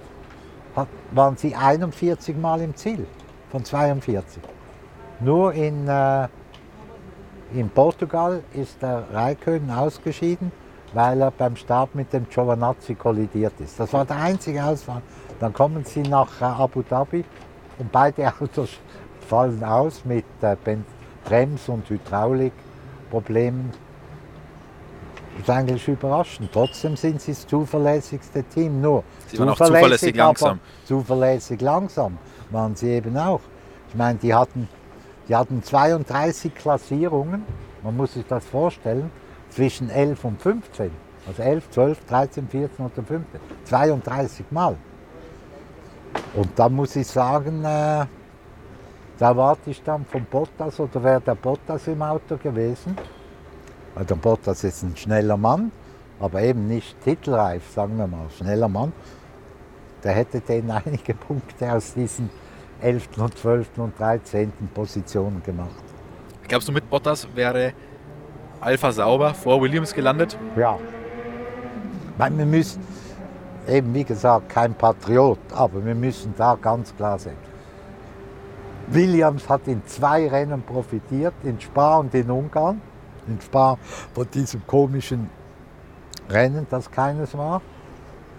waren 1.11 1.37
sie 1.37 1.55
41 1.55 2.35
Mal 2.37 2.61
im 2.61 2.75
Ziel 2.75 3.05
von 3.51 3.63
42. 3.63 4.41
Nur 5.19 5.53
in, 5.53 5.87
äh, 5.87 6.27
in 7.53 7.69
Portugal 7.69 8.43
ist 8.53 8.81
der 8.81 9.05
Raikön 9.11 9.69
ausgeschieden, 9.69 10.51
weil 10.93 11.21
er 11.21 11.31
beim 11.31 11.55
Start 11.55 11.93
mit 11.93 12.13
dem 12.13 12.27
Giovanazzi 12.29 12.95
kollidiert 12.95 13.53
ist. 13.59 13.79
Das 13.79 13.93
war 13.93 14.05
der 14.05 14.17
einzige 14.17 14.63
Ausfall. 14.63 15.01
Dann 15.39 15.53
kommen 15.53 15.83
sie 15.85 16.01
nach 16.01 16.41
äh, 16.41 16.45
Abu 16.45 16.81
Dhabi 16.81 17.23
und 17.77 17.91
beide 17.91 18.31
Autos 18.39 18.69
fallen 19.27 19.63
aus 19.63 20.05
mit 20.05 20.25
äh, 20.41 20.55
Brems- 21.25 21.69
und 21.69 21.87
Hydraulikproblemen. 21.89 22.66
Das 25.37 25.43
ist 25.43 25.49
eigentlich 25.49 25.87
überraschend. 25.87 26.49
Trotzdem 26.51 26.95
sind 26.95 27.21
sie 27.21 27.31
das 27.31 27.45
zuverlässigste 27.45 28.43
Team. 28.43 28.81
Nur 28.81 29.03
sie 29.27 29.37
waren 29.37 29.49
zuverlässig, 29.49 30.13
zuverlässig 30.13 30.15
langsam. 30.15 30.59
Zuverlässig 30.85 31.61
langsam 31.61 32.17
waren 32.49 32.75
sie 32.75 32.89
eben 32.89 33.15
auch. 33.17 33.41
Ich 33.89 33.95
meine, 33.95 34.17
die 34.17 34.33
hatten, 34.33 34.67
die 35.27 35.35
hatten 35.35 35.61
32 35.61 36.55
Klassierungen. 36.55 37.45
Man 37.83 37.95
muss 37.95 38.13
sich 38.13 38.25
das 38.25 38.45
vorstellen. 38.45 39.11
Zwischen 39.49 39.89
11 39.89 40.25
und 40.25 40.41
15. 40.41 40.91
Also 41.27 41.41
11, 41.41 41.69
12, 41.69 42.05
13, 42.05 42.47
14 42.47 42.85
oder 42.85 43.03
15. 43.03 43.25
32 43.65 44.45
Mal. 44.51 44.75
Und 46.33 46.49
da 46.55 46.67
muss 46.67 46.95
ich 46.95 47.07
sagen, 47.07 47.63
äh, 47.63 48.05
da 49.17 49.35
warte 49.35 49.71
ich 49.71 49.81
dann 49.83 50.05
von 50.05 50.25
Bottas 50.25 50.79
oder 50.79 51.03
wäre 51.03 51.21
der 51.21 51.35
Bottas 51.35 51.87
im 51.87 52.01
Auto 52.01 52.37
gewesen. 52.37 52.95
Weil 53.95 54.05
der 54.05 54.15
Bottas 54.15 54.63
ist 54.63 54.83
ein 54.83 54.95
schneller 54.95 55.37
Mann, 55.37 55.71
aber 56.19 56.41
eben 56.41 56.67
nicht 56.67 57.01
titelreif, 57.03 57.67
sagen 57.71 57.97
wir 57.97 58.07
mal, 58.07 58.29
schneller 58.37 58.67
Mann. 58.67 58.93
Der 60.03 60.11
hätte 60.13 60.39
den 60.39 60.69
einige 60.85 61.15
Punkte 61.15 61.73
aus 61.73 61.93
diesen 61.95 62.29
11. 62.81 63.09
und 63.17 63.37
12. 63.37 63.67
und 63.77 63.99
13. 63.99 64.51
Positionen 64.73 65.41
gemacht. 65.43 65.83
Glaubst 66.47 66.67
du, 66.67 66.71
mit 66.71 66.87
Bottas 66.89 67.27
wäre 67.33 67.73
Alpha 68.61 68.91
sauber 68.91 69.33
vor 69.33 69.59
Williams 69.61 69.93
gelandet? 69.93 70.37
Ja. 70.55 70.77
Weil 72.17 72.37
wir 72.37 72.45
müssen, 72.45 72.81
eben 73.67 73.93
wie 73.93 74.03
gesagt, 74.03 74.49
kein 74.49 74.75
Patriot, 74.75 75.39
aber 75.53 75.83
wir 75.83 75.95
müssen 75.95 76.33
da 76.37 76.55
ganz 76.55 76.95
klar 76.95 77.17
sein. 77.17 77.35
Williams 78.87 79.49
hat 79.49 79.67
in 79.67 79.85
zwei 79.85 80.27
Rennen 80.27 80.61
profitiert, 80.61 81.33
in 81.43 81.59
Spa 81.59 81.97
und 81.97 82.13
in 82.13 82.31
Ungarn. 82.31 82.81
In 83.27 83.41
Spa 83.41 83.77
von 84.13 84.27
diesem 84.31 84.65
komischen 84.65 85.29
Rennen, 86.29 86.65
das 86.69 86.89
keines 86.89 87.37
war. 87.37 87.61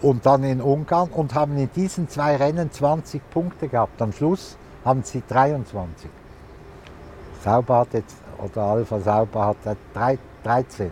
Und 0.00 0.24
dann 0.24 0.44
in 0.44 0.62
Ungarn 0.62 1.10
und 1.10 1.34
haben 1.34 1.58
in 1.58 1.70
diesen 1.74 2.08
zwei 2.08 2.36
Rennen 2.36 2.72
20 2.72 3.28
Punkte 3.30 3.68
gehabt. 3.68 4.00
Am 4.00 4.12
Schluss 4.12 4.56
haben 4.84 5.02
sie 5.02 5.22
23. 5.28 6.08
Sauber 7.44 7.80
hat 7.80 7.92
jetzt, 7.92 8.16
oder 8.42 8.62
Alpha 8.62 9.00
Sauber 9.00 9.46
hat 9.46 9.76
13. 10.44 10.90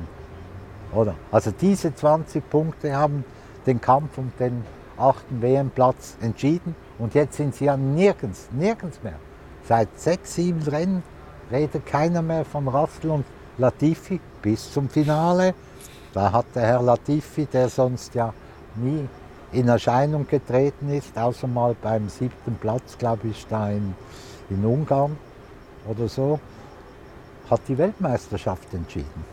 Oder? 0.92 1.14
Also 1.32 1.50
diese 1.50 1.94
20 1.94 2.48
Punkte 2.50 2.94
haben 2.94 3.24
den 3.66 3.80
Kampf 3.80 4.18
um 4.18 4.32
den 4.38 4.64
achten 4.98 5.40
WM-Platz 5.40 6.16
entschieden. 6.20 6.74
Und 6.98 7.14
jetzt 7.14 7.36
sind 7.36 7.54
sie 7.54 7.66
ja 7.66 7.76
nirgends, 7.76 8.48
nirgends 8.52 9.02
mehr. 9.02 9.18
Seit 9.68 9.88
sechs, 9.98 10.34
sieben 10.34 10.62
Rennen 10.62 11.02
redet 11.50 11.86
keiner 11.86 12.22
mehr 12.22 12.44
von 12.44 12.68
Russell 12.68 13.10
und 13.10 13.24
Latifi 13.58 14.20
bis 14.42 14.72
zum 14.72 14.88
Finale. 14.88 15.54
Da 16.12 16.32
hat 16.32 16.46
der 16.54 16.62
Herr 16.62 16.82
Latifi, 16.82 17.46
der 17.46 17.68
sonst 17.68 18.14
ja 18.14 18.32
nie 18.76 19.08
in 19.52 19.68
Erscheinung 19.68 20.26
getreten 20.28 20.90
ist, 20.90 21.16
außer 21.18 21.46
mal 21.46 21.74
beim 21.80 22.08
siebten 22.08 22.56
Platz, 22.56 22.96
glaube 22.98 23.28
ich, 23.28 23.46
da 23.48 23.70
in, 23.70 23.94
in 24.50 24.64
Ungarn 24.64 25.16
oder 25.86 26.08
so, 26.08 26.38
hat 27.50 27.60
die 27.68 27.78
Weltmeisterschaft 27.78 28.72
entschieden. 28.72 29.24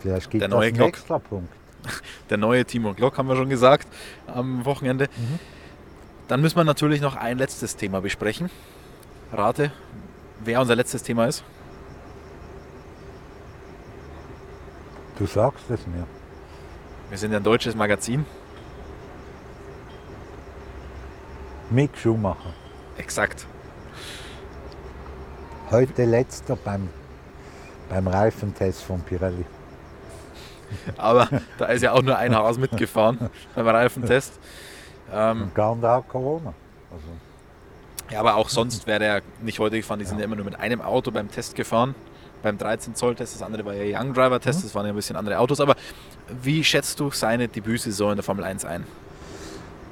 Vielleicht 0.00 0.30
gibt 0.30 0.44
es 0.44 0.52
einen 0.52 0.80
extra 0.80 1.18
Punkt. 1.18 1.52
Der 2.30 2.38
neue 2.38 2.64
Timo 2.64 2.94
Glock, 2.94 3.18
haben 3.18 3.28
wir 3.28 3.36
schon 3.36 3.48
gesagt, 3.48 3.88
am 4.26 4.64
Wochenende. 4.64 5.08
Mhm. 5.16 5.38
Dann 6.30 6.42
müssen 6.42 6.56
wir 6.56 6.62
natürlich 6.62 7.00
noch 7.00 7.16
ein 7.16 7.38
letztes 7.38 7.74
Thema 7.74 8.00
besprechen. 8.00 8.50
Rate, 9.32 9.72
wer 10.38 10.60
unser 10.60 10.76
letztes 10.76 11.02
Thema 11.02 11.26
ist. 11.26 11.42
Du 15.18 15.26
sagst 15.26 15.68
es 15.70 15.84
mir. 15.88 16.06
Wir 17.08 17.18
sind 17.18 17.34
ein 17.34 17.42
deutsches 17.42 17.74
Magazin. 17.74 18.24
Mick 21.68 21.98
Schumacher. 21.98 22.54
Exakt. 22.96 23.44
Heute 25.72 26.04
letzter 26.04 26.54
beim, 26.54 26.90
beim 27.88 28.06
Reifentest 28.06 28.84
von 28.84 29.00
Pirelli. 29.00 29.46
Aber 30.96 31.28
da 31.58 31.66
ist 31.66 31.82
ja 31.82 31.90
auch 31.90 32.02
nur 32.02 32.16
ein 32.16 32.36
Haus 32.36 32.56
mitgefahren 32.56 33.30
beim 33.56 33.66
Reifentest. 33.66 34.38
Ähm, 35.12 35.42
Und 35.42 35.54
gar 35.54 35.74
nicht 35.74 36.08
Corona. 36.08 36.52
Also. 36.90 37.06
Ja, 38.10 38.20
aber 38.20 38.36
auch 38.36 38.48
sonst 38.48 38.86
wäre 38.86 39.04
er 39.04 39.22
nicht 39.40 39.58
heute 39.58 39.76
gefahren. 39.76 39.98
Die 39.98 40.04
sind 40.04 40.18
ja. 40.18 40.22
ja 40.22 40.24
immer 40.26 40.36
nur 40.36 40.44
mit 40.44 40.58
einem 40.58 40.80
Auto 40.80 41.10
beim 41.10 41.30
Test 41.30 41.54
gefahren. 41.54 41.94
Beim 42.42 42.56
13 42.56 42.94
Zoll 42.94 43.14
Test, 43.14 43.34
das 43.34 43.42
andere 43.42 43.64
war 43.64 43.74
ja 43.74 44.00
Young 44.00 44.14
Driver 44.14 44.40
Test, 44.40 44.60
mhm. 44.60 44.62
das 44.62 44.74
waren 44.74 44.86
ja 44.86 44.92
ein 44.92 44.96
bisschen 44.96 45.16
andere 45.16 45.38
Autos. 45.38 45.60
Aber 45.60 45.76
wie 46.42 46.64
schätzt 46.64 46.98
du 46.98 47.10
seine 47.10 47.48
Debütsaison 47.48 48.12
in 48.12 48.16
der 48.16 48.24
Formel 48.24 48.44
1 48.44 48.64
ein? 48.64 48.86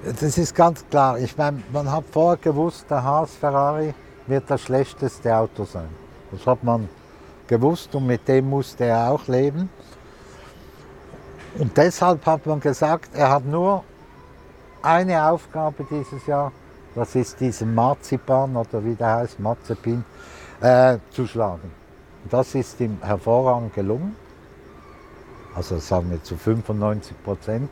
Das 0.05 0.39
ist 0.39 0.55
ganz 0.55 0.85
klar. 0.89 1.19
Ich 1.19 1.37
meine, 1.37 1.62
man 1.73 1.91
hat 1.91 2.05
vorher 2.11 2.39
gewusst, 2.39 2.87
der 2.89 3.03
Haas 3.03 3.35
Ferrari 3.35 3.95
wird 4.27 4.45
das 4.49 4.62
schlechteste 4.62 5.35
Auto 5.37 5.64
sein. 5.64 5.89
Das 6.31 6.47
hat 6.47 6.62
man 6.62 6.89
gewusst 7.47 7.95
und 7.95 8.07
mit 8.07 8.27
dem 8.29 8.49
musste 8.49 8.85
er 8.85 9.11
auch 9.11 9.27
leben. 9.27 9.69
Und 11.59 11.77
deshalb 11.77 12.25
hat 12.27 12.47
man 12.47 12.61
gesagt, 12.61 13.11
er 13.14 13.31
hat 13.31 13.45
nur 13.45 13.83
eine 14.83 15.24
Aufgabe 15.24 15.85
dieses 15.91 16.26
Jahr, 16.26 16.53
das 16.95 17.14
ist 17.14 17.41
diesen 17.41 17.74
Marzipan 17.74 18.57
oder 18.57 18.85
wie 18.85 18.95
der 18.95 19.16
heißt, 19.16 19.41
Marzipin, 19.41 20.05
äh, 20.61 20.99
zu 21.11 21.26
schlagen. 21.26 21.70
Das 22.31 22.55
ist 22.55 22.81
ihm 22.81 22.99
hervorragend 23.01 23.74
gelungen. 23.74 24.16
Also 25.55 25.79
sagen 25.79 26.11
wir 26.11 26.22
zu 26.22 26.37
95 26.37 27.22
Prozent. 27.22 27.70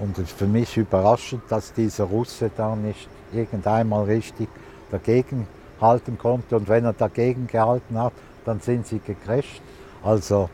Und 0.00 0.18
es 0.18 0.24
ist 0.24 0.38
für 0.38 0.46
mich 0.46 0.76
überraschend, 0.76 1.42
dass 1.48 1.72
dieser 1.72 2.04
Russe 2.04 2.50
da 2.56 2.74
nicht 2.74 3.08
irgendeinmal 3.32 4.04
richtig 4.04 4.48
dagegen 4.90 5.46
halten 5.80 6.18
konnte. 6.18 6.56
Und 6.56 6.68
wenn 6.68 6.84
er 6.84 6.92
dagegen 6.92 7.46
gehalten 7.46 7.98
hat, 7.98 8.12
dann 8.44 8.60
sind 8.60 8.86
sie 8.86 8.98
gecrasht. 8.98 9.62
Also 10.02 10.50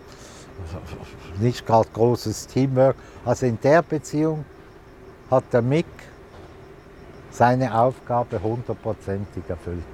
nicht 1.40 1.66
gerade 1.66 1.88
großes 1.92 2.46
Teamwork. 2.48 2.96
Also 3.24 3.46
in 3.46 3.58
der 3.62 3.82
Beziehung 3.82 4.44
hat 5.30 5.44
der 5.52 5.62
Mick 5.62 5.86
seine 7.30 7.78
Aufgabe 7.78 8.42
hundertprozentig 8.42 9.44
erfüllt. 9.48 9.84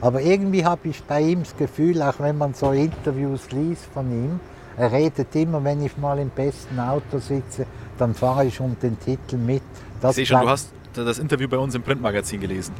Aber 0.00 0.20
irgendwie 0.20 0.64
habe 0.64 0.88
ich 0.88 1.02
bei 1.02 1.20
ihm 1.20 1.42
das 1.42 1.56
Gefühl, 1.56 2.00
auch 2.02 2.20
wenn 2.20 2.38
man 2.38 2.54
so 2.54 2.70
Interviews 2.70 3.50
liest 3.50 3.86
von 3.86 4.10
ihm, 4.10 4.40
er 4.76 4.92
redet 4.92 5.34
immer, 5.34 5.64
wenn 5.64 5.82
ich 5.82 5.96
mal 5.96 6.18
im 6.18 6.28
besten 6.28 6.78
Auto 6.78 7.18
sitze, 7.18 7.66
dann 7.98 8.14
fahre 8.14 8.44
ich 8.44 8.60
um 8.60 8.76
den 8.78 8.98
Titel 9.00 9.36
mit. 9.36 9.62
Das 10.00 10.10
ich 10.18 10.28
sehe 10.28 10.36
schon, 10.36 10.42
du 10.42 10.50
hast 10.50 10.70
das 10.94 11.18
Interview 11.18 11.48
bei 11.48 11.58
uns 11.58 11.74
im 11.74 11.82
Printmagazin 11.82 12.40
gelesen. 12.40 12.74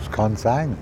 Das 0.00 0.10
kann 0.10 0.36
sein. 0.36 0.76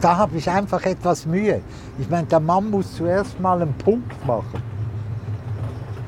Da 0.00 0.16
habe 0.16 0.36
ich 0.36 0.50
einfach 0.50 0.82
etwas 0.84 1.24
Mühe. 1.24 1.60
Ich 1.98 2.10
meine, 2.10 2.26
der 2.26 2.40
Mann 2.40 2.70
muss 2.70 2.96
zuerst 2.96 3.38
mal 3.40 3.62
einen 3.62 3.74
Punkt 3.74 4.26
machen 4.26 4.73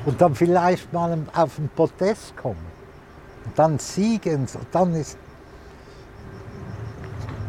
und 0.07 0.21
dann 0.21 0.35
vielleicht 0.35 0.91
mal 0.93 1.19
auf 1.35 1.57
den 1.57 1.69
Podest 1.69 2.35
kommen 2.37 2.67
und 3.45 3.59
dann 3.59 3.79
siegen. 3.79 4.47
Dann, 4.73 4.95
ist, 4.95 5.19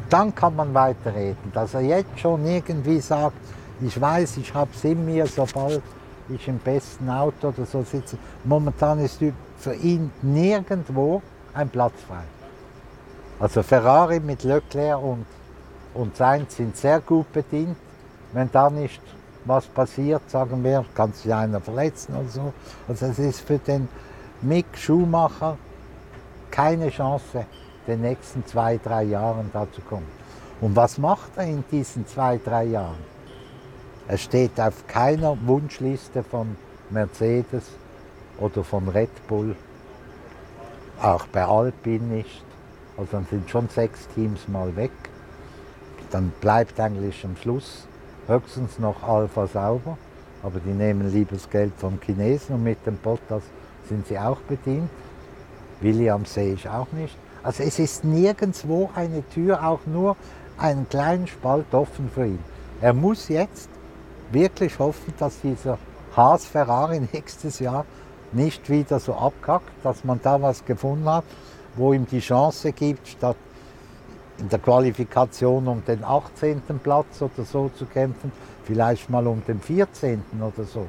dann 0.10 0.36
kann 0.36 0.55
man 0.55 0.74
weiterreden. 0.74 1.51
Dass 1.53 1.74
er 1.74 1.82
jetzt 1.82 2.20
schon 2.20 2.45
irgendwie 2.45 2.99
sagt, 2.99 3.38
ich 3.80 3.99
weiß, 3.99 4.38
ich 4.38 4.53
habe 4.53 4.72
es 4.76 4.84
in 4.84 5.05
mir, 5.05 5.26
sobald 5.28 5.82
ich 6.28 6.45
im 6.47 6.58
besten 6.58 7.10
Auto 7.10 7.49
oder 7.49 7.66
so 7.66 7.84
sitze. 7.84 8.18
Momentan 8.43 8.99
ist 8.99 9.20
für 9.60 9.74
ihn 9.76 10.12
nirgendwo 10.22 11.22
ein 11.53 11.70
Platz 11.70 11.93
frei. 12.05 12.24
Also 13.39 13.64
Ferrari 13.64 14.20
mit 14.20 14.43
Leclerc 14.43 15.01
und 15.01 15.26
und 15.97 16.16
Sainz 16.16 16.55
sind 16.58 16.78
sehr 16.78 16.99
gut 16.99 17.32
bedient. 17.34 17.76
Wenn 18.32 18.51
da 18.51 18.70
nicht 18.70 19.01
was 19.48 19.66
passiert, 19.66 20.30
sagen 20.30 20.64
wir, 20.64 20.86
kann 20.93 21.14
sich 21.14 21.34
einer 21.34 21.62
verletzen 21.62 22.16
oder 22.16 22.30
so. 22.30 22.54
Also 22.88 23.06
es 23.08 23.20
ist 23.20 23.41
für 23.41 23.58
den 23.58 23.88
Mick 24.41 24.66
Schumacher 24.78 25.58
keine 26.52 26.89
Chance, 26.89 27.45
den 27.88 28.02
nächsten 28.02 28.45
zwei, 28.45 28.78
drei 28.78 29.04
Jahren 29.04 29.50
da 29.54 29.68
zu 29.72 29.82
kommen. 29.82 30.08
Und 30.60 30.76
was 30.76 30.98
macht 30.98 31.32
er 31.36 31.45
in 31.45 31.64
diesen 31.72 32.06
zwei, 32.08 32.39
drei 32.43 32.66
Jahren? 32.66 32.98
Er 34.08 34.18
steht 34.18 34.60
auf 34.60 34.88
keiner 34.88 35.38
Wunschliste 35.45 36.24
von 36.24 36.56
Mercedes 36.89 37.66
oder 38.39 38.64
von 38.64 38.88
Red 38.89 39.28
Bull, 39.28 39.56
auch 41.02 41.28
bei 41.28 41.43
Alpine 41.43 42.06
nicht. 42.06 42.43
Also 42.98 43.12
dann 43.12 43.28
sind 43.30 43.50
schon 43.50 43.70
sechs 43.70 44.08
Teams 44.16 44.48
mal 44.48 44.76
weg. 44.76 44.91
Dann 46.12 46.32
bleibt 46.41 46.80
eigentlich 46.80 47.24
am 47.26 47.36
Schluss 47.36 47.87
höchstens 48.28 48.80
noch 48.80 49.04
Alpha 49.04 49.48
Sauber, 49.48 49.98
aber 50.44 50.60
die 50.60 50.72
nehmen 50.72 51.12
liebes 51.12 51.50
Geld 51.50 51.74
vom 51.78 52.00
Chinesen 52.02 52.56
und 52.56 52.64
mit 52.64 52.86
dem 52.86 52.98
Bottas 52.98 53.44
sind 53.88 54.08
sie 54.08 54.20
auch 54.20 54.40
bedient. 54.42 54.90
Williams 55.82 56.34
sehe 56.34 56.54
ich 56.54 56.68
auch 56.68 56.92
nicht. 56.92 57.16
Also 57.44 57.64
es 57.64 57.80
ist 57.80 58.04
nirgendwo 58.04 58.90
eine 58.96 59.28
Tür, 59.30 59.66
auch 59.66 59.80
nur 59.86 60.16
einen 60.58 60.90
kleinen 60.90 61.28
Spalt 61.28 61.74
offen 61.74 62.10
für 62.14 62.26
ihn. 62.26 62.40
Er 62.82 62.94
muss 62.94 63.30
jetzt 63.30 63.70
wirklich 64.32 64.78
hoffen, 64.80 65.14
dass 65.18 65.40
dieser 65.42 65.78
Haas 66.16 66.46
Ferrari 66.46 67.00
nächstes 67.14 67.60
Jahr 67.60 67.86
nicht 68.34 68.70
wieder 68.70 69.00
so 69.00 69.16
abkackt, 69.16 69.72
dass 69.84 70.04
man 70.04 70.20
da 70.22 70.42
was 70.42 70.66
gefunden 70.66 71.08
hat, 71.08 71.24
wo 71.76 71.94
ihm 71.94 72.06
die 72.08 72.20
Chance 72.20 72.74
gibt, 72.74 73.08
statt 73.08 73.38
in 74.40 74.50
der 74.50 74.60
Qualifikation 74.60 75.68
um 75.68 75.84
den 75.86 76.04
18. 76.04 76.62
Platz 76.84 77.22
oder 77.22 77.44
so 77.44 77.70
zu 77.70 77.86
kämpfen, 77.86 78.32
vielleicht 78.64 79.10
mal 79.10 79.26
um 79.28 79.44
den 79.46 79.60
14. 79.60 80.22
oder 80.40 80.64
so, 80.66 80.88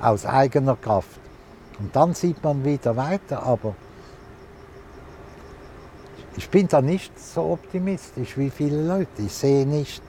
aus 0.00 0.26
eigener 0.26 0.76
Kraft. 0.76 1.20
Und 1.78 1.94
dann 1.94 2.14
sieht 2.14 2.42
man 2.42 2.64
wieder 2.64 2.96
weiter, 2.96 3.42
aber 3.42 3.74
ich 6.36 6.48
bin 6.50 6.68
da 6.68 6.80
nicht 6.80 7.18
so 7.18 7.52
optimistisch 7.52 8.36
wie 8.36 8.50
viele 8.50 8.86
Leute. 8.86 9.22
Ich 9.22 9.32
sehe 9.32 9.66
nicht, 9.66 10.02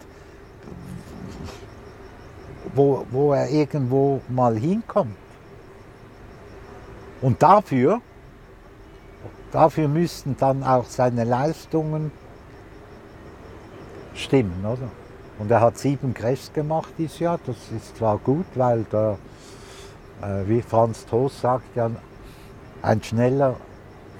wo, 2.75 3.05
wo 3.09 3.33
er 3.33 3.49
irgendwo 3.49 4.21
mal 4.29 4.55
hinkommt. 4.55 5.15
Und 7.21 7.41
dafür, 7.41 8.01
dafür 9.51 9.87
müssten 9.87 10.35
dann 10.37 10.63
auch 10.63 10.85
seine 10.85 11.23
Leistungen 11.23 12.11
stimmen, 14.13 14.65
oder? 14.65 14.89
Und 15.39 15.49
er 15.49 15.61
hat 15.61 15.77
sieben 15.77 16.13
Crashs 16.13 16.51
gemacht 16.51 16.89
dieses 16.97 17.19
Jahr. 17.19 17.39
Das 17.45 17.55
ist 17.75 17.97
zwar 17.97 18.17
gut, 18.17 18.45
weil 18.55 18.83
der, 18.91 19.17
äh, 20.21 20.47
wie 20.47 20.61
Franz 20.61 21.05
Toast 21.05 21.39
sagt, 21.39 21.75
ja, 21.75 21.89
ein 22.81 23.01
schneller 23.01 23.55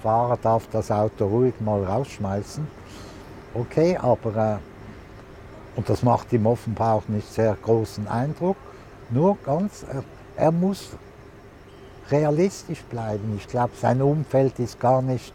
Fahrer 0.02 0.38
darf 0.38 0.68
das 0.72 0.92
Auto 0.92 1.26
ruhig 1.28 1.54
mal 1.60 1.84
rausschmeißen. 1.84 2.66
Okay, 3.54 3.98
aber 3.98 4.36
äh, 4.36 4.58
und 5.76 5.90
das 5.90 6.04
macht 6.04 6.32
ihm 6.34 6.46
offenbar 6.46 6.96
auch 6.96 7.08
nicht 7.08 7.32
sehr 7.32 7.56
großen 7.62 8.08
Eindruck. 8.08 8.58
Nur 9.10 9.38
ganz, 9.46 9.84
er, 9.84 10.04
er 10.36 10.52
muss 10.52 10.92
realistisch 12.12 12.84
bleiben. 12.84 13.36
Ich 13.38 13.48
glaube, 13.48 13.72
sein 13.80 14.02
Umfeld 14.02 14.60
ist 14.60 14.80
gar 14.80 15.02
nicht, 15.02 15.34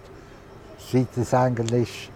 sieht 0.79 1.17
es 1.17 1.33
eigentlich 1.35 2.11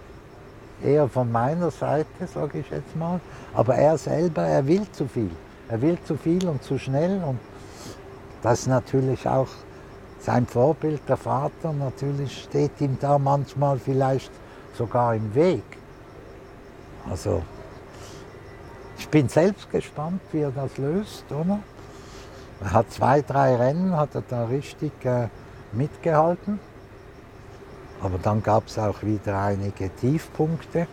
eher 0.82 1.08
von 1.08 1.30
meiner 1.30 1.70
Seite, 1.70 2.26
sage 2.32 2.58
ich 2.58 2.70
jetzt 2.70 2.96
mal. 2.96 3.20
Aber 3.54 3.74
er 3.74 3.98
selber, 3.98 4.42
er 4.42 4.66
will 4.66 4.86
zu 4.92 5.06
viel. 5.06 5.30
Er 5.68 5.80
will 5.82 5.98
zu 6.06 6.16
viel 6.16 6.46
und 6.48 6.62
zu 6.62 6.78
schnell. 6.78 7.22
Und 7.24 7.38
das 8.42 8.60
ist 8.60 8.66
natürlich 8.68 9.26
auch 9.28 9.48
sein 10.20 10.46
Vorbild, 10.46 11.00
der 11.08 11.16
Vater, 11.16 11.72
natürlich 11.72 12.42
steht 12.42 12.80
ihm 12.80 12.98
da 13.00 13.18
manchmal 13.18 13.78
vielleicht 13.78 14.32
sogar 14.76 15.14
im 15.14 15.34
Weg. 15.34 15.62
Also 17.08 17.42
ich 18.98 19.08
bin 19.08 19.28
selbst 19.28 19.70
gespannt, 19.70 20.20
wie 20.32 20.40
er 20.40 20.50
das 20.50 20.76
löst, 20.76 21.24
oder? 21.30 21.60
Er 22.60 22.72
hat 22.72 22.90
zwei, 22.90 23.22
drei 23.22 23.56
Rennen, 23.56 23.96
hat 23.96 24.14
er 24.14 24.22
da 24.22 24.46
richtig 24.46 24.92
äh, 25.04 25.28
mitgehalten. 25.72 26.58
Aber 28.00 28.18
dann 28.18 28.42
gab 28.42 28.66
es 28.66 28.78
auch 28.78 29.02
wieder 29.02 29.40
einige 29.40 29.94
Tiefpunkte. 29.94 30.86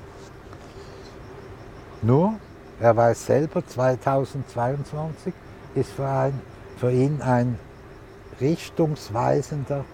Nur, 2.02 2.36
er 2.80 2.96
weiß 2.96 3.26
selber, 3.26 3.66
2022 3.66 5.34
ist 5.76 5.92
für, 5.92 6.08
ein, 6.08 6.42
für 6.78 6.92
ihn 6.92 7.22
ein 7.22 7.58
richtungsweisender 8.40 9.86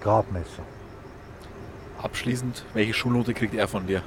Gradmesser. 0.00 0.62
Abschließend, 2.00 2.64
welche 2.74 2.94
Schulnote 2.94 3.34
kriegt 3.34 3.54
er 3.54 3.66
von 3.66 3.86
dir? 3.86 4.02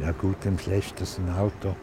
Ja 0.00 0.12
gut, 0.12 0.44
im 0.46 0.58
schlechtesten 0.58 1.28
Auto. 1.36 1.76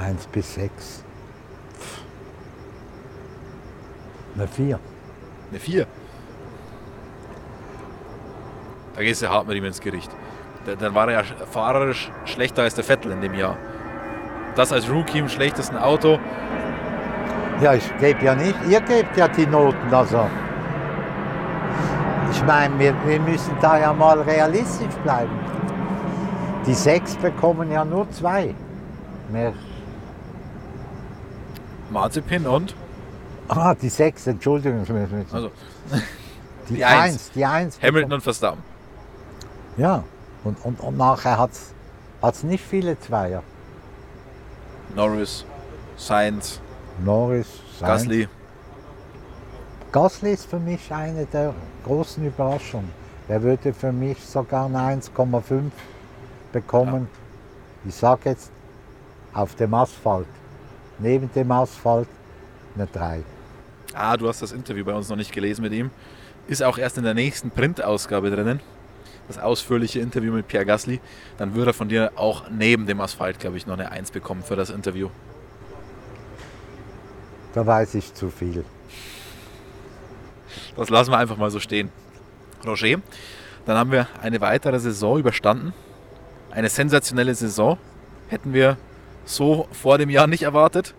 Eins 0.00 0.26
bis 0.26 0.54
sechs. 0.54 1.02
Eine 4.34 4.46
vier. 4.46 4.78
Eine 5.50 5.58
vier? 5.58 5.86
Da 8.94 9.02
gehst 9.02 9.22
du 9.22 9.28
hart 9.28 9.46
mit 9.46 9.56
ihm 9.56 9.64
ins 9.64 9.80
Gericht. 9.80 10.10
Dann 10.78 10.94
war 10.94 11.08
er 11.08 11.22
ja 11.22 11.46
fahrerisch 11.50 12.10
schlechter 12.24 12.62
als 12.62 12.74
der 12.74 12.84
Vettel 12.84 13.12
in 13.12 13.20
dem 13.20 13.34
Jahr. 13.34 13.56
Das 14.56 14.72
als 14.72 14.90
Rookie 14.90 15.18
im 15.18 15.28
schlechtesten 15.28 15.76
Auto. 15.76 16.18
Ja, 17.60 17.74
ich 17.74 17.96
gebe 17.98 18.24
ja 18.24 18.34
nicht. 18.34 18.56
Ihr 18.68 18.80
gebt 18.80 19.16
ja 19.16 19.28
die 19.28 19.46
Noten, 19.46 19.92
also. 19.92 20.28
Ich 22.30 22.44
meine, 22.44 22.78
wir, 22.78 22.94
wir 23.06 23.20
müssen 23.20 23.56
da 23.60 23.78
ja 23.78 23.92
mal 23.92 24.20
realistisch 24.20 24.94
bleiben. 25.02 25.38
Die 26.66 26.74
sechs 26.74 27.16
bekommen 27.16 27.70
ja 27.70 27.84
nur 27.84 28.10
zwei. 28.10 28.54
Mehr. 29.30 29.52
Marzipin 31.96 32.46
und? 32.46 32.74
Ah, 33.48 33.74
die 33.74 33.88
sechs, 33.88 34.26
Entschuldigung. 34.26 34.80
Also, 35.32 35.50
die, 36.68 36.74
die 36.74 36.84
eins. 36.84 37.14
eins. 37.14 37.30
Die 37.34 37.44
eins. 37.46 37.78
Hamilton 37.80 38.12
und 38.12 38.20
Verstappen. 38.20 38.62
Ja, 39.78 40.04
und, 40.44 40.62
und, 40.62 40.78
und 40.80 40.96
nachher 40.98 41.38
hat 41.38 41.52
es 42.22 42.42
nicht 42.42 42.62
viele 42.62 43.00
Zweier. 43.00 43.42
Norris, 44.94 45.46
Sainz, 45.96 46.60
Norris, 47.02 47.48
Sainz. 47.80 48.02
Gasly. 48.02 48.28
Gasly 49.90 50.32
ist 50.34 50.50
für 50.50 50.58
mich 50.58 50.92
eine 50.92 51.24
der 51.24 51.54
großen 51.84 52.26
Überraschungen. 52.26 52.90
Der 53.28 53.42
würde 53.42 53.72
für 53.72 53.92
mich 53.92 54.22
sogar 54.22 54.66
eine 54.66 55.00
1,5 55.00 55.70
bekommen. 56.52 57.08
Ja. 57.10 57.88
Ich 57.88 57.94
sage 57.94 58.30
jetzt 58.30 58.50
auf 59.32 59.54
dem 59.54 59.72
Asphalt. 59.72 60.26
Neben 60.98 61.30
dem 61.32 61.50
Asphalt 61.52 62.08
eine 62.74 62.86
3. 62.86 63.22
Ah, 63.94 64.16
du 64.16 64.28
hast 64.28 64.42
das 64.42 64.52
Interview 64.52 64.84
bei 64.84 64.94
uns 64.94 65.08
noch 65.08 65.16
nicht 65.16 65.32
gelesen 65.32 65.62
mit 65.62 65.72
ihm. 65.72 65.90
Ist 66.48 66.62
auch 66.62 66.78
erst 66.78 66.98
in 66.98 67.04
der 67.04 67.14
nächsten 67.14 67.50
Printausgabe 67.50 68.30
drinnen. 68.30 68.60
Das 69.26 69.38
ausführliche 69.38 70.00
Interview 70.00 70.32
mit 70.32 70.46
Pierre 70.48 70.64
Gasly. 70.64 71.00
Dann 71.38 71.54
würde 71.54 71.70
er 71.70 71.74
von 71.74 71.88
dir 71.88 72.12
auch 72.16 72.48
neben 72.50 72.86
dem 72.86 73.00
Asphalt, 73.00 73.40
glaube 73.40 73.56
ich, 73.56 73.66
noch 73.66 73.74
eine 73.74 73.90
1 73.90 74.10
bekommen 74.10 74.42
für 74.42 74.56
das 74.56 74.70
Interview. 74.70 75.10
Da 77.52 77.66
weiß 77.66 77.94
ich 77.94 78.14
zu 78.14 78.30
viel. 78.30 78.64
Das 80.76 80.90
lassen 80.90 81.10
wir 81.10 81.18
einfach 81.18 81.38
mal 81.38 81.50
so 81.50 81.58
stehen. 81.58 81.90
Roger, 82.64 82.98
dann 83.64 83.76
haben 83.76 83.90
wir 83.90 84.06
eine 84.22 84.40
weitere 84.40 84.78
Saison 84.78 85.18
überstanden. 85.18 85.72
Eine 86.50 86.68
sensationelle 86.68 87.34
Saison. 87.34 87.78
Hätten 88.28 88.52
wir 88.52 88.76
so 89.26 89.68
vor 89.72 89.98
dem 89.98 90.08
Jahr 90.08 90.26
nicht 90.26 90.44
erwartet, 90.44 90.94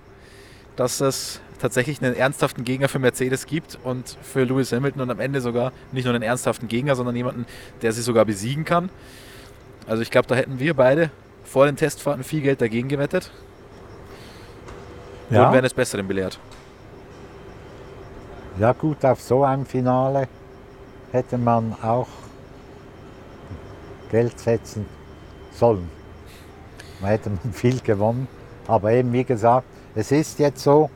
dass 0.75 1.01
es 1.01 1.41
tatsächlich 1.59 2.03
einen 2.03 2.15
ernsthaften 2.15 2.63
Gegner 2.63 2.87
für 2.87 2.99
Mercedes 2.99 3.47
gibt 3.47 3.79
und 3.83 4.15
für 4.21 4.43
Lewis 4.43 4.71
Hamilton 4.71 5.01
und 5.01 5.09
am 5.09 5.19
Ende 5.19 5.41
sogar 5.41 5.71
nicht 5.91 6.05
nur 6.05 6.13
einen 6.13 6.23
ernsthaften 6.23 6.67
Gegner, 6.67 6.95
sondern 6.95 7.15
jemanden, 7.15 7.47
der 7.81 7.91
sie 7.93 8.03
sogar 8.03 8.25
besiegen 8.25 8.63
kann. 8.63 8.89
Also 9.87 10.03
ich 10.03 10.11
glaube, 10.11 10.27
da 10.27 10.35
hätten 10.35 10.59
wir 10.59 10.75
beide 10.75 11.09
vor 11.43 11.65
den 11.65 11.75
Testfahrten 11.75 12.23
viel 12.23 12.41
Geld 12.41 12.61
dagegen 12.61 12.89
gewettet. 12.89 13.31
Ja. 15.29 15.47
Und 15.47 15.53
wären 15.53 15.63
des 15.63 15.73
Besseren 15.73 16.07
belehrt. 16.07 16.39
Ja 18.59 18.73
gut, 18.73 19.03
auf 19.03 19.21
so 19.21 19.43
ein 19.43 19.65
Finale 19.65 20.27
hätte 21.11 21.37
man 21.37 21.75
auch 21.81 22.07
Geld 24.09 24.39
setzen 24.39 24.85
sollen. 25.51 25.96
Man 27.01 27.11
hätte 27.11 27.31
viel 27.53 27.79
gewonnen. 27.79 28.27
Aber 28.67 28.91
eben 28.91 29.11
wie 29.13 29.23
gesagt, 29.23 29.65
es 29.95 30.11
ist 30.11 30.39
jetzt 30.39 30.61
so, 30.61 30.89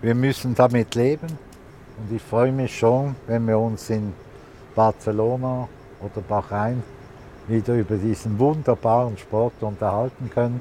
wir 0.00 0.14
müssen 0.14 0.54
damit 0.54 0.94
leben. 0.94 1.26
Und 1.98 2.14
ich 2.14 2.22
freue 2.22 2.52
mich 2.52 2.78
schon, 2.78 3.16
wenn 3.26 3.46
wir 3.46 3.58
uns 3.58 3.90
in 3.90 4.12
Barcelona 4.74 5.68
oder 6.00 6.20
Bahrain 6.20 6.82
wieder 7.48 7.74
über 7.74 7.96
diesen 7.96 8.38
wunderbaren 8.38 9.18
Sport 9.18 9.54
unterhalten 9.60 10.30
können. 10.32 10.60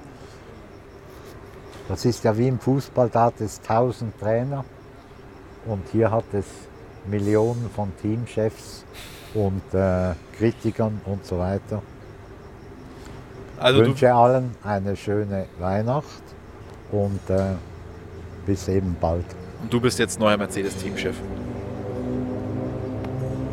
Das 1.88 2.04
ist 2.06 2.24
ja 2.24 2.36
wie 2.38 2.48
im 2.48 2.60
Fußball, 2.60 3.10
da 3.10 3.26
hat 3.26 3.40
es 3.40 3.62
tausend 3.62 4.20
Trainer 4.20 4.66
und 5.66 5.84
hier 5.92 6.12
hat 6.12 6.26
es 6.34 6.46
Millionen 7.06 7.70
von 7.74 7.92
Teamchefs 8.02 8.84
und 9.34 9.62
äh, 9.74 10.14
Kritikern 10.38 11.00
und 11.06 11.26
so 11.26 11.40
weiter. 11.40 11.82
Also 13.60 13.82
ich 13.82 13.88
wünsche 13.88 14.14
allen 14.14 14.56
eine 14.64 14.96
schöne 14.96 15.48
Weihnacht 15.60 16.24
und 16.92 17.20
äh, 17.30 17.54
bis 18.46 18.68
eben 18.68 18.96
bald. 19.00 19.26
Und 19.62 19.74
du 19.74 19.82
bist 19.82 19.98
jetzt 19.98 20.20
neuer 20.20 20.38
Mercedes-Teamchef? 20.38 21.16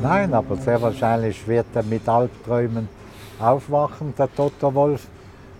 Nein, 0.02 0.34
aber 0.34 0.56
sehr 0.56 0.80
wahrscheinlich 0.82 1.46
wird 1.48 1.66
er 1.74 1.82
mit 1.82 2.06
Albträumen 2.06 2.88
aufwachen, 3.38 4.14
der 4.18 4.32
Toto 4.34 4.74
Wolf, 4.74 5.06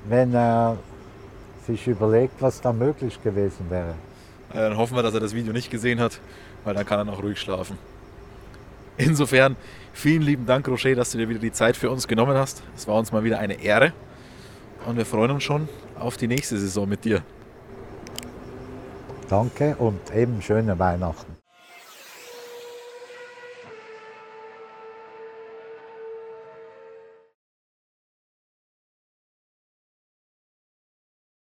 wenn 0.06 0.34
er 0.34 0.76
sich 1.66 1.86
überlegt, 1.88 2.34
was 2.40 2.60
da 2.60 2.72
möglich 2.72 3.22
gewesen 3.22 3.70
wäre. 3.70 3.94
Dann 4.52 4.76
hoffen 4.76 4.94
wir, 4.94 5.02
dass 5.02 5.14
er 5.14 5.20
das 5.20 5.34
Video 5.34 5.54
nicht 5.54 5.70
gesehen 5.70 5.98
hat, 5.98 6.20
weil 6.64 6.74
dann 6.74 6.84
kann 6.84 6.98
er 6.98 7.04
noch 7.06 7.22
ruhig 7.22 7.40
schlafen. 7.40 7.78
Insofern 8.98 9.56
vielen 9.94 10.22
lieben 10.22 10.44
Dank, 10.44 10.68
Rocher, 10.68 10.94
dass 10.94 11.10
du 11.10 11.18
dir 11.18 11.28
wieder 11.28 11.40
die 11.40 11.50
Zeit 11.50 11.76
für 11.76 11.90
uns 11.90 12.06
genommen 12.06 12.36
hast. 12.36 12.62
Es 12.76 12.86
war 12.86 12.96
uns 12.96 13.10
mal 13.10 13.24
wieder 13.24 13.38
eine 13.38 13.54
Ehre 13.54 13.94
und 14.86 14.96
wir 14.96 15.06
freuen 15.06 15.30
uns 15.30 15.42
schon 15.42 15.68
auf 15.98 16.16
die 16.16 16.28
nächste 16.28 16.58
Saison 16.58 16.88
mit 16.88 17.04
dir. 17.04 17.22
Danke 19.28 19.76
und 19.76 20.14
eben 20.14 20.42
schöne 20.42 20.78
Weihnachten. 20.78 21.33